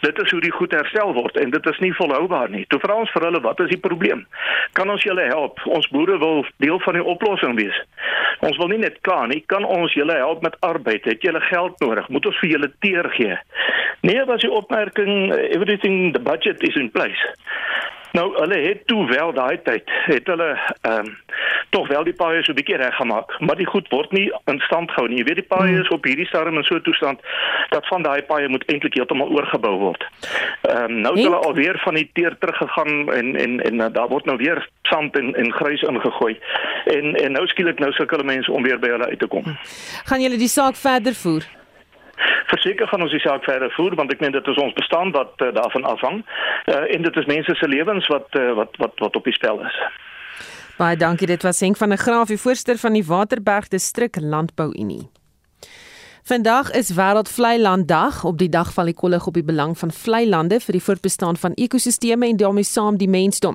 Dit 0.00 0.22
is 0.22 0.30
hoe 0.30 0.40
die 0.40 0.52
goed 0.52 0.72
herstel 0.72 1.12
word 1.12 1.36
en 1.36 1.50
dit 1.50 1.66
is 1.66 1.78
nie 1.78 1.94
volhoubaar 1.94 2.50
nie. 2.50 2.64
Toe 2.66 2.80
vra 2.80 2.94
ons 2.94 3.10
vir 3.10 3.22
hulle 3.28 3.40
wat 3.40 3.60
is 3.60 3.68
die 3.68 3.80
probleem? 3.88 4.26
Kan 4.72 4.90
ons 4.90 5.02
julle 5.02 5.22
help? 5.22 5.60
Ons 5.64 5.88
boere 5.88 6.18
wil 6.18 6.46
deel 6.56 6.80
van 6.80 6.94
die 6.94 7.04
oplossing 7.04 7.56
wees. 7.56 7.82
Ons 8.40 8.56
wil 8.56 8.68
nie 8.68 8.82
net 8.84 9.00
klaar 9.00 9.28
nie, 9.28 9.42
kan 9.46 9.64
ons 9.64 9.94
julle 9.96 10.16
help 10.16 10.42
met 10.42 10.56
arbeid? 10.60 11.04
Het 11.04 11.22
julle 11.22 11.40
geld 11.40 11.80
nodig? 11.80 12.08
Moet 12.08 12.26
ons 12.26 12.38
vir 12.38 12.50
julle 12.50 12.72
teer 12.84 13.10
gee? 13.16 13.38
Nee, 14.00 14.24
was 14.24 14.40
die 14.40 14.52
opmerking 14.52 15.32
everything 15.34 16.12
the 16.12 16.20
budget 16.20 16.62
is 16.62 16.76
in 16.76 16.90
place. 16.90 17.22
Nou 18.16 18.26
hulle 18.36 18.58
het 18.68 18.86
toe 18.86 19.06
wel 19.10 19.32
daai 19.36 19.62
tyd 19.62 19.90
het 20.08 20.26
hulle 20.32 20.50
ehm 20.80 21.06
um, 21.06 21.16
tog 21.74 21.88
wel 21.88 22.04
die 22.04 22.14
paaie 22.14 22.42
so 22.44 22.52
'n 22.52 22.58
bietjie 22.58 22.76
reggemaak, 22.76 23.40
maar 23.40 23.56
die 23.56 23.66
goed 23.66 23.88
word 23.88 24.12
nie 24.12 24.32
in 24.52 24.60
stand 24.60 24.90
gehou 24.90 25.08
nie. 25.08 25.18
Jy 25.18 25.24
weet 25.24 25.40
die 25.42 25.50
paaie 25.54 25.72
hmm. 25.72 25.82
is 25.82 25.88
op 25.88 26.04
hierdie 26.04 26.26
stadium 26.26 26.56
in 26.56 26.64
so 26.64 26.74
'n 26.74 26.82
toestand 26.82 27.20
dat 27.70 27.86
van 27.86 28.02
daai 28.02 28.22
paaie 28.22 28.48
moet 28.48 28.64
eintlik 28.70 28.94
heeltemal 28.94 29.28
oorgebou 29.28 29.74
word. 29.78 30.06
Ehm 30.62 30.84
um, 30.84 31.00
nou 31.00 31.14
het 31.14 31.24
hulle 31.24 31.42
alweer 31.48 31.78
van 31.84 31.94
die 31.94 32.10
teer 32.12 32.38
teruggegaan 32.38 33.12
en 33.12 33.36
en 33.36 33.60
en 33.60 33.74
uh, 33.74 33.86
daar 33.92 34.08
word 34.08 34.24
nou 34.24 34.36
weer 34.36 34.68
sand 34.82 35.16
en 35.16 35.34
en 35.34 35.52
grys 35.52 35.82
ingegooi. 35.82 36.38
En 36.84 37.14
en 37.14 37.32
nou 37.32 37.46
skielik 37.46 37.78
nou 37.78 37.92
sukkel 37.92 38.24
mense 38.24 38.52
om 38.52 38.62
weer 38.62 38.78
by 38.78 38.88
hulle 38.88 39.06
uit 39.06 39.18
te 39.18 39.26
kom. 39.26 39.44
Gaan 40.04 40.20
julle 40.20 40.38
die 40.38 40.54
saak 40.58 40.76
verder 40.76 41.14
voer? 41.14 41.44
Verseker 42.46 42.88
gaan 42.88 43.02
ons 43.02 43.14
die 43.14 43.20
saak 43.20 43.44
verder 43.44 43.72
voer 43.76 43.96
want 43.98 44.12
ek 44.12 44.20
meen 44.20 44.34
dit 44.36 44.46
is 44.46 44.62
ons 44.62 44.74
bestaan 44.78 45.12
wat 45.16 45.34
uh, 45.42 45.52
daarvan 45.54 45.84
afhang. 45.84 46.22
Uh, 46.66 46.82
en 46.94 47.02
dit 47.02 47.16
is 47.16 47.30
mense 47.30 47.54
se 47.54 47.68
lewens 47.68 48.06
wat 48.12 48.40
uh, 48.40 48.52
wat 48.58 48.76
wat 48.82 48.98
wat 49.04 49.16
op 49.16 49.24
die 49.24 49.34
spel 49.36 49.60
is. 49.66 49.78
Baie 50.76 50.96
dankie 50.96 51.26
dit 51.26 51.42
was 51.42 51.60
Henk 51.64 51.78
van 51.80 51.88
der 51.88 51.98
Graaf, 51.98 52.28
die 52.28 52.40
voorsteur 52.40 52.76
van 52.76 52.92
die 52.92 53.06
Waterberg 53.06 53.68
Distrik 53.72 54.20
Landbou 54.20 54.72
Unie. 54.76 55.06
Vandag 56.26 56.70
is 56.70 56.88
wêreld 56.90 57.28
vlei 57.28 57.60
land 57.60 57.88
dag. 57.88 58.24
Op 58.24 58.38
die 58.38 58.48
dag 58.48 58.72
val 58.74 58.88
die 58.90 58.94
kollig 58.98 59.26
op 59.26 59.34
die 59.38 59.44
belang 59.46 59.76
van 59.78 59.92
vlei 59.94 60.24
lande 60.26 60.56
vir 60.58 60.74
die 60.74 60.82
voortbestaan 60.82 61.36
van 61.38 61.52
ekosisteme 61.54 62.26
en 62.26 62.40
daarmee 62.40 62.66
saam 62.66 62.96
die 62.98 63.06
mensdom. 63.08 63.54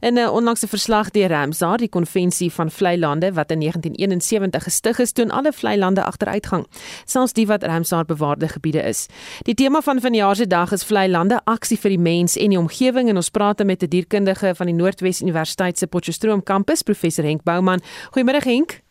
In 0.00 0.14
'n 0.14 0.28
onlangse 0.28 0.68
verslag 0.68 1.10
deur 1.10 1.28
Ramsar, 1.28 1.78
die 1.78 1.88
konvensie 1.88 2.52
van 2.52 2.70
vlei 2.70 2.98
lande 2.98 3.32
wat 3.32 3.50
in 3.50 3.58
1971 3.58 4.62
gestig 4.62 4.98
is, 4.98 5.12
doen 5.12 5.30
alle 5.30 5.52
vlei 5.52 5.76
lande 5.78 6.04
agteruitgang, 6.04 6.66
selfs 7.04 7.32
die 7.32 7.46
wat 7.46 7.64
Ramsar 7.64 8.04
bewaarde 8.04 8.48
gebiede 8.48 8.82
is. 8.82 9.06
Die 9.42 9.54
tema 9.54 9.80
van 9.80 10.00
vanjaar 10.00 10.36
se 10.36 10.46
dag 10.46 10.72
is 10.72 10.84
vlei 10.84 11.08
lande 11.08 11.40
aksie 11.44 11.78
vir 11.78 11.88
die 11.88 11.98
mens 11.98 12.36
en 12.36 12.48
die 12.48 12.58
omgewing 12.58 13.08
en 13.08 13.16
ons 13.16 13.30
praat 13.30 13.64
met 13.64 13.82
'n 13.82 13.88
dierkundige 13.88 14.54
van 14.54 14.66
die 14.66 14.74
Noordwes 14.74 15.22
Universiteit 15.22 15.78
se 15.78 15.86
Potchefstroom 15.86 16.42
kampus, 16.42 16.82
professor 16.82 17.24
Henk 17.24 17.42
Bouman. 17.42 17.80
Goeiemôre 18.10 18.44
Henk. 18.44 18.82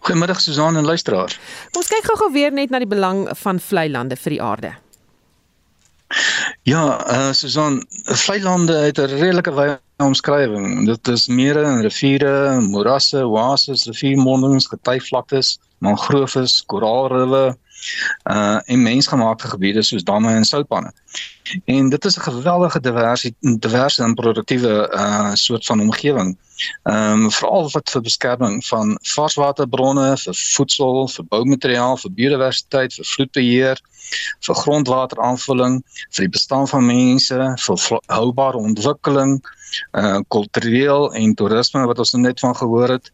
Goeiemiddag 0.00 0.40
Susan 0.40 0.76
en 0.76 0.84
luisteraars. 0.84 1.38
Ons 1.72 1.88
kyk 1.88 2.04
gou-gou 2.04 2.32
weer 2.32 2.52
net 2.52 2.70
na 2.70 2.78
die 2.78 2.90
belang 2.90 3.26
van 3.42 3.60
vlei 3.60 3.88
lande 3.90 4.16
vir 4.16 4.36
die 4.36 4.42
aarde. 4.42 4.72
Ja, 6.62 6.82
uh 7.10 7.32
Susan, 7.32 7.80
vlei 8.04 8.42
lande 8.42 8.72
het 8.72 8.98
'n 8.98 9.10
redelike 9.18 9.54
wye 9.54 9.78
omskrywing. 9.96 10.86
Dit 10.86 11.08
is 11.08 11.26
mere 11.26 11.62
en 11.62 11.82
riviere, 11.82 12.60
morasse, 12.60 13.26
oases, 13.26 13.86
riviermondings, 13.86 14.66
getyvlaktes, 14.66 15.58
mangroves, 15.78 16.62
koraalriwe, 16.66 17.56
uh 18.30 18.58
en 18.64 18.82
mensgemaakte 18.82 19.48
gebiede 19.48 19.82
soos 19.82 20.04
damme 20.04 20.34
en 20.34 20.44
soutpanne. 20.44 20.92
En 21.64 21.88
dit 21.88 22.04
is 22.04 22.16
'n 22.16 22.20
geweldige 22.30 22.80
diverse 22.80 23.34
diverse 23.40 24.02
en 24.02 24.14
produktiewe 24.14 24.90
uh 24.94 25.34
soort 25.34 25.66
van 25.66 25.80
omgewing. 25.80 26.36
Ehm 26.88 27.26
um, 27.26 27.30
veral 27.30 27.68
wat 27.72 27.90
vir 27.92 28.02
beskerming 28.06 28.62
van 28.66 28.94
varswaterbronne, 29.14 30.06
vir 30.22 30.38
voedsel, 30.40 31.08
vir 31.16 31.26
boumateriaal, 31.34 31.98
vir 32.00 32.14
biodiversiteit, 32.20 32.96
vir 32.96 33.08
vloedbeheer, 33.12 33.82
vir 34.46 34.58
grondwateraanvulling, 34.62 35.82
vir 36.14 36.24
die 36.24 36.32
bestaan 36.38 36.68
van 36.70 36.86
mense, 36.86 37.52
vir 37.66 37.82
volhoubare 37.88 38.62
ontwikkeling, 38.70 39.38
uh 39.92 40.18
kultureel 40.32 41.10
en 41.20 41.34
toerisme 41.34 41.84
wat 41.90 41.98
ons 41.98 42.14
net 42.16 42.40
van 42.40 42.56
gehoor 42.56 42.96
het 42.96 43.10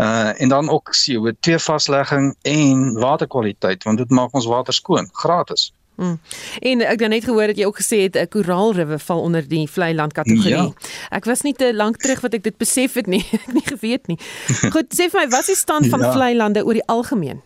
uh 0.00 0.32
en 0.40 0.48
dan 0.48 0.70
ook 0.72 0.94
CO2 0.96 1.58
vaslegging 1.60 2.34
en 2.42 2.92
waterkwaliteit 3.00 3.84
want 3.84 3.98
dit 3.98 4.10
maak 4.10 4.34
ons 4.34 4.46
water 4.46 4.74
skoon 4.74 5.08
gratis. 5.12 5.72
Hmm. 5.96 6.18
En 6.60 6.80
ek 6.84 7.00
het 7.00 7.08
net 7.08 7.24
gehoor 7.24 7.46
dat 7.46 7.56
jy 7.56 7.64
ook 7.64 7.80
gesê 7.80 8.02
het 8.04 8.16
'n 8.16 8.28
koraalriwe 8.28 8.98
val 8.98 9.20
onder 9.20 9.48
die 9.48 9.66
vlei 9.68 9.94
land 9.94 10.12
kategorie. 10.12 10.52
Ja. 10.52 10.72
Ek 11.10 11.24
was 11.24 11.40
nie 11.40 11.54
te 11.54 11.74
lank 11.74 11.96
terug 11.96 12.20
wat 12.20 12.34
ek 12.34 12.42
dit 12.42 12.56
besef 12.56 12.94
het 12.94 13.06
nie. 13.06 13.24
Ek 13.46 13.52
nie 13.52 13.64
geweet 13.64 14.06
nie. 14.06 14.18
Goed, 14.74 14.92
sê 14.92 15.08
vir 15.10 15.20
my, 15.20 15.28
wat 15.28 15.40
is 15.40 15.46
die 15.46 15.56
stand 15.56 15.86
van 15.86 16.00
ja. 16.00 16.12
vlei 16.12 16.34
lande 16.36 16.64
oor 16.64 16.74
die 16.74 16.86
algemeen? 16.86 17.40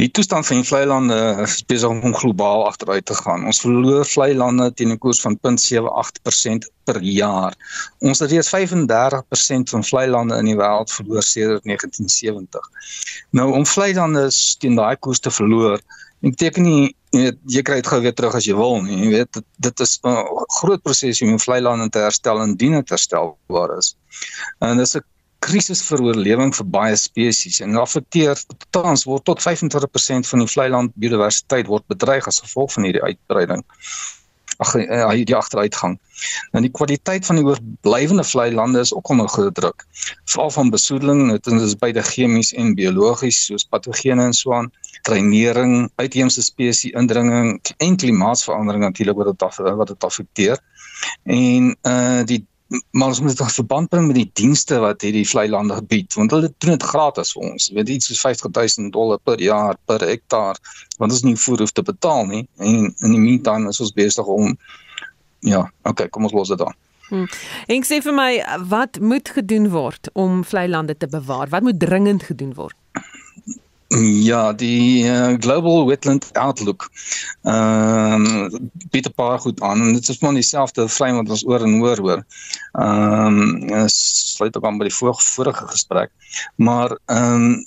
Die 0.00 0.10
toestand 0.10 0.46
van 0.46 0.60
die 0.60 0.66
vlei 0.66 0.84
lande 0.88 1.18
is 1.44 1.60
besig 1.68 1.88
om 1.88 2.14
globaal 2.14 2.66
agteruit 2.66 3.04
te 3.06 3.14
gaan. 3.14 3.44
Ons 3.46 3.60
verloor 3.64 4.06
vlei 4.08 4.32
lande 4.34 4.70
teen 4.74 4.92
'n 4.92 4.98
koers 4.98 5.20
van 5.20 5.38
0.78% 5.42 6.70
per 6.84 7.00
jaar. 7.02 7.54
Ons 7.98 8.18
het 8.18 8.30
reeds 8.30 8.48
35% 8.48 9.70
van 9.70 9.84
vlei 9.84 10.06
lande 10.08 10.36
in 10.36 10.50
die 10.50 10.56
wêreld 10.56 10.90
verloor 10.90 11.22
sedert 11.22 11.64
1970. 11.64 12.70
Nou 13.30 13.52
om 13.52 13.66
vlei 13.66 13.94
lande 13.94 14.30
teen 14.58 14.74
daai 14.74 14.96
koers 14.96 15.20
te 15.20 15.30
verloor, 15.30 15.80
beteken 16.20 16.62
nie 16.62 16.94
jy, 17.12 17.30
jy 17.50 17.62
kry 17.66 17.78
dit 17.80 17.90
gou 17.92 18.00
weer 18.02 18.14
terug 18.16 18.36
as 18.38 18.46
jy 18.48 18.56
wil 18.56 18.80
nie. 18.82 18.98
Jy 19.04 19.10
weet 19.16 19.32
dit, 19.38 19.46
dit 19.68 19.80
is 19.84 19.98
'n 20.04 20.16
groot 20.58 20.82
proses 20.82 21.22
om 21.22 21.38
vlei 21.38 21.60
lande 21.60 21.88
te 21.90 21.98
herstel 21.98 22.42
indien 22.42 22.72
dit 22.72 22.88
herstelbaar 22.88 23.76
is. 23.78 23.94
En 24.60 24.76
dis 24.78 24.96
'n 24.96 25.04
krisis 25.42 25.82
vir 25.88 26.02
oorlewing 26.06 26.54
vir 26.54 26.68
baie 26.76 26.96
spesies 26.98 27.60
en 27.64 27.78
affekteer 27.80 28.38
tans 28.74 29.06
word 29.08 29.26
tot 29.28 29.42
25% 29.42 30.30
van 30.30 30.44
die 30.44 30.50
vlei 30.54 30.68
land 30.70 30.94
biodiversiteit 31.02 31.70
word 31.70 31.86
bedreig 31.90 32.28
as 32.30 32.42
gevolg 32.44 32.74
van 32.76 32.86
hierdie 32.88 33.02
uitbreiding. 33.02 33.64
Ag 34.62 34.74
eh, 34.78 35.08
hierdie 35.10 35.34
agteruitgang. 35.34 35.96
Nou 36.54 36.62
die 36.62 36.70
kwaliteit 36.70 37.26
van 37.26 37.40
die 37.40 37.46
oorblywende 37.46 38.24
vlei 38.26 38.50
lande 38.54 38.82
is 38.84 38.92
ook 38.94 39.10
onder 39.10 39.28
groot 39.32 39.54
druk. 39.58 39.86
Veral 40.30 40.52
van 40.54 40.70
besoedeling, 40.70 41.24
dit 41.32 41.50
is 41.56 41.74
beide 41.80 42.04
chemies 42.06 42.52
en 42.54 42.76
biologies 42.78 43.40
soos 43.48 43.66
patogene 43.66 44.28
en 44.28 44.36
so 44.36 44.54
aan, 44.54 44.70
dreinering, 45.08 45.90
uitheemse 45.98 46.44
spesies 46.44 46.94
indringing 46.94 47.56
en 47.82 47.98
klimaatsverandering 47.98 48.84
natuurlik 48.84 49.18
wat 49.18 49.32
dit 49.32 49.60
wat 49.82 49.94
dit 49.94 50.08
affekteer. 50.10 50.62
En 51.26 51.74
uh 51.82 52.22
die 52.28 52.44
maar 52.90 53.08
ons 53.08 53.20
moet 53.20 53.32
dit 53.34 53.40
in 53.44 53.54
verband 53.56 53.90
bring 53.92 54.06
met 54.06 54.18
die 54.18 54.30
dienste 54.40 54.78
wat 54.82 55.04
hierdie 55.04 55.26
vlei 55.28 55.48
lande 55.52 55.78
bied 55.88 56.14
want 56.18 56.34
hulle 56.34 56.52
doen 56.64 56.74
dit 56.74 56.86
gratis 56.92 57.32
vir 57.36 57.48
ons 57.50 57.70
weet 57.76 57.90
iets 57.96 58.10
soos 58.10 58.22
50000 58.24 58.92
dollar 58.94 59.20
per 59.24 59.40
jaar 59.42 59.76
per 59.90 60.04
hektaar 60.06 60.60
want 60.98 61.12
ons 61.12 61.24
nie 61.26 61.36
voer 61.46 61.64
hoef 61.64 61.74
te 61.76 61.84
betaal 61.86 62.24
nie 62.30 62.46
en 62.58 62.88
in 62.88 63.16
die 63.16 63.24
meantime 63.26 63.68
is 63.68 63.80
ons 63.80 63.92
besig 63.96 64.32
om 64.36 64.56
ja 65.52 65.66
okay 65.88 66.08
kom 66.08 66.28
ons 66.30 66.38
los 66.38 66.54
dit 66.54 66.64
dan 66.64 66.78
Hmm. 67.12 67.26
Ek 67.68 67.84
sê 67.84 67.98
vir 68.00 68.14
my 68.16 68.30
wat 68.70 68.96
moet 69.04 69.28
gedoen 69.36 69.66
word 69.74 70.08
om 70.16 70.38
vlei 70.48 70.62
lande 70.70 70.94
te 70.96 71.04
bewaar? 71.12 71.50
Wat 71.52 71.60
moet 71.66 71.76
dringend 71.76 72.22
gedoen 72.24 72.54
word? 72.56 72.72
Ja, 74.00 74.52
die 74.52 75.04
uh, 75.04 75.34
Global 75.38 75.86
Wetland 75.86 76.32
Outlook. 76.32 76.90
Ehm 77.42 78.26
um, 78.26 78.70
bied 78.90 79.06
'n 79.06 79.14
paar 79.14 79.38
goed 79.38 79.60
aan 79.60 79.80
en 79.80 79.92
dit 79.92 80.08
is 80.08 80.18
maar 80.18 80.32
dieselfde 80.32 80.88
vlei 80.88 81.12
wat 81.12 81.28
ons 81.28 81.44
oor 81.46 81.60
en 81.60 81.82
oor 81.82 81.98
hoor. 82.00 82.24
Ehm 82.72 83.66
um, 83.70 83.88
sluit 83.88 84.56
ook 84.56 84.64
aan 84.64 84.78
by 84.78 84.84
die 84.88 84.94
vorige 84.94 85.22
vorige 85.22 85.66
gesprek. 85.66 86.10
Maar 86.56 86.98
ehm 87.06 87.34
um, 87.34 87.66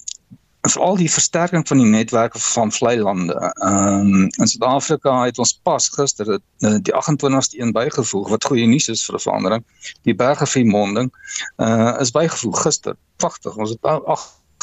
veral 0.62 0.96
die 0.96 1.12
versterking 1.12 1.68
van 1.68 1.78
die 1.78 1.86
netwerke 1.86 2.40
van 2.40 2.72
vlei 2.72 2.98
lande. 3.00 3.34
Ehm 3.34 4.00
um, 4.00 4.24
in 4.24 4.48
Suid-Afrika 4.48 5.24
het 5.24 5.38
ons 5.38 5.60
pas 5.64 5.90
gister 5.90 6.26
dit 6.26 6.42
eh, 6.60 6.80
die 6.82 6.94
28ste 6.94 7.60
een 7.60 7.72
bygevoeg 7.72 8.30
wat 8.30 8.44
goeie 8.50 8.66
nuus 8.68 8.88
is 8.88 9.06
vir 9.06 9.16
'n 9.16 9.26
verandering. 9.28 9.64
Die 10.02 10.16
Bergrivier 10.16 10.66
monding 10.66 11.14
uh 11.58 11.94
is 12.00 12.12
bygevoeg 12.12 12.62
gister. 12.62 12.98
Pragtig. 13.16 13.56
Ons 13.56 13.70
het 13.70 13.82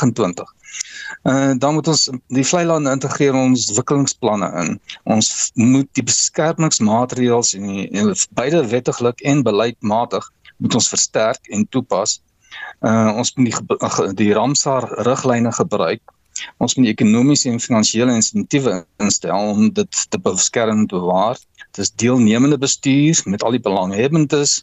28. 0.03 0.53
Uh 1.31 1.53
dan 1.63 1.77
moet 1.77 1.89
ons 1.93 2.09
die 2.35 2.47
vlei 2.47 2.65
lande 2.67 2.91
integreer 2.91 3.37
ons 3.39 3.69
ontwikkelingsplanne 3.71 4.51
in. 4.65 4.75
Ons 5.17 5.51
moet 5.55 5.89
die 5.99 6.07
beskermingsmaatreëls 6.07 7.55
en, 7.59 7.71
die, 7.71 7.89
en 7.91 8.13
beide 8.39 8.67
wettiglik 8.75 9.25
en 9.33 9.47
beleidsmatig 9.47 10.29
moet 10.63 10.79
ons 10.79 10.93
versterk 10.93 11.51
en 11.55 11.67
toepas 11.71 12.21
Uh 12.81 13.13
ons 13.21 13.35
moet 13.37 13.51
die 13.51 14.15
die 14.19 14.33
Ramsar 14.35 14.89
riglyne 15.07 15.53
gebruik. 15.53 16.03
Ons 16.65 16.75
moet 16.77 16.91
ekonomiese 16.91 17.51
en 17.53 17.63
finansiële 17.63 18.15
insentiewe 18.19 18.75
instel 19.05 19.53
om 19.55 19.71
dit 19.77 20.03
te 20.11 20.21
beskerm 20.27 20.85
en 20.85 20.91
bewaar. 20.91 21.41
Dit 21.71 21.85
is 21.87 21.93
deelnemende 22.05 22.59
bestuur 22.59 23.23
met 23.25 23.43
al 23.43 23.57
die 23.57 23.65
belanghebbendes. 23.69 24.63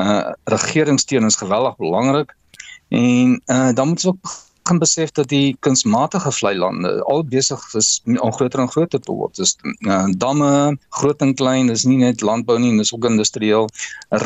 Uh 0.00 0.32
regeringssteun 0.56 1.28
is 1.28 1.40
geweldig 1.40 1.76
belangrik. 1.76 2.34
En 2.88 3.38
uh 3.46 3.70
dan 3.72 3.92
moet 3.92 4.04
ons 4.04 4.10
ook 4.14 4.34
kan 4.62 4.78
besef 4.78 5.10
dat 5.10 5.28
die 5.28 5.56
kunsmatige 5.60 6.32
vlei 6.32 6.54
lande 6.58 6.92
al 7.10 7.24
besig 7.24 7.62
is 7.78 8.00
om 8.04 8.32
groter 8.32 8.60
en 8.60 8.70
groter 8.70 9.00
te 9.00 9.12
word. 9.12 9.36
Dis 9.36 9.56
uh, 9.86 10.06
damme, 10.16 10.76
groot 10.98 11.22
en 11.24 11.34
klein, 11.34 11.70
dis 11.72 11.84
nie 11.88 11.98
net 12.02 12.22
landbou 12.22 12.58
nie, 12.58 12.72
dis 12.78 12.94
ook 12.94 13.08
industrieel, 13.10 13.68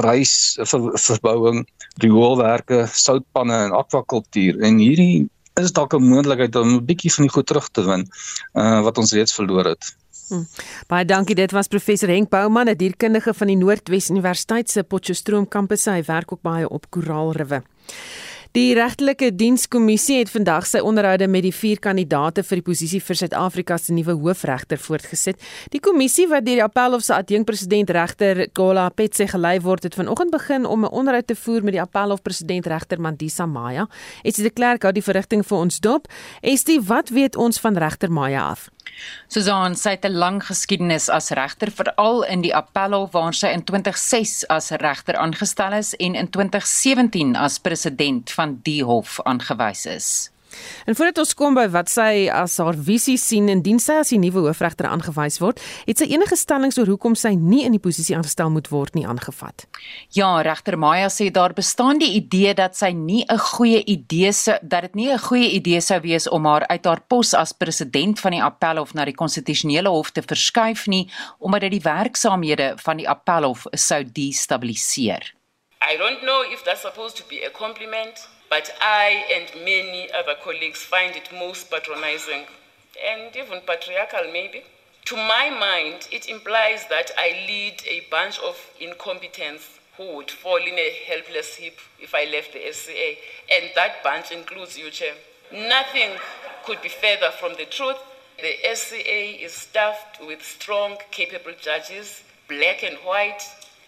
reis 0.02 0.58
ver, 0.62 0.90
verbouing, 1.08 1.64
rioolwerke, 2.04 2.84
soutpanne 2.92 3.56
en 3.68 3.76
akwakultuur. 3.76 4.60
En 4.60 4.78
hierdie 4.82 5.28
is 5.60 5.72
dalk 5.72 5.94
'n 5.94 6.02
moontlikheid 6.04 6.56
om 6.56 6.76
'n 6.76 6.84
bietjie 6.84 7.12
van 7.12 7.24
die 7.24 7.32
goed 7.32 7.46
terug 7.46 7.68
te 7.68 7.82
win 7.84 8.08
uh, 8.54 8.82
wat 8.82 8.98
ons 8.98 9.12
reeds 9.12 9.34
verloor 9.34 9.64
het. 9.64 9.96
Hmm. 10.28 10.46
Baie 10.90 11.04
dankie. 11.04 11.34
Dit 11.34 11.52
was 11.54 11.68
professor 11.70 12.08
Henk 12.08 12.28
Bouman, 12.28 12.68
'n 12.68 12.76
dierkundige 12.76 13.34
van 13.34 13.46
die 13.46 13.56
Noordwes 13.56 14.10
Universiteit 14.10 14.70
se 14.70 14.82
Potchefstroom 14.82 15.48
kampus. 15.48 15.84
Hy 15.84 16.02
werk 16.02 16.32
ook 16.32 16.42
baie 16.42 16.68
op 16.68 16.90
koraalriwe. 16.90 17.62
Die 18.56 18.72
regtelike 18.72 19.28
dienskommissie 19.36 20.14
het 20.16 20.30
vandag 20.32 20.64
sy 20.64 20.80
onderhoude 20.80 21.26
met 21.28 21.42
die 21.44 21.52
vier 21.52 21.76
kandidaate 21.82 22.40
vir 22.40 22.56
die 22.56 22.64
posisie 22.64 23.02
vir 23.04 23.18
Suid-Afrika 23.20 23.76
se 23.76 23.92
nuwe 23.92 24.14
hoofregter 24.16 24.80
voortgesit. 24.80 25.42
Die 25.74 25.80
kommissie 25.84 26.24
wat 26.30 26.46
deur 26.46 26.62
die 26.62 26.64
Appelhof 26.64 27.04
se 27.04 27.12
adjunkpresident 27.12 27.92
regter 27.92 28.46
Kola 28.56 28.86
Petse 28.96 29.26
gelei 29.28 29.58
word, 29.60 29.84
het 29.84 29.98
vanoggend 30.00 30.32
begin 30.32 30.64
om 30.64 30.86
'n 30.88 30.88
onderhoud 30.88 31.26
te 31.26 31.36
voer 31.36 31.64
met 31.64 31.76
die 31.76 31.82
Appelhof 31.82 32.22
president 32.22 32.66
regter 32.66 32.98
Mandisa 32.98 33.46
Maya. 33.46 33.88
Etsie 34.24 34.44
de 34.44 34.50
Klerk 34.50 34.82
hou 34.82 34.92
die 34.92 35.04
verrigting 35.04 35.44
vir 35.44 35.58
ons 35.58 35.80
dop. 35.80 36.08
Estie, 36.40 36.80
wat 36.80 37.08
weet 37.10 37.36
ons 37.36 37.60
van 37.60 37.76
regter 37.76 38.10
Maya 38.10 38.48
af? 38.48 38.70
Susan 39.28 39.74
sy 39.76 39.90
het 39.96 40.04
'n 40.04 40.18
lang 40.18 40.40
geskiedenis 40.44 41.08
as 41.08 41.30
regter 41.30 41.70
veral 41.70 42.22
in 42.22 42.40
die 42.42 42.54
Appelhof 42.54 43.12
waar 43.12 43.34
sy 43.34 43.48
in 43.48 43.64
2006 43.64 44.46
as 44.48 44.70
regter 44.70 45.16
aangestel 45.16 45.72
is 45.72 45.94
en 45.94 46.14
in 46.14 46.30
2017 46.30 47.36
as 47.36 47.58
president 47.58 48.30
van 48.30 48.60
die 48.62 48.84
hof 48.84 49.20
aangewys 49.24 49.86
is. 49.86 50.30
En 50.86 50.94
voordat 50.94 51.18
ons 51.18 51.34
kom 51.34 51.54
by 51.54 51.66
wat 51.68 51.88
sy 51.88 52.28
as 52.32 52.58
haar 52.62 52.76
visie 52.76 53.16
sien 53.18 53.48
indien 53.48 53.78
sy 53.82 53.98
as 54.00 54.12
die 54.14 54.18
nuwe 54.18 54.46
hoofregter 54.46 54.86
aangewys 54.86 55.40
word, 55.42 55.60
het 55.86 55.98
sy 55.98 56.08
enige 56.12 56.36
stellings 56.36 56.78
oor 56.78 56.86
hoekom 56.86 57.16
sy 57.18 57.34
nie 57.34 57.64
in 57.66 57.72
die 57.72 57.82
posisie 57.82 58.16
aangestel 58.16 58.50
moet 58.50 58.70
word 58.70 58.94
nie 58.94 59.06
aangevat. 59.06 59.66
Ja, 60.14 60.42
regter 60.46 60.78
Maya 60.78 61.08
sê 61.12 61.30
daar 61.30 61.54
bestaan 61.56 61.98
die 61.98 62.12
idee 62.20 62.54
dat 62.54 62.76
sy 62.76 62.92
nie 62.92 63.24
'n 63.28 63.38
goeie 63.38 63.82
idee 63.84 64.32
se 64.32 64.58
dat 64.62 64.82
dit 64.82 64.94
nie 64.94 65.10
'n 65.12 65.18
goeie 65.18 65.50
idee 65.50 65.80
sou 65.80 66.00
wees 66.00 66.28
om 66.28 66.44
haar 66.46 66.66
uit 66.66 66.84
haar 66.84 67.00
pos 67.08 67.34
as 67.34 67.52
president 67.52 68.20
van 68.20 68.32
die 68.32 68.42
Appelhof 68.42 68.94
na 68.94 69.04
die 69.04 69.14
konstitusionele 69.14 69.88
hof 69.88 70.10
te 70.10 70.22
verskuif 70.22 70.86
nie, 70.86 71.10
omdat 71.38 71.60
dit 71.60 71.70
die 71.70 71.90
werksaamhede 71.90 72.74
van 72.76 72.96
die 72.96 73.08
Appelhof 73.08 73.66
sou 73.72 74.04
destabiliseer. 74.04 75.34
I 75.82 75.96
don't 75.96 76.22
know 76.22 76.42
if 76.52 76.64
that's 76.64 76.82
supposed 76.82 77.16
to 77.16 77.24
be 77.28 77.44
a 77.44 77.50
compliment. 77.50 78.35
But 78.48 78.70
I 78.80 79.24
and 79.34 79.64
many 79.64 80.10
other 80.12 80.34
colleagues 80.42 80.82
find 80.82 81.16
it 81.16 81.28
most 81.32 81.70
patronizing 81.70 82.46
and 83.04 83.34
even 83.34 83.60
patriarchal, 83.66 84.32
maybe. 84.32 84.62
To 85.06 85.16
my 85.16 85.50
mind, 85.50 86.08
it 86.10 86.28
implies 86.28 86.86
that 86.88 87.10
I 87.16 87.44
lead 87.46 87.82
a 87.86 88.06
bunch 88.10 88.38
of 88.40 88.58
incompetents 88.80 89.78
who 89.96 90.16
would 90.16 90.30
fall 90.30 90.56
in 90.56 90.78
a 90.78 90.90
helpless 91.06 91.54
heap 91.54 91.78
if 92.00 92.14
I 92.14 92.24
left 92.24 92.52
the 92.52 92.72
SCA. 92.72 93.14
And 93.50 93.70
that 93.74 94.02
bunch 94.02 94.30
includes 94.30 94.76
you, 94.76 94.90
Chair. 94.90 95.14
Nothing 95.52 96.10
could 96.64 96.82
be 96.82 96.88
further 96.88 97.30
from 97.30 97.52
the 97.56 97.66
truth. 97.66 97.96
The 98.38 98.74
SCA 98.74 99.44
is 99.44 99.52
staffed 99.52 100.20
with 100.26 100.42
strong, 100.44 100.98
capable 101.10 101.52
judges, 101.60 102.22
black 102.48 102.82
and 102.82 102.96
white. 102.98 103.42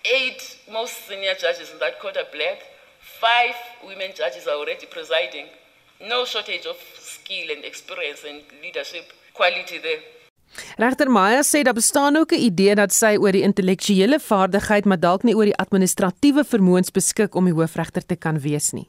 Eight 0.04 0.58
most 0.70 1.06
senior 1.06 1.34
judges 1.34 1.70
in 1.70 1.78
that 1.80 2.00
court 2.00 2.16
are 2.16 2.30
black. 2.32 2.62
Five 3.20 3.56
women 3.82 4.10
judges 4.14 4.46
are 4.46 4.58
already 4.60 4.86
presiding. 4.86 5.46
No 6.00 6.24
shortage 6.24 6.66
of 6.66 6.76
skill 6.98 7.50
and 7.54 7.64
experience 7.64 8.22
and 8.28 8.42
leadership 8.62 9.06
quality 9.34 9.78
there. 9.80 10.02
Regter 10.76 11.10
Maya 11.10 11.42
sê 11.42 11.62
daar 11.62 11.74
bestaan 11.74 12.16
ook 12.16 12.32
'n 12.32 12.44
idee 12.50 12.74
dat 12.74 12.92
sy 12.92 13.16
oor 13.16 13.32
die 13.32 13.42
intellektuele 13.42 14.20
vaardigheid, 14.20 14.84
maar 14.84 15.00
dalk 15.00 15.22
nie 15.22 15.34
oor 15.34 15.44
die 15.44 15.56
administratiewe 15.64 16.44
vermoëns 16.44 16.90
beskik 16.90 17.34
om 17.34 17.44
die 17.44 17.54
hoofregter 17.54 18.06
te 18.06 18.16
kan 18.16 18.40
wees 18.40 18.70
nie. 18.70 18.88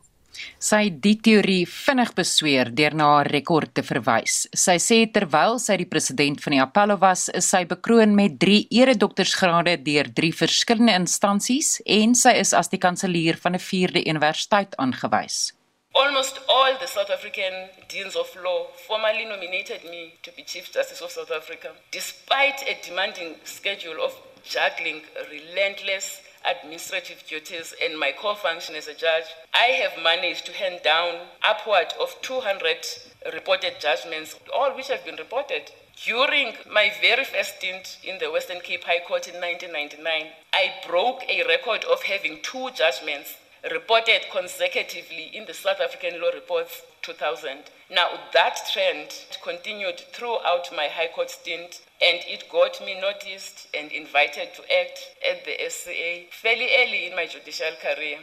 Sy 0.59 0.81
het 0.85 0.97
die 1.03 1.15
teorie 1.23 1.65
vinnig 1.69 2.11
besweer 2.17 2.71
deur 2.75 2.95
na 2.95 3.07
haar 3.15 3.29
rekord 3.31 3.73
te 3.75 3.83
verwys. 3.83 4.41
Sy 4.53 4.77
sê 4.83 4.99
terwyl 5.13 5.59
sy 5.59 5.77
die 5.81 5.89
president 5.89 6.41
van 6.43 6.55
die 6.55 6.61
Apollo 6.63 6.99
was, 7.03 7.27
is 7.35 7.49
sy 7.51 7.63
bekroon 7.69 8.15
met 8.17 8.39
3 8.41 8.65
eredoktorsgrade 8.81 9.77
deur 9.85 10.11
3 10.15 10.31
verskillende 10.41 10.97
instansies 10.99 11.77
en 11.85 12.15
sy 12.15 12.35
is 12.41 12.53
as 12.53 12.71
die 12.73 12.81
kanselier 12.81 13.39
van 13.43 13.55
'n 13.55 13.65
4de 13.69 14.05
universiteit 14.05 14.75
aangewys. 14.77 15.53
Almost 15.95 16.39
all 16.47 16.77
the 16.79 16.87
South 16.87 17.09
African 17.09 17.69
deans 17.87 18.15
of 18.15 18.29
law 18.43 18.67
formally 18.87 19.25
nominated 19.25 19.83
me 19.83 20.13
to 20.21 20.31
be 20.35 20.43
Chief 20.43 20.71
Justice 20.71 21.01
of 21.01 21.11
South 21.11 21.31
Africa, 21.31 21.73
despite 21.91 22.61
a 22.67 22.77
demanding 22.87 23.35
schedule 23.43 23.99
of 23.99 24.13
juggling 24.43 25.01
relentless 25.31 26.21
administrative 26.45 27.25
duties 27.27 27.73
and 27.83 27.97
my 27.99 28.11
core 28.11 28.35
function 28.35 28.75
as 28.75 28.87
a 28.87 28.93
judge, 28.93 29.25
I 29.53 29.79
have 29.81 30.03
managed 30.03 30.45
to 30.45 30.53
hand 30.53 30.81
down 30.83 31.27
upward 31.43 31.93
of 31.99 32.15
200 32.21 32.85
reported 33.33 33.79
judgments, 33.79 34.35
all 34.53 34.75
which 34.75 34.87
have 34.87 35.05
been 35.05 35.15
reported. 35.17 35.71
During 36.05 36.53
my 36.71 36.91
very 37.01 37.25
first 37.25 37.57
stint 37.57 37.97
in 38.03 38.19
the 38.19 38.31
Western 38.31 38.61
Cape 38.61 38.85
High 38.85 39.01
Court 39.05 39.27
in 39.27 39.35
1999, 39.35 40.31
I 40.53 40.73
broke 40.87 41.23
a 41.27 41.45
record 41.45 41.83
of 41.85 42.03
having 42.03 42.39
two 42.41 42.69
judgments 42.71 43.35
reported 43.69 44.21
consecutively 44.31 45.35
in 45.35 45.45
the 45.45 45.53
South 45.53 45.81
African 45.81 46.21
Law 46.21 46.29
Reports 46.29 46.81
2000. 47.01 47.69
Now, 47.89 48.09
that 48.33 48.55
trend 48.71 49.09
continued 49.41 49.97
throughout 50.13 50.69
my 50.77 50.87
High 50.97 51.09
Court 51.15 51.31
stint, 51.31 51.81
and 51.99 52.19
it 52.27 52.45
got 52.51 52.79
me 52.85 52.93
noticed 53.01 53.67
and 53.73 53.91
invited 53.91 54.53
to 54.57 54.61
act 54.81 54.99
at 55.25 55.43
the 55.43 55.55
SCA 55.67 56.29
fairly 56.29 56.69
early 56.81 57.07
in 57.07 57.15
my 57.15 57.25
judicial 57.25 57.73
career. 57.81 58.19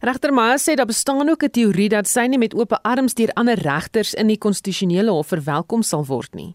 Regter 0.00 0.32
Maya 0.32 0.58
sê 0.58 0.74
daar 0.74 0.86
bestaan 0.86 1.28
ook 1.28 1.42
'n 1.42 1.50
teorie 1.50 1.88
dat 1.88 2.06
sy 2.06 2.26
nie 2.26 2.38
met 2.38 2.54
oop 2.54 2.72
arms 2.82 3.14
deur 3.14 3.32
ander 3.34 3.58
regters 3.58 4.14
in 4.14 4.26
die 4.26 4.38
konstitusionele 4.38 5.10
hof 5.10 5.26
verwelkom 5.26 5.82
sal 5.82 6.04
word 6.06 6.34
nie. 6.34 6.54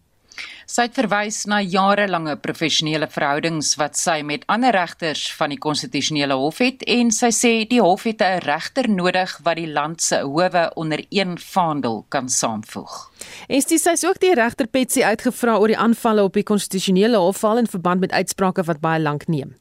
Sy 0.70 0.84
het 0.86 0.94
verwys 0.94 1.40
na 1.50 1.56
jarelange 1.66 2.36
professionele 2.38 3.08
verhoudings 3.10 3.72
wat 3.80 3.96
sy 3.98 4.20
met 4.22 4.44
ander 4.54 4.70
regters 4.76 5.24
van 5.34 5.50
die 5.50 5.58
konstitusionele 5.58 6.36
hof 6.38 6.60
het 6.62 6.84
en 6.94 7.10
sy 7.10 7.32
sê 7.34 7.50
die 7.66 7.80
hof 7.82 8.04
het 8.06 8.22
'n 8.22 8.38
regter 8.46 8.86
nodig 8.88 9.34
wat 9.42 9.56
die 9.58 9.66
land 9.66 10.00
se 10.00 10.20
howe 10.22 10.70
onder 10.76 11.02
een 11.10 11.38
vaandel 11.38 12.04
kan 12.08 12.28
saamvoeg. 12.28 13.10
En 13.48 13.60
sy 13.62 13.78
sê 13.78 14.06
ook 14.06 14.20
die 14.20 14.34
regter 14.34 14.66
Petsie 14.66 15.04
uitgevra 15.04 15.58
oor 15.58 15.68
die 15.74 15.78
aanvalle 15.86 16.22
op 16.22 16.34
die 16.34 16.46
konstitusionele 16.46 17.18
hof 17.18 17.38
val 17.38 17.58
in 17.58 17.66
verband 17.66 18.00
met 18.00 18.12
uitsprake 18.12 18.62
wat 18.62 18.80
baie 18.80 19.00
lank 19.00 19.26
neem. 19.26 19.59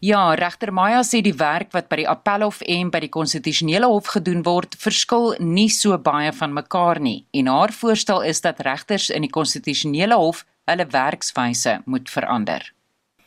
Ja, 0.00 0.34
regter 0.34 0.72
Maya 0.72 1.02
sê 1.02 1.22
die 1.24 1.34
werk 1.38 1.72
wat 1.72 1.88
by 1.88 2.02
die 2.02 2.08
Appelhof 2.08 2.60
en 2.68 2.90
by 2.92 3.00
die 3.04 3.12
Konstitusionele 3.12 3.88
Hof 3.88 4.12
gedoen 4.16 4.44
word, 4.44 4.76
verskil 4.78 5.34
nie 5.40 5.70
so 5.72 5.96
baie 5.98 6.32
van 6.32 6.52
mekaar 6.52 7.00
nie. 7.00 7.24
En 7.32 7.48
haar 7.48 7.72
voorstel 7.72 8.22
is 8.28 8.42
dat 8.44 8.60
regters 8.66 9.10
in 9.10 9.24
die 9.24 9.32
Konstitusionele 9.32 10.18
Hof 10.20 10.44
hulle 10.68 10.86
werkswyse 10.92 11.80
moet 11.84 12.10
verander. 12.10 12.72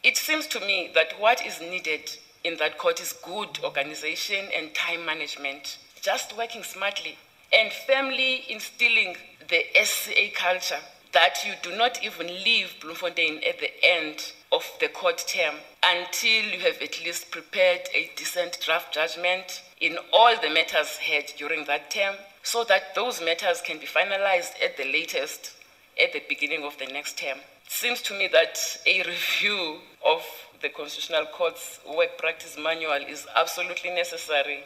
It 0.01 0.17
seems 0.17 0.47
to 0.47 0.59
me 0.59 0.89
that 0.93 1.15
what 1.19 1.41
is 1.45 1.59
needed 1.59 2.19
in 2.43 2.57
that 2.57 2.77
court 2.77 2.99
is 2.99 3.13
good 3.21 3.59
organization 3.63 4.45
and 4.57 4.73
time 4.73 5.03
management, 5.05 5.77
just 6.01 6.35
working 6.37 6.63
smartly 6.63 7.17
and 7.51 7.71
firmly 7.87 8.43
instilling 8.47 9.17
the 9.47 9.65
SCA 9.73 10.29
culture 10.33 10.83
that 11.13 11.43
you 11.45 11.53
do 11.61 11.75
not 11.75 12.03
even 12.03 12.27
leave 12.27 12.75
Bloemfontein 12.79 13.41
at 13.47 13.59
the 13.59 13.71
end 13.81 14.33
of 14.51 14.63
the 14.79 14.87
court 14.87 15.23
term 15.27 15.55
until 15.83 16.43
you 16.51 16.59
have 16.59 16.81
at 16.81 17.03
least 17.03 17.31
prepared 17.31 17.81
a 17.93 18.09
decent 18.15 18.59
draft 18.65 18.93
judgment 18.93 19.61
in 19.79 19.97
all 20.13 20.35
the 20.41 20.49
matters 20.49 20.97
heard 20.97 21.25
during 21.37 21.65
that 21.65 21.91
term 21.91 22.15
so 22.43 22.63
that 22.63 22.95
those 22.95 23.21
matters 23.21 23.61
can 23.61 23.77
be 23.77 23.85
finalized 23.85 24.53
at 24.63 24.77
the 24.77 24.85
latest 24.85 25.53
at 26.01 26.13
the 26.13 26.21
beginning 26.29 26.63
of 26.63 26.77
the 26.77 26.85
next 26.87 27.17
term. 27.17 27.37
It 27.65 27.71
seems 27.71 28.01
to 28.03 28.13
me 28.13 28.27
that 28.31 28.57
a 28.85 29.03
review 29.13 29.79
of 30.05 30.23
the 30.61 30.69
Constitutional 30.69 31.25
Court's 31.25 31.79
work 31.85 32.17
practice 32.17 32.57
manual 32.57 33.01
is 33.07 33.27
absolutely 33.35 33.91
necessary. 33.91 34.63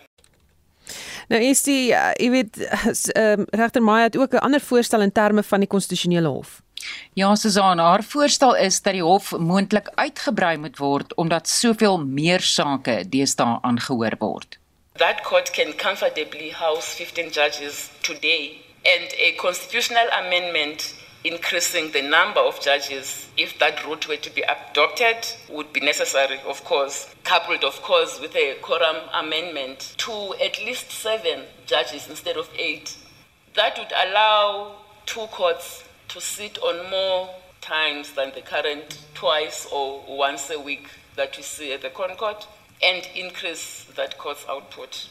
Nou 1.27 1.39
is 1.41 1.61
die 1.63 1.93
uh, 1.93 2.11
jy 2.19 2.29
weet 2.33 2.57
uh, 3.21 3.37
regter 3.55 3.81
Maya 3.81 4.09
het 4.09 4.17
ook 4.17 4.33
'n 4.33 4.43
ander 4.45 4.61
voorstel 4.61 5.01
in 5.01 5.11
terme 5.11 5.43
van 5.43 5.59
die 5.59 5.67
konstitusionele 5.67 6.27
hof. 6.27 6.60
Ja, 7.13 7.35
Susan, 7.35 7.77
haar 7.77 8.03
voorstel 8.03 8.55
is 8.55 8.81
dat 8.81 8.93
die 8.93 9.03
hof 9.03 9.31
moontlik 9.31 9.91
uitgebrei 9.95 10.57
moet 10.57 10.77
word 10.77 11.15
omdat 11.15 11.47
soveel 11.47 11.99
meer 11.99 12.41
sake 12.41 13.03
deesdae 13.09 13.59
aangehoor 13.61 14.15
word. 14.19 14.57
That 14.97 15.21
court 15.21 15.51
can 15.51 15.75
comfortably 15.75 16.51
house 16.51 16.95
15 16.95 17.29
judges 17.31 17.89
today 18.01 18.61
and 18.83 19.13
a 19.19 19.35
constitutional 19.37 20.09
amendment 20.25 20.93
increasing 21.23 21.91
the 21.91 22.01
number 22.01 22.39
of 22.39 22.59
judges, 22.61 23.27
if 23.37 23.57
that 23.59 23.85
route 23.85 24.07
were 24.07 24.17
to 24.17 24.33
be 24.33 24.41
adopted, 24.41 25.17
would 25.49 25.71
be 25.71 25.79
necessary, 25.79 26.39
of 26.47 26.63
course, 26.63 27.13
coupled, 27.23 27.63
of 27.63 27.81
course, 27.81 28.19
with 28.19 28.35
a 28.35 28.55
quorum 28.61 28.97
amendment 29.13 29.93
to 29.97 30.33
at 30.43 30.57
least 30.65 30.91
seven 30.91 31.43
judges 31.65 32.07
instead 32.09 32.37
of 32.37 32.49
eight. 32.57 32.97
That 33.53 33.77
would 33.77 33.91
allow 33.91 34.77
two 35.05 35.27
courts 35.27 35.83
to 36.11 36.19
sit 36.19 36.57
on 36.59 36.89
more 36.89 37.29
times 37.61 38.11
than 38.11 38.31
the 38.35 38.41
current 38.41 38.99
twice 39.13 39.65
or 39.71 40.03
once 40.09 40.49
a 40.49 40.59
week 40.59 40.89
that 41.15 41.37
we 41.37 41.43
see 41.43 41.71
at 41.71 41.81
the 41.81 41.89
Concord 41.89 42.35
and 42.83 43.07
increase 43.15 43.85
that 43.95 44.17
court's 44.17 44.45
output. 44.49 45.07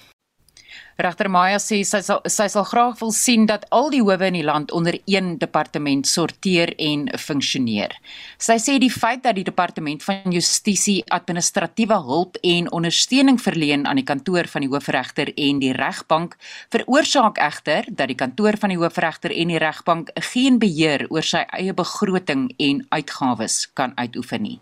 Regter 1.00 1.30
Maya 1.32 1.56
sê 1.56 1.78
sy 1.88 2.02
sal 2.04 2.18
sy 2.28 2.46
sal 2.52 2.66
graag 2.68 2.98
wil 3.00 3.12
sien 3.16 3.46
dat 3.48 3.62
al 3.72 3.88
die 3.92 4.02
howe 4.02 4.26
in 4.28 4.36
die 4.36 4.44
land 4.44 4.72
onder 4.76 4.98
een 5.08 5.38
departement 5.40 6.04
sorteer 6.04 6.74
en 6.76 7.06
funksioneer. 7.16 7.94
Sy 8.36 8.58
sê 8.60 8.76
die 8.82 8.90
feit 8.92 9.22
dat 9.24 9.38
die 9.38 9.46
departement 9.46 10.04
van 10.04 10.34
justisie 10.34 10.98
administratiewe 11.08 11.96
hulp 12.04 12.36
en 12.44 12.68
ondersteuning 12.76 13.40
verleen 13.40 13.86
aan 13.88 14.02
die 14.02 14.04
kantoor 14.04 14.50
van 14.52 14.66
die 14.66 14.68
hoofregter 14.68 15.32
en 15.32 15.62
die 15.62 15.72
regbank 15.72 16.36
veroorsaak 16.74 17.40
egter 17.40 17.88
dat 17.88 18.12
die 18.12 18.18
kantoor 18.20 18.60
van 18.60 18.74
die 18.74 18.80
hoofregter 18.82 19.32
en 19.32 19.54
die 19.54 19.62
regbank 19.62 20.12
geen 20.32 20.60
beheer 20.60 21.06
oor 21.08 21.24
sy 21.24 21.46
eie 21.56 21.72
begroting 21.72 22.50
en 22.58 22.84
uitgawes 22.92 23.62
kan 23.72 23.96
uitoefen 23.96 24.44
nie. 24.44 24.58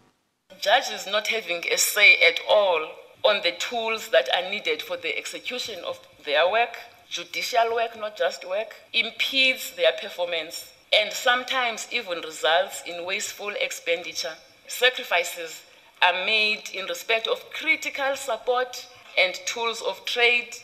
Judges 0.62 1.10
not 1.10 1.26
having 1.34 1.66
a 1.72 1.78
say 1.78 2.14
at 2.30 2.38
all 2.46 2.86
on 3.22 3.42
the 3.42 3.54
tools 3.58 4.08
that 4.08 4.28
are 4.36 4.50
needed 4.50 4.82
for 4.82 4.96
the 4.96 5.16
execution 5.18 5.82
of 5.84 5.98
their 6.28 6.48
work, 6.50 6.76
judicial 7.08 7.74
work, 7.74 7.98
not 7.98 8.16
just 8.16 8.46
work, 8.46 8.74
impedes 8.92 9.72
their 9.76 9.92
performance 10.00 10.70
and 10.92 11.10
sometimes 11.10 11.88
even 11.90 12.20
results 12.20 12.82
in 12.86 13.04
wasteful 13.06 13.52
expenditure. 13.60 14.34
Sacrifices 14.66 15.62
are 16.02 16.24
made 16.26 16.68
in 16.74 16.84
respect 16.84 17.26
of 17.26 17.42
critical 17.52 18.14
support 18.14 18.86
and 19.18 19.34
tools 19.46 19.82
of 19.82 20.04
trade, 20.04 20.54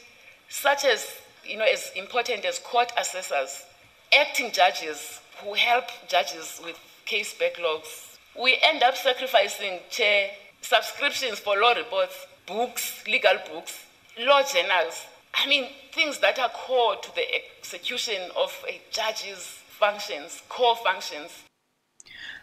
such 0.51 0.85
as, 0.85 1.11
you 1.45 1.57
know, 1.57 1.65
as 1.65 1.91
important 1.97 2.45
as 2.45 2.59
court 2.59 2.93
assessors, 2.99 3.65
acting 4.19 4.53
judges 4.53 5.21
who 5.43 5.55
help 5.55 5.85
judges 6.09 6.61
with 6.63 6.79
case 7.07 7.35
backlogs. 7.35 8.19
We 8.41 8.59
end 8.63 8.83
up 8.83 8.97
sacrificing 8.97 9.81
chair 9.91 10.31
subscriptions 10.61 11.39
for 11.39 11.59
law 11.59 11.73
reports 11.73 12.27
books, 12.47 13.03
legal 13.07 13.39
books, 13.51 13.85
law 14.19 14.43
journals. 14.43 15.07
I 15.43 15.49
mean, 15.49 15.67
things 15.91 16.19
that 16.19 16.39
are 16.39 16.51
core 16.67 16.97
to 17.01 17.11
the 17.15 17.27
execution 17.59 18.21
of 18.37 18.53
a 18.69 18.81
judge's 18.91 19.45
functions, 19.81 20.43
core 20.49 20.77
functions. 20.77 21.31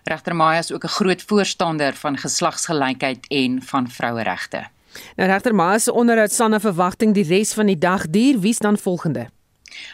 Regter 0.04 0.36
Maya 0.36 0.60
is 0.60 0.72
ook 0.72 0.84
'n 0.84 0.88
groot 0.88 1.22
voorstander 1.22 1.94
van 1.94 2.18
geslagsgelykheid 2.18 3.28
en 3.28 3.62
van 3.64 3.90
vroueregte. 3.90 4.68
Nou 5.16 5.30
regter 5.30 5.56
Maya 5.56 5.78
se 5.78 5.94
onderhoud 5.94 6.32
staan 6.32 6.50
na 6.50 6.60
verwagting 6.60 7.14
die 7.14 7.28
res 7.28 7.54
van 7.54 7.66
die 7.66 7.78
dag 7.78 8.10
duur. 8.10 8.40
Wie's 8.40 8.58
dan 8.58 8.78
volgende? 8.78 9.30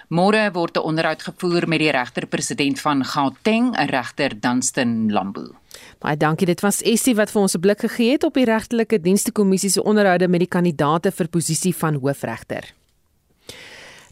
Môre 0.09 0.51
word 0.51 0.77
'n 0.77 0.79
onderhoud 0.89 1.21
gevoer 1.21 1.67
met 1.67 1.79
die 1.79 1.91
regter-president 1.91 2.81
van 2.81 3.05
Gauteng, 3.05 3.75
regter 3.89 4.39
Dunstan 4.39 5.11
Lambu. 5.11 5.55
Baie 5.99 6.17
dankie. 6.17 6.45
Dit 6.45 6.61
was 6.61 6.81
Essie 6.81 7.15
wat 7.15 7.31
vir 7.31 7.41
ons 7.41 7.55
'n 7.55 7.59
blik 7.59 7.79
gegee 7.79 8.11
het 8.11 8.23
op 8.23 8.33
die 8.33 8.45
regtelike 8.45 8.99
dienste 8.99 9.31
kommissie 9.31 9.69
se 9.69 9.83
onderhoude 9.83 10.27
met 10.27 10.39
die 10.39 10.47
kandidaate 10.47 11.11
vir 11.11 11.27
posisie 11.27 11.75
van 11.75 11.93
hoofregter. 11.93 12.76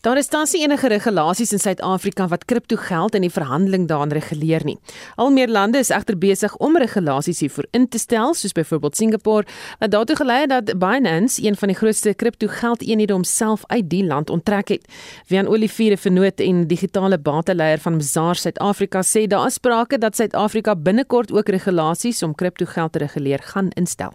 Daar 0.05 0.17
is 0.21 0.27
tans 0.29 0.51
nie 0.53 0.59
enige 0.61 0.85
regulasies 0.87 1.49
in 1.55 1.59
Suid-Afrika 1.59 2.27
wat 2.29 2.43
kriptogeld 2.45 3.15
in 3.17 3.23
die 3.25 3.31
verhandeling 3.33 3.87
daarin 3.89 4.11
reguleer 4.13 4.61
nie. 4.61 4.75
Al 5.17 5.31
meer 5.33 5.49
lande 5.49 5.79
is 5.81 5.89
egter 5.89 6.13
besig 6.21 6.53
om 6.61 6.77
regulasies 6.77 7.39
hiervoor 7.41 7.65
in 7.73 7.87
te 7.89 7.97
stel, 7.97 8.35
soos 8.37 8.53
byvoorbeeld 8.53 8.95
Singapore, 8.95 9.47
wat 9.79 9.91
daartoe 9.95 10.15
gelei 10.19 10.35
het 10.43 10.51
dat 10.51 10.69
Binance, 10.77 11.41
een 11.41 11.57
van 11.57 11.73
die 11.73 11.77
grootste 11.79 12.13
kriptogeldeenhede 12.13 13.17
homself 13.17 13.63
uit 13.65 13.89
die 13.89 14.03
land 14.05 14.29
onttrek 14.29 14.69
het. 14.75 14.85
Wian 15.27 15.49
Olivier, 15.49 15.97
vernoot 15.97 16.39
en 16.39 16.67
digitale 16.67 17.17
bateleier 17.17 17.81
van 17.81 17.97
Mzar 17.97 18.37
Suid-Afrika, 18.37 19.01
sê 19.01 19.25
daar 19.25 19.47
is 19.49 19.57
sprake 19.57 19.97
dat 19.97 20.15
Suid-Afrika 20.21 20.75
binnekort 20.75 21.33
ook 21.33 21.49
regulasies 21.49 22.21
om 22.23 22.35
kriptogeld 22.35 22.93
te 22.93 23.01
reguleer 23.01 23.41
gaan 23.41 23.73
instel. 23.73 24.13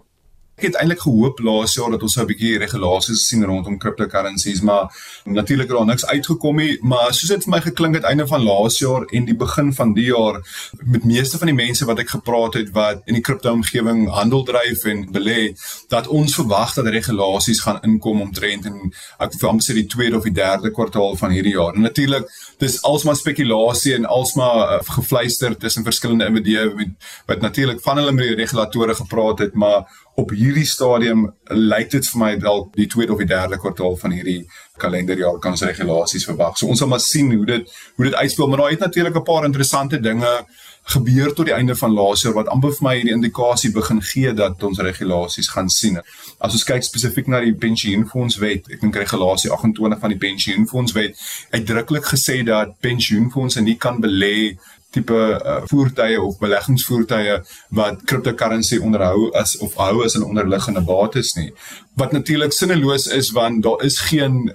Ek 0.60 0.66
het 0.66 0.74
eintlik 0.76 1.00
gehoop 1.00 1.38
laas 1.40 1.72
jaar 1.72 1.94
dat 1.94 2.02
ons 2.04 2.18
'n 2.20 2.26
bietjie 2.28 2.58
regulasies 2.60 3.22
sien 3.28 3.44
rondom 3.44 3.78
cryptocurrencies, 3.78 4.60
maar 4.60 4.92
natuurlik 5.24 5.68
het 5.68 5.76
daar 5.76 5.86
niks 5.86 6.06
uitgekom 6.06 6.56
nie, 6.56 6.78
maar 6.82 7.14
soos 7.14 7.28
dit 7.28 7.44
vir 7.44 7.50
my 7.50 7.60
geklink 7.60 7.94
het 7.94 8.04
einde 8.04 8.26
van 8.26 8.42
laas 8.44 8.78
jaar 8.78 9.06
en 9.10 9.24
die 9.24 9.34
begin 9.34 9.72
van 9.72 9.94
die 9.94 10.04
jaar 10.04 10.42
met 10.84 11.04
meeste 11.04 11.38
van 11.38 11.46
die 11.46 11.54
mense 11.54 11.84
wat 11.84 11.98
ek 11.98 12.08
gepraat 12.08 12.54
het 12.54 12.70
wat 12.72 13.00
in 13.06 13.14
die 13.14 13.22
kripto-omgewing 13.22 14.08
handel 14.08 14.44
dryf 14.44 14.84
en 14.84 15.08
belê, 15.12 15.56
dat 15.88 16.06
ons 16.06 16.34
verwag 16.34 16.74
dat 16.74 16.86
regulasies 16.86 17.60
gaan 17.60 17.80
inkom 17.82 18.20
omtrent 18.20 18.66
en 18.66 18.92
ek 19.18 19.40
wil 19.40 19.50
amper 19.50 19.64
sê 19.64 19.74
die 19.74 19.86
tweede 19.86 20.16
of 20.16 20.24
die 20.28 20.36
derde 20.36 20.70
kwartaal 20.70 21.16
van 21.16 21.30
hierdie 21.30 21.56
jaar. 21.56 21.74
En 21.74 21.80
natuurlik, 21.80 22.28
dis 22.58 22.82
alsmaar 22.82 23.16
spekulasie 23.16 23.94
en 23.94 24.04
alsmaar 24.04 24.76
uh, 24.76 24.84
gefluister 24.84 25.56
tussen 25.56 25.84
verskillende 25.84 26.26
individue 26.26 26.92
wat 27.26 27.40
natuurlik 27.40 27.80
van 27.80 27.96
hulle 27.96 28.12
met 28.12 28.28
die 28.28 28.34
regulatore 28.34 28.94
gepraat 28.94 29.38
het, 29.38 29.54
maar 29.54 29.88
op 30.20 30.32
hierdie 30.36 30.66
stadium 30.68 31.28
lyk 31.50 31.90
dit 31.94 32.08
vir 32.12 32.20
my 32.20 32.30
dalk 32.40 32.74
die 32.76 32.88
tweede 32.90 33.14
of 33.14 33.20
die 33.22 33.28
derde 33.30 33.58
kwartaal 33.60 33.96
van 34.00 34.14
hierdie 34.14 34.40
kalenderjaar 34.80 35.38
kan 35.42 35.56
ons 35.56 35.64
regulasies 35.64 36.26
verwag. 36.28 36.56
So 36.58 36.68
ons 36.72 36.82
sal 36.82 36.90
maar 36.92 37.02
sien 37.04 37.32
hoe 37.34 37.46
dit 37.48 37.78
hoe 37.96 38.08
dit 38.08 38.16
uitspeel, 38.16 38.48
maar 38.48 38.64
daar 38.64 38.74
het 38.74 38.84
natuurlik 38.86 39.16
'n 39.16 39.28
paar 39.30 39.44
interessante 39.44 40.00
dinge 40.00 40.34
gebeur 40.82 41.32
tot 41.34 41.46
die 41.46 41.54
einde 41.54 41.76
van 41.76 41.92
laas 41.92 42.22
jaar 42.22 42.34
wat 42.34 42.48
amper 42.48 42.72
vir 42.72 42.86
my 42.86 42.94
hierdie 42.96 43.14
indikasie 43.14 43.70
begin 43.72 44.00
gee 44.02 44.32
dat 44.32 44.62
ons 44.62 44.78
regulasies 44.78 45.48
gaan 45.48 45.68
sien. 45.68 46.00
As 46.38 46.52
ons 46.52 46.64
kyk 46.64 46.82
spesifiek 46.82 47.28
na 47.28 47.40
die 47.40 47.54
pensioenfondswet, 47.54 48.70
ek 48.72 48.80
dink 48.80 48.96
regulasie 48.96 49.50
28 49.50 50.00
van 50.00 50.14
die 50.14 50.18
pensioenfondswet 50.18 51.16
uitdruklik 51.50 52.04
gesê 52.04 52.42
dat 52.44 52.78
pensioenfondse 52.80 53.60
nie 53.60 53.76
kan 53.76 54.00
belê 54.00 54.56
tipe 54.90 55.14
uh, 55.14 55.60
voertuie 55.70 56.20
of 56.20 56.38
beleggingsvoertuie 56.38 57.40
wat 57.78 58.02
cryptocurrency 58.04 58.78
onderhou 58.82 59.30
as 59.38 59.56
of 59.58 59.74
hou 59.78 60.04
as 60.04 60.16
'n 60.18 60.26
onderliggende 60.26 60.82
bates 60.82 61.34
nie. 61.34 61.52
Wat 61.94 62.12
natuurlik 62.12 62.52
sinneloos 62.52 63.06
is 63.06 63.30
want 63.30 63.62
daar 63.62 63.82
is 63.84 63.98
geen 63.98 64.52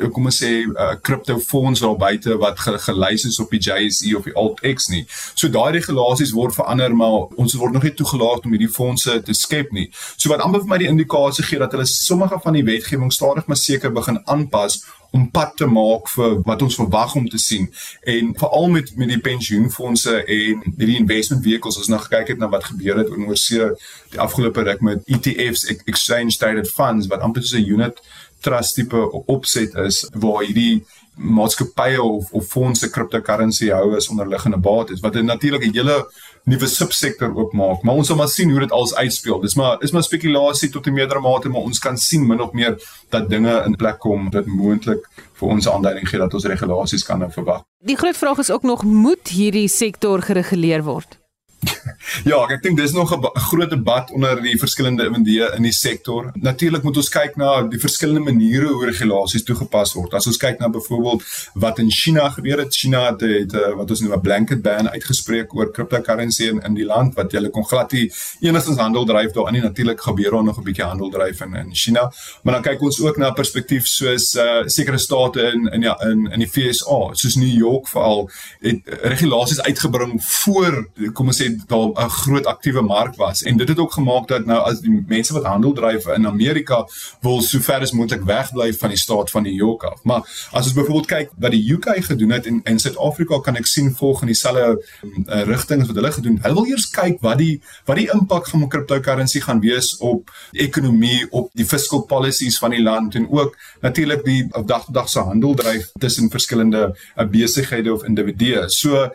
uh, 0.00 0.10
kom 0.10 0.24
ons 0.24 0.42
sê 0.42 0.66
uh, 0.66 0.94
cryptofonds 1.00 1.80
daar 1.80 1.96
buite 1.96 2.36
wat 2.36 2.58
ge 2.58 2.78
gelys 2.78 3.24
is 3.24 3.38
op 3.40 3.50
die 3.50 3.60
JSE 3.60 4.16
of 4.16 4.24
die 4.24 4.34
AltX 4.34 4.88
nie. 4.88 5.04
So 5.34 5.48
daai 5.48 5.72
regulasies 5.72 6.32
word 6.32 6.54
verander 6.54 6.96
maar 6.96 7.28
ons 7.36 7.54
word 7.54 7.72
nog 7.72 7.82
nie 7.82 7.94
toegelaat 7.94 8.44
om 8.44 8.50
hierdie 8.50 8.72
fondse 8.72 9.22
te 9.22 9.34
skep 9.34 9.70
nie. 9.70 9.90
So 10.16 10.28
wat 10.28 10.40
amper 10.40 10.60
vir 10.60 10.68
my 10.68 10.78
die 10.78 10.90
indikasie 10.90 11.44
gee 11.44 11.58
dat 11.58 11.72
hulle 11.72 11.86
sommige 11.86 12.40
van 12.42 12.52
die 12.52 12.64
wetgewing 12.64 13.12
stadig 13.12 13.46
maar 13.46 13.56
seker 13.56 13.92
begin 13.92 14.18
aanpas 14.24 14.82
om 15.12 15.30
pad 15.30 15.56
te 15.56 15.66
maak 15.68 16.08
vir 16.08 16.38
wat 16.48 16.62
ons 16.64 16.78
verwag 16.80 17.14
om 17.20 17.28
te 17.28 17.38
sien. 17.38 17.68
En 18.00 18.32
veral 18.38 18.68
met 18.72 18.92
met 18.96 19.08
die 19.08 19.20
pensioenfonde 19.20 20.16
en 20.24 20.62
hierdie 20.76 20.98
investment 20.98 21.44
vehicles 21.44 21.78
as 21.78 21.90
nog 21.92 22.08
kyk 22.08 22.32
het 22.32 22.40
na 22.40 22.48
wat 22.48 22.64
gebeur 22.64 23.02
het 23.02 23.12
oor 23.12 23.36
see 23.36 23.68
die 24.14 24.20
afgelope 24.20 24.64
ruk 24.68 24.80
met 24.80 25.04
ETFs 25.06 25.66
exchange 25.84 26.36
traded 26.40 26.70
funds 26.70 27.10
wat 27.12 27.20
amper 27.20 27.44
so 27.44 27.56
'n 27.56 27.68
unit 27.76 28.00
trust 28.40 28.74
tipe 28.74 29.10
opset 29.26 29.74
is 29.74 30.08
waar 30.12 30.44
hierdie 30.44 30.84
maatskappye 31.14 32.02
of 32.02 32.32
of 32.32 32.46
fondse 32.48 32.90
cryptocurrency 32.90 33.68
hou 33.70 33.96
as 33.96 34.08
onderliggende 34.08 34.58
bates 34.58 35.00
wat 35.00 35.16
'n 35.16 35.24
natuurlik 35.24 35.64
'n 35.64 35.76
hele 35.76 36.08
nuwe 36.44 36.66
subsektor 36.66 37.34
oopmaak. 37.36 37.82
Maar 37.82 37.94
ons 37.94 38.06
sal 38.06 38.16
maar 38.16 38.28
sien 38.28 38.50
hoe 38.50 38.60
dit 38.60 38.72
alles 38.72 38.94
uitspeel. 38.94 39.40
Dis 39.40 39.54
maar 39.54 39.82
is 39.82 39.92
maar 39.94 40.02
spekulasie 40.02 40.70
tot 40.70 40.86
'n 40.86 40.92
meerdere 40.92 41.20
mate, 41.20 41.48
maar 41.48 41.60
ons 41.60 41.78
kan 41.78 41.96
sien 41.96 42.26
min 42.26 42.40
of 42.40 42.52
meer 42.52 42.76
dat 43.08 43.28
dinge 43.30 43.62
in 43.66 43.76
plek 43.76 43.98
kom 43.98 44.30
dat 44.30 44.46
moontlik 44.46 45.08
vir 45.32 45.48
ons 45.48 45.68
aanduiding 45.68 46.08
gee 46.08 46.18
dat 46.18 46.34
ons 46.34 46.44
regulasies 46.44 47.04
kan 47.04 47.32
verwag. 47.32 47.62
Die 47.84 47.96
groot 47.96 48.16
vraag 48.16 48.38
is 48.38 48.50
ook 48.50 48.62
nog 48.62 48.82
moet 48.82 49.28
hierdie 49.28 49.68
sektor 49.68 50.22
gereguleer 50.22 50.82
word? 50.82 51.21
Ja, 52.28 52.38
ek 52.50 52.62
dink 52.62 52.78
dis 52.78 52.92
nog 52.92 53.12
'n 53.14 53.30
groot 53.48 53.70
debat 53.70 54.10
onder 54.10 54.42
die 54.42 54.58
verskillende 54.58 55.04
individue 55.04 55.56
in 55.56 55.62
die 55.62 55.72
sektor. 55.72 56.30
Natuurlik 56.34 56.82
moet 56.82 56.96
ons 56.96 57.08
kyk 57.08 57.36
na 57.36 57.62
die 57.62 57.78
verskillende 57.78 58.20
maniere 58.20 58.66
hoe 58.66 58.86
regulasies 58.86 59.44
toegepas 59.44 59.94
word. 59.94 60.14
As 60.14 60.26
ons 60.26 60.36
kyk 60.36 60.58
na 60.58 60.68
byvoorbeeld 60.68 61.22
wat 61.54 61.78
in 61.78 61.90
China 61.90 62.28
gebeur 62.30 62.58
het, 62.58 62.74
China 62.74 63.10
het, 63.10 63.20
het 63.20 63.54
eh, 63.54 63.72
wat 63.76 63.90
ons 63.90 64.00
noem 64.00 64.12
'n 64.12 64.20
blanket 64.20 64.62
ban 64.62 64.90
uitgespreek 64.90 65.54
oor 65.54 65.70
cryptocurrency 65.72 66.44
in 66.44 66.60
in 66.62 66.74
die 66.74 66.84
land 66.84 67.14
wat 67.14 67.32
hulle 67.32 67.50
kon 67.50 67.64
glad 67.64 67.92
nie 67.92 68.12
enigstens 68.40 68.78
handel 68.78 69.04
dryf 69.04 69.32
daarin 69.32 69.52
nie. 69.52 69.62
Natuurlik 69.62 70.00
gebeur 70.00 70.30
daar 70.30 70.44
nog 70.44 70.58
'n 70.58 70.64
bietjie 70.64 70.84
handel 70.84 71.10
dryf 71.10 71.40
in 71.40 71.54
in 71.54 71.74
China. 71.74 72.12
Maar 72.42 72.54
dan 72.54 72.62
kyk 72.62 72.80
ons 72.82 73.00
ook 73.00 73.16
na 73.16 73.30
perspektief 73.30 73.86
soos 73.86 74.34
uh 74.34 74.62
sekere 74.66 74.98
state 74.98 75.40
in 75.40 75.66
in 75.72 75.82
ja 75.82 76.00
in 76.00 76.26
in 76.32 76.38
die 76.38 76.48
FSA, 76.48 77.14
soos 77.14 77.34
New 77.34 77.58
York 77.58 77.88
veral 77.88 78.30
het 78.60 78.80
regulasies 79.02 79.62
uitgebring 79.62 80.24
voor 80.24 80.88
kom 81.12 81.26
ons 81.26 81.42
sê 81.42 81.51
daar 81.66 81.88
'n 82.04 82.08
groot 82.08 82.46
aktiewe 82.46 82.82
mark 82.82 83.16
was 83.16 83.42
en 83.42 83.56
dit 83.56 83.68
het 83.68 83.78
ook 83.78 83.92
gemaak 83.92 84.28
dat 84.28 84.46
nou 84.46 84.60
as 84.60 84.80
die 84.80 85.04
mense 85.06 85.32
wat 85.32 85.44
handel 85.44 85.72
dryf 85.72 86.06
in 86.06 86.26
Amerika 86.26 86.86
wil 87.20 87.40
sover 87.40 87.80
as 87.80 87.92
moontlik 87.92 88.22
wegbly 88.22 88.72
van 88.74 88.88
die 88.88 88.98
staat 88.98 89.30
van 89.30 89.42
New 89.42 89.56
York 89.56 89.82
af. 89.82 90.02
Maar 90.02 90.48
as 90.50 90.64
ons 90.64 90.72
byvoorbeeld 90.72 91.06
kyk 91.06 91.30
wat 91.38 91.50
die 91.50 91.72
UK 91.72 92.04
gedoen 92.04 92.30
het 92.30 92.46
in 92.46 92.60
in 92.64 92.78
Suid-Afrika 92.78 93.40
kan 93.40 93.56
ek 93.56 93.66
sien 93.66 93.94
volg 93.94 94.20
in 94.20 94.26
dieselfde 94.26 94.84
uh, 95.26 95.42
rigting 95.42 95.80
as 95.80 95.86
wat 95.86 95.96
hulle 95.96 96.12
gedoen. 96.12 96.38
Hulle 96.42 96.54
wil 96.54 96.66
eers 96.66 96.88
kyk 96.90 97.20
wat 97.20 97.38
die 97.38 97.60
wat 97.84 97.96
die 97.96 98.10
impak 98.12 98.48
van 98.48 98.68
cryptocurrency 98.68 99.40
gaan 99.40 99.60
wees 99.60 99.96
op 99.96 100.30
die 100.50 100.60
ekonomie, 100.60 101.26
op 101.30 101.50
die 101.52 101.66
fiscal 101.66 102.02
policies 102.02 102.58
van 102.58 102.70
die 102.70 102.82
land 102.82 103.14
en 103.14 103.30
ook 103.30 103.56
natuurlik 103.80 104.24
die 104.24 104.48
dag 104.66 104.84
tot 104.84 104.94
dag 104.94 105.08
se 105.08 105.20
handel 105.20 105.54
dryf 105.54 105.90
tussen 105.98 106.30
verskillende 106.30 106.96
uh, 107.16 107.26
besighede 107.26 107.92
of 107.92 108.04
individue. 108.04 108.68
So 108.70 109.10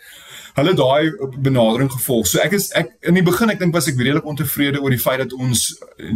hulle 0.58 0.74
daai 0.74 1.12
benadering 1.38 1.90
gevolg. 1.94 2.26
So 2.28 2.42
ek 2.42 2.56
is 2.58 2.72
ek 2.78 2.90
in 3.10 3.18
die 3.20 3.26
begin 3.26 3.52
ek 3.54 3.60
dink 3.62 3.76
was 3.78 3.88
ek 3.92 4.00
redelik 4.02 4.26
ontevrede 4.26 4.82
oor 4.82 4.94
die 4.94 5.02
feit 5.02 5.22
dat 5.22 5.36
ons 5.38 5.68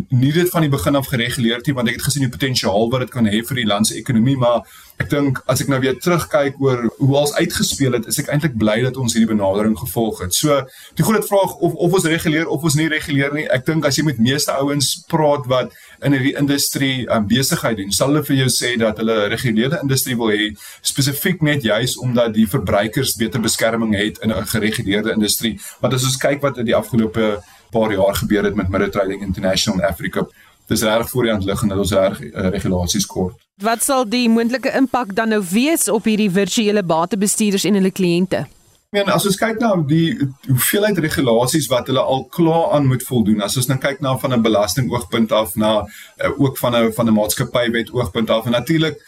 nie 0.09 0.31
dit 0.33 0.49
van 0.49 0.65
die 0.65 0.71
begin 0.73 0.97
af 0.97 1.11
gereguleer 1.11 1.59
het 1.59 1.69
nie 1.69 1.75
want 1.77 1.91
ek 1.91 1.99
het 1.99 2.07
gesien 2.07 2.25
die 2.25 2.33
potensiaal 2.33 2.89
wat 2.89 3.05
dit 3.05 3.13
kan 3.13 3.29
hê 3.29 3.43
vir 3.45 3.61
die 3.61 3.67
land 3.69 3.89
se 3.89 3.99
ekonomie, 3.99 4.37
maar 4.41 4.65
ek 5.01 5.11
dink 5.13 5.41
as 5.49 5.61
ek 5.61 5.69
nou 5.69 5.79
weer 5.83 5.97
terugkyk 6.01 6.57
oor 6.61 6.87
hoe 6.97 7.17
ons 7.21 7.35
uitgespeel 7.37 7.99
het, 7.99 8.09
is 8.09 8.17
ek 8.21 8.31
eintlik 8.33 8.57
bly 8.61 8.79
dat 8.85 8.97
ons 9.01 9.13
hierdie 9.13 9.29
benadering 9.29 9.77
gevolg 9.77 10.23
het. 10.25 10.33
So 10.37 10.57
die 10.97 11.05
groot 11.05 11.27
vraag 11.29 11.55
of 11.61 11.77
of 11.77 11.99
ons 11.99 12.09
reguleer 12.09 12.49
of 12.49 12.65
ons 12.65 12.77
nie 12.79 12.89
reguleer 12.89 13.37
nie. 13.37 13.45
Ek 13.53 13.65
dink 13.69 13.85
as 13.85 13.97
jy 13.99 14.07
met 14.09 14.21
meeste 14.21 14.53
ouens 14.57 14.93
praat 15.11 15.45
wat 15.51 15.77
in 16.01 16.15
hierdie 16.15 16.35
industrie 16.37 17.05
um, 17.13 17.27
besigheid 17.27 17.77
doen, 17.77 17.91
sal 17.93 18.09
hulle 18.11 18.23
vir 18.25 18.37
jou 18.41 18.49
sê 18.53 18.73
dat 18.81 18.97
hulle 19.01 19.17
reguleerde 19.31 19.79
industrie 19.83 20.17
wil 20.17 20.31
hê 20.33 20.49
spesifiek 20.81 21.41
net 21.45 21.63
juis 21.63 21.97
omdat 22.01 22.33
die 22.33 22.47
verbruikers 22.49 23.15
beter 23.19 23.41
beskerming 23.43 23.93
het 23.97 24.17
in 24.25 24.33
'n 24.33 24.47
gereguleerde 24.53 25.13
industrie. 25.13 25.59
Want 25.79 25.93
as 25.93 26.03
ons 26.03 26.17
kyk 26.17 26.41
wat 26.41 26.57
in 26.57 26.65
die 26.65 26.75
afgelope 26.75 27.41
paar 27.71 27.91
jaar 27.91 28.15
gebeur 28.15 28.43
het 28.43 28.55
met 28.55 28.69
Mediterranean 28.69 29.21
International 29.21 29.79
in 29.79 29.85
Afrika, 29.85 30.25
dis 30.67 30.81
reg 30.81 31.09
voor 31.09 31.23
die 31.23 31.31
hand 31.31 31.43
liggend 31.43 31.69
dat 31.69 31.79
ons 31.79 31.91
reg 31.91 32.21
uh, 32.21 32.49
regulasies 32.49 33.05
kort. 33.05 33.35
Wat 33.61 33.83
sal 33.83 34.07
die 34.07 34.29
moontlike 34.29 34.71
impak 34.77 35.15
dan 35.15 35.29
nou 35.29 35.43
wees 35.51 35.89
op 35.89 36.03
hierdie 36.03 36.31
virtuele 36.31 36.83
batebestuurders 36.83 37.63
en 37.63 37.73
hulle 37.73 37.91
kliënte? 37.91 38.45
Ja, 38.91 39.05
as 39.15 39.23
ons 39.23 39.37
kyk 39.39 39.61
na 39.63 39.69
die 39.87 40.17
hoeveelheid 40.49 40.97
regulasies 40.99 41.69
wat 41.71 41.87
hulle 41.87 42.01
al 42.13 42.25
klaar 42.35 42.73
aan 42.75 42.89
moet 42.89 43.05
voldoen, 43.07 43.39
as 43.45 43.55
ons 43.55 43.69
nou 43.69 43.77
kyk 43.79 44.01
na 44.03 44.17
van 44.19 44.33
'n 44.35 44.43
belastingoogpunt 44.43 45.31
af 45.31 45.55
na 45.55 45.71
uh, 45.79 46.31
ook 46.35 46.57
van 46.59 46.75
'n 46.75 46.91
van 46.97 47.07
'n 47.07 47.15
maatskappywet 47.15 47.93
oogpunt 47.95 48.29
af 48.29 48.45
en 48.45 48.51
natuurlik 48.51 48.99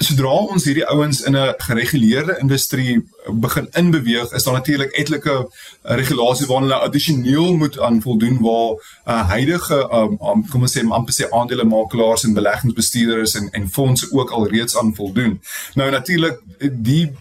sodra 0.00 0.32
ons 0.48 0.64
hierdie 0.64 0.84
ouens 0.86 1.22
in 1.28 1.36
'n 1.36 1.54
gereguleerde 1.56 2.36
industrie 2.40 3.00
begin 3.32 3.68
inbeweeg, 3.72 4.32
is 4.32 4.44
daar 4.44 4.54
natuurlik 4.54 4.92
etlike 4.92 5.32
uh, 5.32 5.96
regulasies 5.96 6.46
waarna 6.46 6.66
hulle 6.66 6.86
addisioneel 6.86 7.56
moet 7.56 7.80
aan 7.80 8.02
voldoen 8.02 8.38
waar 8.40 8.72
uh, 9.06 9.28
huidige 9.28 9.88
um, 9.92 10.18
um, 10.20 10.48
kom 10.48 10.62
ons 10.62 10.78
sê 10.78 10.84
amper 10.88 11.14
sê 11.14 11.30
aandelemakelaars 11.30 12.24
en 12.24 12.34
beleggingsbestuurders 12.34 13.34
en 13.34 13.48
en 13.52 13.68
fondse 13.68 14.12
ook 14.12 14.30
al 14.30 14.48
reeds 14.48 14.76
aan 14.76 14.94
voldoen. 14.94 15.40
Nou 15.74 15.90
natuurlik 15.90 16.38
die 16.72 17.12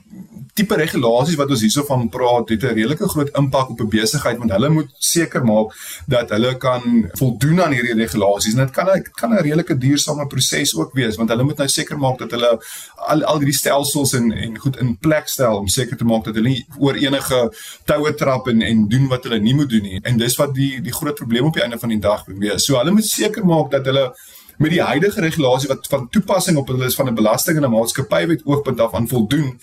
tipe 0.59 0.75
regulasies 0.75 1.37
wat 1.39 1.51
ons 1.53 1.63
hierso 1.63 1.85
van 1.87 2.07
praat 2.11 2.51
het 2.53 2.63
'n 2.63 2.75
redelike 2.75 3.07
groot 3.13 3.29
impak 3.41 3.69
op 3.73 3.79
'n 3.81 3.89
besigheid 3.89 4.37
want 4.37 4.51
hulle 4.51 4.69
moet 4.69 4.89
seker 4.99 5.43
maak 5.45 5.67
dat 6.07 6.29
hulle 6.29 6.57
kan 6.57 6.81
voldoen 7.21 7.61
aan 7.63 7.71
hierdie 7.71 7.95
regulasies. 7.95 8.53
En 8.53 8.65
dit 8.65 8.71
kan 8.71 8.85
dit 8.93 9.11
kan 9.11 9.31
'n 9.33 9.41
redelike 9.41 9.77
duursame 9.77 10.27
proses 10.27 10.75
ook 10.75 10.93
wees 10.93 11.15
want 11.15 11.29
hulle 11.29 11.43
moet 11.43 11.57
nou 11.57 11.67
seker 11.67 11.97
maak 11.97 12.17
dat 12.17 12.31
hulle 12.31 12.51
al 12.95 13.23
al 13.23 13.37
hierdie 13.37 13.59
stelsels 13.61 14.13
en 14.13 14.31
en 14.31 14.57
goed 14.57 14.77
in 14.77 14.97
plek 14.97 15.27
stel 15.27 15.57
om 15.57 15.67
seker 15.67 15.97
te 15.97 16.05
maak 16.05 16.23
dat 16.23 16.35
hulle 16.35 16.49
nie 16.49 16.65
oor 16.79 16.95
enige 16.95 17.53
toue 17.85 18.13
trap 18.13 18.47
en 18.47 18.61
en 18.61 18.87
doen 18.87 19.07
wat 19.07 19.23
hulle 19.23 19.39
nie 19.39 19.55
moet 19.55 19.69
doen 19.69 19.81
nie. 19.81 19.99
En 20.01 20.17
dis 20.17 20.35
wat 20.35 20.53
die 20.53 20.81
die 20.81 20.93
groot 20.93 21.15
probleem 21.15 21.45
op 21.45 21.53
die 21.53 21.63
einde 21.63 21.79
van 21.79 21.89
die 21.89 21.99
dag 21.99 22.23
wees. 22.25 22.65
So 22.65 22.77
hulle 22.77 22.91
moet 22.91 23.05
seker 23.05 23.45
maak 23.45 23.71
dat 23.71 23.85
hulle 23.85 24.13
met 24.57 24.71
die 24.71 24.81
huidige 24.81 25.21
regulasie 25.21 25.67
wat 25.67 25.87
van 25.87 26.09
toepassing 26.09 26.57
op 26.57 26.67
hulle 26.67 26.85
is 26.85 26.95
van 26.95 27.07
'n 27.07 27.15
belasting 27.15 27.57
en 27.57 27.63
'n 27.63 27.71
maatskappywet 27.71 28.41
oogpunt 28.45 28.79
af 28.79 28.93
aan 28.93 29.07
voldoen 29.07 29.59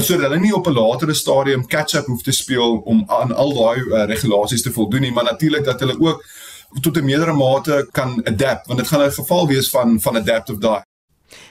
sodat 0.00 0.30
hulle 0.30 0.40
nie 0.40 0.54
op 0.54 0.66
'n 0.66 0.72
latere 0.72 1.14
stadium 1.14 1.66
catch-up 1.66 2.06
hoef 2.06 2.22
te 2.22 2.32
speel 2.32 2.78
om 2.84 3.04
aan 3.06 3.34
al 3.34 3.54
daai 3.54 3.80
uh, 3.80 4.04
regulasies 4.04 4.62
te 4.62 4.72
voldoen 4.72 5.00
nie, 5.00 5.12
maar 5.12 5.24
natuurlik 5.24 5.64
dat 5.64 5.80
hulle 5.80 5.96
ook 6.00 6.24
tot 6.80 6.96
'n 6.96 7.04
meerdere 7.04 7.32
mate 7.32 7.88
kan 7.92 8.20
adapt 8.24 8.66
want 8.66 8.78
dit 8.78 8.88
gaan 8.88 9.06
'n 9.06 9.12
geval 9.12 9.46
wees 9.46 9.70
van 9.70 10.00
van 10.00 10.16
adaptive 10.16 10.58
die. 10.58 10.84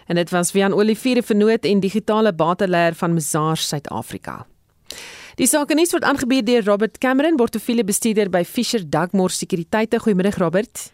En 0.08 0.16
dit 0.16 0.30
was 0.30 0.52
Vian 0.52 0.74
Olivier 0.74 1.24
vernoot 1.24 1.66
en 1.66 1.80
digitale 1.80 2.34
bateleier 2.34 2.96
van 2.96 3.14
Mzar 3.14 3.58
Suid-Afrika. 3.58 4.46
Die 5.36 5.48
sake 5.48 5.74
nuus 5.74 5.92
word 5.92 6.04
aangebied 6.04 6.46
deur 6.46 6.64
Robert 6.64 6.98
Cameron, 6.98 7.36
portefeuljebestuurder 7.36 8.30
by 8.30 8.44
Fisher 8.44 8.90
Dugmore 8.90 9.34
Sekuriteite. 9.34 10.00
Goeiemôre 10.00 10.38
Robert. 10.38 10.92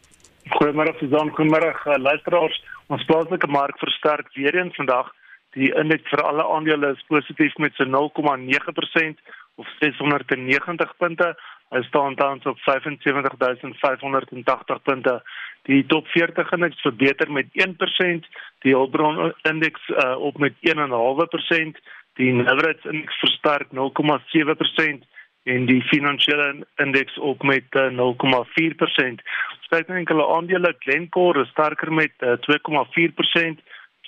Goeiemôre 0.50 0.96
Suzan, 0.98 1.30
goeiemôre 1.30 1.76
uh, 1.86 1.98
luisteraars. 2.02 2.64
Ons 2.88 3.06
plaaslike 3.06 3.48
mark 3.48 3.78
versterk 3.78 4.34
weer 4.34 4.56
eens 4.56 4.76
vandag 4.76 5.12
Die 5.56 5.72
indeks 5.76 6.10
vir 6.10 6.24
alle 6.24 6.44
aandele 6.48 6.94
is 6.96 7.08
positief 7.12 7.58
met 7.60 7.76
so 7.76 7.84
0,9% 7.84 9.20
of 9.60 9.68
690 9.80 10.96
punte. 10.98 11.36
Hy 11.72 11.82
staan 11.88 12.16
tans 12.20 12.44
op 12.46 12.60
75580 12.60 14.82
punte. 14.84 15.22
Die 15.70 15.86
top 15.86 16.08
40 16.08 16.52
indeks 16.52 16.82
verbeter 16.82 17.32
met 17.32 17.46
1%, 17.54 18.26
die 18.66 18.76
Hulbron 18.76 19.34
indeks 19.48 19.82
uh, 19.90 20.16
op 20.18 20.38
met 20.38 20.54
1.5%, 20.68 20.74
die 22.20 22.34
Navrats 22.34 22.86
indeks 22.86 23.20
versterk 23.20 23.68
0,7% 23.72 23.78
en 25.44 25.66
die 25.66 25.82
finansiële 25.90 26.66
indeks 26.76 27.18
op 27.18 27.44
met 27.44 27.66
uh, 27.76 27.82
0,4%. 27.98 29.16
Kyk 29.72 29.88
net 29.88 30.02
enkele 30.02 30.26
aandele, 30.28 30.74
Glencore 30.84 31.46
is 31.46 31.52
sterker 31.56 31.94
met 31.96 32.12
uh, 32.20 32.36
2,4%. 32.44 33.62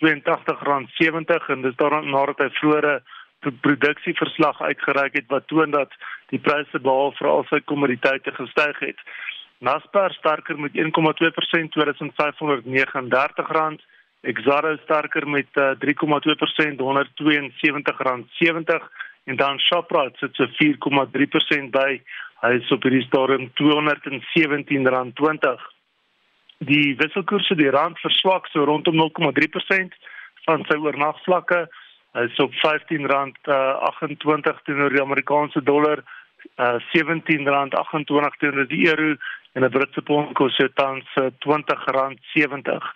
R82.70 0.03 1.49
en 1.55 1.65
dis 1.65 1.79
daarna 1.79 2.01
nadat 2.01 2.39
hy 2.43 2.49
vroeëre 2.59 2.95
produksieverslag 3.65 4.61
uitgereik 4.61 5.13
het 5.19 5.27
wat 5.27 5.47
toon 5.47 5.71
dat 5.71 5.91
die 6.31 6.39
pryse 6.39 6.79
behaal 6.79 7.11
vir 7.17 7.27
al 7.29 7.45
sy 7.49 7.59
kommoditeite 7.71 8.31
gestyg 8.37 8.79
het. 8.79 8.99
Naspers 9.63 10.15
sterker 10.19 10.59
met 10.59 10.71
1,2% 10.75 11.77
R2539, 11.79 13.81
Exxaro 14.23 14.77
sterker 14.83 15.27
met 15.27 15.47
uh, 15.59 15.75
3,2% 15.83 16.79
R172.70 16.79 18.87
en 19.23 19.35
dan 19.35 19.59
Shoprite 19.59 20.17
sit 20.17 20.35
so 20.35 20.45
4,3% 20.47 21.69
by. 21.75 22.01
Hy 22.43 22.51
is 22.59 22.71
op 22.71 22.83
hierdie 22.87 23.07
stadium 23.07 23.43
R217.20 23.51 25.73
die 26.67 26.95
wisselkoerse 26.99 27.55
die 27.55 27.69
rand 27.69 27.99
verswak 27.99 28.47
so 28.51 28.65
rondom 28.65 28.95
0,3% 28.99 29.93
van 30.47 30.65
sy 30.69 30.77
oornagvlakke. 30.79 31.67
Is 32.21 32.39
op 32.43 32.53
R15.28 32.61 33.07
uh, 33.49 34.59
teenoor 34.67 34.93
die 34.93 35.01
Amerikaanse 35.01 35.63
dollar, 35.65 36.03
uh, 36.61 36.77
R17.28 36.93 38.37
teenoor 38.39 38.67
die 38.69 38.83
euro 38.89 39.15
en 39.53 39.63
'n 39.63 39.69
Britse 39.69 40.01
pond 40.01 40.33
kos 40.37 40.55
so 40.55 40.67
tans 40.73 41.05
uh, 41.17 41.29
R20.70. 41.45 42.91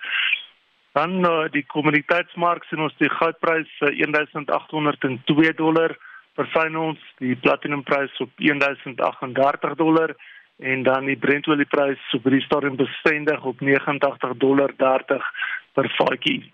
Dan 0.93 1.26
uh, 1.26 1.45
die 1.51 1.65
kommoditeitsmark 1.65 2.63
sien 2.65 2.82
ons 2.82 2.93
die 2.97 3.09
goudprys 3.09 3.70
uh, 3.82 3.89
1802 3.89 5.53
dollar 5.55 5.97
per 6.38 6.47
fyn 6.53 6.76
ons, 6.78 7.01
die 7.18 7.36
platinumprys 7.36 8.13
op 8.22 8.30
1038 8.38 9.76
dollar 9.76 10.13
en 10.58 10.84
dan 10.84 11.05
die 11.05 11.18
Brentolieprys 11.18 12.14
op 12.14 12.24
die 12.24 12.41
stadium 12.41 12.76
bestendig 12.76 13.43
op 13.43 13.60
89 13.60 14.38
dollar 14.38 14.74
30 14.78 15.26
per 15.74 15.89
vatjie. 15.97 16.51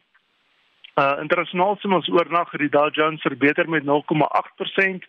Uh 0.95 1.18
internasionaal 1.22 1.78
sien 1.80 1.93
ons 1.93 2.10
oornag 2.10 2.51
die 2.62 2.70
Dow 2.70 2.93
Jones 2.93 3.22
verbeter 3.22 3.70
met 3.70 3.84
0,8%. 3.84 5.08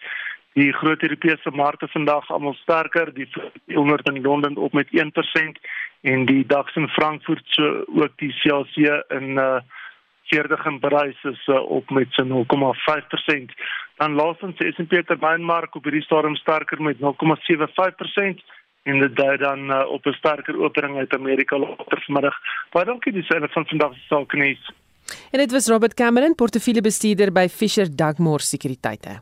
Die 0.55 0.72
groot 0.72 1.03
Europese 1.03 1.51
markte 1.51 1.88
vandag 1.88 2.30
almal 2.30 2.55
sterker, 2.55 3.11
die 3.14 3.28
100 3.74 4.09
in 4.09 4.22
Londen 4.22 4.57
op 4.57 4.72
met 4.72 4.88
1% 4.92 5.59
en 6.01 6.24
die 6.26 6.47
DAX 6.47 6.76
in 6.76 6.88
Frankfurt 6.88 7.42
so 7.45 7.84
ook 7.95 8.12
die 8.16 8.32
CAC 8.42 8.76
in 9.09 9.38
uh 9.38 9.61
40 10.24 10.66
in 10.66 10.78
Parys 10.80 11.24
is 11.24 11.47
uh, 11.47 11.61
op 11.70 11.90
met 11.90 12.07
so 12.11 12.24
0,5%. 12.24 13.55
Dan 13.97 14.14
laastens 14.14 14.57
die 14.57 14.72
S&P 14.72 15.03
termynmark 15.07 15.74
op 15.74 15.84
hierdie 15.84 16.03
stadium 16.03 16.36
sterker 16.36 16.82
met 16.82 16.97
0,75% 16.97 18.40
en 18.85 19.01
dit 19.01 19.16
dui 19.16 19.37
dan 19.37 19.70
uh, 19.70 19.82
op 19.89 20.07
'n 20.07 20.12
sterker 20.12 20.61
opening 20.61 20.99
uit 20.99 21.12
Amerika 21.12 21.59
later 21.59 22.03
vanmiddag. 22.07 22.37
Baie 22.70 22.87
dankie 22.87 23.12
dis 23.12 23.28
een 23.28 23.49
van 23.49 23.66
vandag 23.66 23.93
se 23.95 24.01
sake 24.09 24.37
nuus. 24.37 24.72
En 25.30 25.39
dit 25.39 25.53
was 25.53 25.68
Robert 25.68 25.95
Cameron, 25.95 26.35
portefeuljebestuurder 26.35 27.32
by 27.32 27.47
Fisher 27.51 27.97
Dugmore 27.97 28.43
Sekuriteite. 28.43 29.20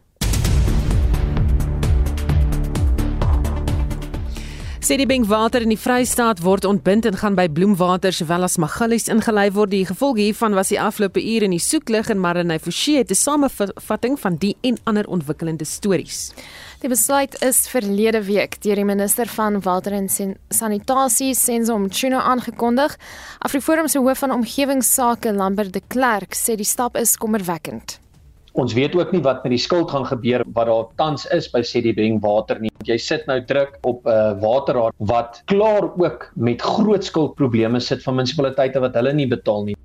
Sedibeng 4.93 5.25
water 5.25 5.63
in 5.65 5.71
die 5.73 5.79
Vrystaat 5.81 6.43
word 6.45 6.67
ontbind 6.69 7.07
en 7.09 7.15
gaan 7.17 7.33
by 7.33 7.47
Bloemwater 7.49 8.13
sowel 8.13 8.45
as 8.45 8.59
Magalies 8.61 9.07
ingelei 9.09 9.47
word. 9.57 9.71
Die 9.73 9.87
gevolg 9.89 10.19
hiervan 10.21 10.53
was 10.53 10.69
die 10.69 10.77
afgelope 10.77 11.23
ure 11.23 11.49
in 11.49 11.55
die 11.55 11.63
soeklig 11.65 12.11
en 12.13 12.21
Marine 12.21 12.59
Forsie 12.61 12.99
het 12.99 13.09
'n 13.09 13.17
samevatting 13.17 14.21
van 14.21 14.37
die 14.37 14.53
en 14.61 14.77
ander 14.85 15.09
ontwikkelende 15.09 15.65
stories. 15.65 16.35
Die 16.81 16.91
besluit 16.91 17.41
is 17.41 17.69
verlede 17.69 18.23
week 18.23 18.61
deur 18.61 18.77
die 18.77 18.85
minister 18.85 19.27
van 19.27 19.63
water 19.63 19.93
en 19.93 20.37
sanitasie 20.49 21.35
Senzo 21.35 21.79
Mchunu 21.79 22.17
aangekondig. 22.17 22.99
Afriforum 23.39 23.89
se 23.89 23.99
hoof 23.99 24.19
van 24.19 24.31
omgewingsake 24.31 25.33
Lambert 25.33 25.73
de 25.73 25.83
Klerk 25.89 26.35
sê 26.35 26.55
die 26.55 26.69
stap 26.69 26.97
is 26.97 27.17
kommerwekkend. 27.17 27.99
Ons 28.53 28.75
weet 28.77 28.95
ook 28.97 29.13
nie 29.13 29.23
wat 29.25 29.45
met 29.47 29.55
die 29.55 29.61
skuld 29.61 29.91
gaan 29.91 30.05
gebeur 30.05 30.45
wat 30.53 30.67
daar 30.69 30.89
tans 31.01 31.25
is 31.33 31.49
by 31.49 31.63
Sedibeng 31.65 32.19
water 32.21 32.61
nie. 32.61 32.71
Jy 32.85 32.99
sit 33.01 33.25
nou 33.27 33.39
druk 33.49 33.79
op 33.83 34.05
'n 34.05 34.11
uh, 34.11 34.41
waterraad 34.41 34.93
wat 34.99 35.43
klaar 35.47 35.89
ook 35.97 36.31
met 36.35 36.61
groot 36.61 37.05
skuldprobleme 37.05 37.81
sit 37.81 38.03
van 38.03 38.15
munisipaliteite 38.15 38.81
wat 38.81 38.95
hulle 38.95 39.13
nie 39.13 39.29
betaal 39.29 39.65
nie. 39.65 39.77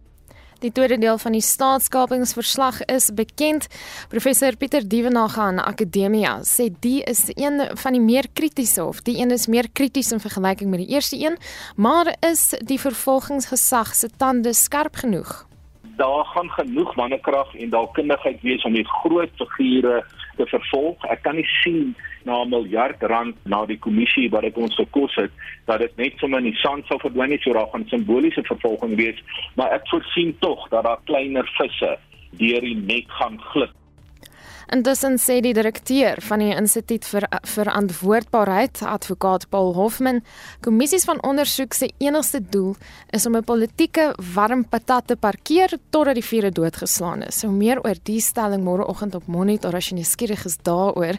Die 0.59 0.71
tweede 0.71 0.97
deel 0.97 1.17
van 1.17 1.31
die 1.31 1.41
staatskapingsverslag 1.41 2.81
is 2.85 3.11
bekend. 3.13 3.67
Professor 4.09 4.55
Pieter 4.57 4.87
Dievenage 4.87 5.39
aan 5.39 5.59
Akademia 5.59 6.39
sê 6.41 6.73
die 6.79 7.03
is 7.03 7.29
een 7.35 7.61
van 7.77 7.93
die 7.93 8.01
meer 8.01 8.25
kritiese 8.33 8.83
of 8.85 9.01
die 9.01 9.19
een 9.21 9.31
is 9.31 9.47
meer 9.47 9.69
krities 9.71 10.11
in 10.11 10.19
vergelyking 10.19 10.69
met 10.69 10.79
die 10.79 10.89
eerste 10.95 11.15
een, 11.15 11.37
maar 11.75 12.15
is 12.19 12.55
die 12.65 12.79
vervolgingsgesag 12.79 13.95
se 13.95 14.09
tande 14.17 14.53
skerp 14.53 14.95
genoeg? 14.95 15.46
Daar 15.97 16.25
gaan 16.25 16.49
genoeg 16.49 16.95
mannekrag 16.95 17.55
en 17.55 17.69
dalkundigheid 17.69 18.41
wees 18.41 18.63
om 18.63 18.73
die 18.73 18.87
groot 18.87 19.29
figure 19.55 20.03
te 20.37 20.45
vervolg. 20.45 21.05
Ek 21.09 21.23
kan 21.25 21.35
nie 21.35 21.47
sien 21.63 21.95
na 22.23 22.41
'n 22.43 22.49
miljard 22.49 23.03
rand 23.03 23.35
na 23.45 23.65
die 23.65 23.79
kommissie 23.79 24.29
wat 24.29 24.41
dit 24.41 24.57
ons 24.57 24.75
gekos 24.75 25.15
het 25.15 25.31
dat 25.65 25.79
dit 25.79 25.95
net 25.97 26.13
sommer 26.17 26.39
in 26.39 26.51
die 26.51 26.61
sand 26.61 26.85
sal 26.85 26.99
verdwyn 26.99 27.29
nie, 27.29 27.41
so 27.41 27.53
daar 27.53 27.71
gaan 27.71 27.87
simboliese 27.87 28.43
vervolging 28.43 28.95
wees, 28.95 29.23
maar 29.55 29.71
ek 29.71 29.87
voorsien 29.87 30.35
tog 30.39 30.69
dat 30.69 30.83
daar 30.83 30.99
kleiner 31.03 31.49
visse 31.57 31.97
deur 32.31 32.61
die 32.61 32.75
net 32.75 33.05
gaan 33.07 33.41
glip. 33.41 33.73
Intussen 34.67 35.15
sê 35.15 35.37
die 35.39 35.53
direkteur 35.55 36.19
van 36.27 36.41
die 36.43 36.51
Instituut 36.51 37.05
vir 37.07 37.23
Verantwoordbaarheid, 37.47 38.81
advokaat 38.83 39.45
Paul 39.47 39.71
Hoffman, 39.77 40.19
kommissies 40.65 41.05
van 41.07 41.21
ondersoek 41.23 41.73
se 41.77 41.87
enigste 42.03 42.41
doel 42.43 42.75
is 43.15 43.25
om 43.25 43.37
'n 43.37 43.43
politieke 43.43 44.13
warm 44.35 44.65
patat 44.67 45.07
te 45.07 45.15
parkeer 45.15 45.77
totdat 45.89 46.15
die 46.15 46.29
vuur 46.29 46.51
doodgeslaan 46.51 47.23
is. 47.23 47.39
So 47.39 47.49
meer 47.49 47.79
oor 47.85 47.95
die 48.03 48.19
stelling 48.19 48.63
môreoggend 48.63 49.15
op 49.15 49.27
Monitor 49.27 49.75
as 49.75 49.89
jy 49.89 49.95
nuuskierig 49.95 50.45
is 50.45 50.57
daaroor. 50.57 51.15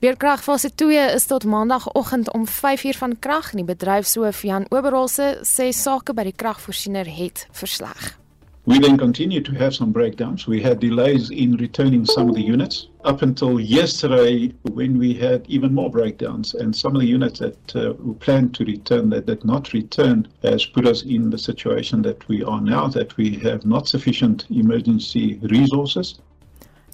Beerkrag 0.00 0.42
fase 0.42 0.70
2 0.74 1.14
is 1.14 1.26
tot 1.26 1.44
maandagooggend 1.44 2.32
om 2.32 2.46
5uur 2.46 2.96
van 2.96 3.18
krag 3.18 3.50
en 3.52 3.56
die 3.56 3.74
bedryfshoof 3.74 4.42
Jan 4.42 4.66
Oberholse 4.70 5.40
sê 5.42 5.72
sake 5.72 6.14
by 6.14 6.22
die 6.22 6.36
kragvoorsiener 6.36 7.06
het 7.06 7.46
versleg. 7.52 8.19
We 8.66 8.78
then 8.78 8.98
continued 8.98 9.46
to 9.46 9.54
have 9.54 9.74
some 9.74 9.90
breakdowns. 9.90 10.46
We 10.46 10.60
had 10.60 10.80
delays 10.80 11.30
in 11.30 11.56
returning 11.56 12.04
some 12.04 12.28
of 12.28 12.34
the 12.34 12.42
units 12.42 12.88
up 13.04 13.22
until 13.22 13.58
yesterday 13.58 14.52
when 14.64 14.98
we 14.98 15.14
had 15.14 15.46
even 15.48 15.72
more 15.72 15.90
breakdowns 15.90 16.52
and 16.52 16.76
some 16.76 16.94
of 16.94 17.00
the 17.00 17.08
units 17.08 17.38
that 17.38 17.74
uh, 17.74 17.94
we 17.94 18.12
planned 18.14 18.54
to 18.56 18.66
return 18.66 19.08
that 19.10 19.24
did 19.24 19.46
not 19.46 19.72
return 19.72 20.28
has 20.42 20.66
put 20.66 20.86
us 20.86 21.02
in 21.04 21.30
the 21.30 21.38
situation 21.38 22.02
that 22.02 22.28
we 22.28 22.44
are 22.44 22.60
now 22.60 22.86
that 22.88 23.16
we 23.16 23.30
have 23.36 23.64
not 23.64 23.88
sufficient 23.88 24.44
emergency 24.50 25.38
resources 25.42 26.20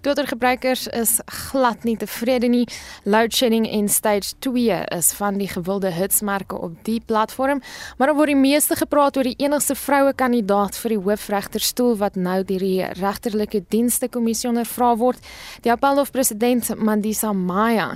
Twitter-gebruikers 0.07 0.85
is 0.95 1.17
glad 1.27 1.83
nie 1.83 1.97
tevrede 1.99 2.47
nie. 2.47 2.67
Load 3.03 3.35
shedding 3.35 3.65
en 3.67 3.89
stage 3.91 4.37
2 4.39 4.77
is 4.95 5.09
van 5.19 5.41
die 5.41 5.49
gewilde 5.51 5.91
hitsmerke 5.91 6.55
op 6.55 6.77
die 6.87 7.01
platform, 7.03 7.59
maar 7.99 8.13
daar 8.13 8.19
word 8.21 8.31
die 8.31 8.39
meeste 8.39 8.77
gepraat 8.79 9.19
oor 9.19 9.27
die 9.27 9.35
enigste 9.43 9.75
vroue 9.75 10.13
kandidaat 10.15 10.79
vir 10.79 10.95
die 10.95 11.01
hoofregterstoel 11.09 11.99
wat 11.99 12.15
nou 12.15 12.37
deur 12.47 12.63
die 12.63 12.87
regterlike 13.01 13.65
dienste 13.75 14.07
kommissie 14.07 14.47
ondervra 14.53 14.93
word, 15.01 15.27
die 15.67 15.75
appelhof 15.75 16.15
president 16.15 16.71
Mandisa 16.79 17.33
Maya. 17.35 17.89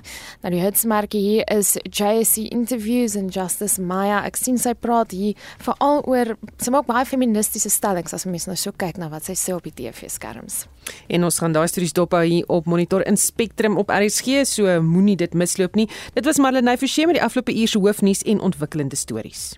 Nou 0.42 0.54
die 0.56 0.64
hitsmerke 0.64 1.22
hier 1.22 1.46
is 1.46 1.76
JSC 1.84 2.50
interviews 2.50 3.14
en 3.14 3.30
Justice 3.30 3.78
Maya. 3.78 4.24
Ek 4.26 4.40
sien 4.40 4.58
sy 4.58 4.74
praat 4.74 5.14
hier 5.14 5.38
veral 5.62 6.02
oor 6.10 6.34
sy 6.58 6.74
maak 6.74 6.90
baie 6.90 7.06
feministiese 7.06 7.70
stellings 7.70 8.18
as 8.18 8.26
mens 8.26 8.50
nou 8.50 8.58
so 8.58 8.74
kyk 8.74 8.98
na 8.98 9.12
wat 9.14 9.30
sy 9.30 9.38
sê 9.38 9.54
op 9.54 9.62
die 9.70 9.76
TV-skerms. 9.78 10.64
En 11.08 11.24
ons 11.24 11.38
gaan 11.38 11.52
daai 11.52 11.68
stories 11.68 11.92
dophou 11.96 12.24
hier 12.24 12.44
op 12.46 12.66
Monitor 12.66 13.06
in 13.06 13.16
Spectrum 13.16 13.78
op 13.78 13.90
RSG, 13.90 14.44
so 14.44 14.82
moenie 14.82 15.16
dit 15.16 15.34
misloop 15.34 15.74
nie. 15.74 15.88
Dit 16.14 16.24
was 16.24 16.38
Marlene 16.38 16.78
Forsie 16.78 17.06
met 17.06 17.18
die 17.20 17.24
afgelope 17.24 17.54
uur 17.54 17.68
se 17.68 17.78
hoofnuus 17.78 18.22
en 18.22 18.40
ontwikkelende 18.40 18.96
stories. 18.96 19.50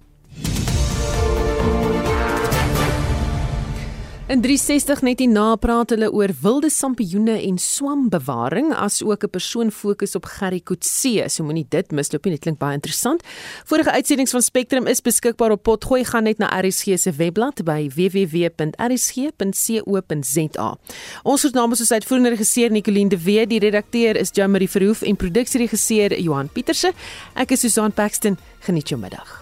In 4.33 4.41
360 4.41 5.03
net 5.05 5.21
hierna 5.21 5.59
praat 5.61 5.91
hulle 5.93 6.07
oor 6.09 6.33
wilde 6.41 6.71
sampioene 6.73 7.35
en 7.37 7.59
swambewaring 7.61 8.71
as 8.73 9.03
ook 9.05 9.25
'n 9.25 9.31
persoon 9.31 9.71
fokus 9.71 10.15
op 10.15 10.25
Gerry 10.25 10.61
Coetzee. 10.61 11.29
So 11.29 11.45
moenie 11.45 11.67
dit 11.69 11.91
misloop 11.91 12.25
nie, 12.25 12.33
dit 12.33 12.41
klink 12.41 12.59
baie 12.59 12.73
interessant. 12.73 13.23
Vorige 13.65 13.91
uitsendings 13.91 14.31
van 14.31 14.43
Spectrum 14.43 14.87
is 14.87 15.01
beskikbaar 15.01 15.51
op 15.51 15.63
Potgooi 15.63 16.05
gaan 16.05 16.23
net 16.23 16.39
na 16.39 16.61
RSG 16.61 16.99
se 16.99 17.13
webblad 17.13 17.65
by 17.65 17.91
www.rsg.co.za. 17.95 18.69
Ons 21.23 21.43
het 21.43 21.53
namens 21.53 21.81
ons 21.81 21.93
uitvoerende 21.93 22.31
regisseur 22.31 22.71
Nicoline 22.71 23.09
de 23.09 23.23
Wet, 23.23 23.49
die 23.49 23.59
redakteur 23.59 24.17
is 24.17 24.31
Jamie 24.33 24.69
Verhoef 24.69 25.03
en 25.03 25.17
produksieregisseur 25.17 26.21
Johan 26.21 26.49
Pieterse. 26.49 26.93
Ek 27.35 27.51
is 27.51 27.61
Susan 27.61 27.93
Paxton. 27.93 28.39
Geniet 28.61 28.89
jou 28.89 29.01
middag. 29.01 29.42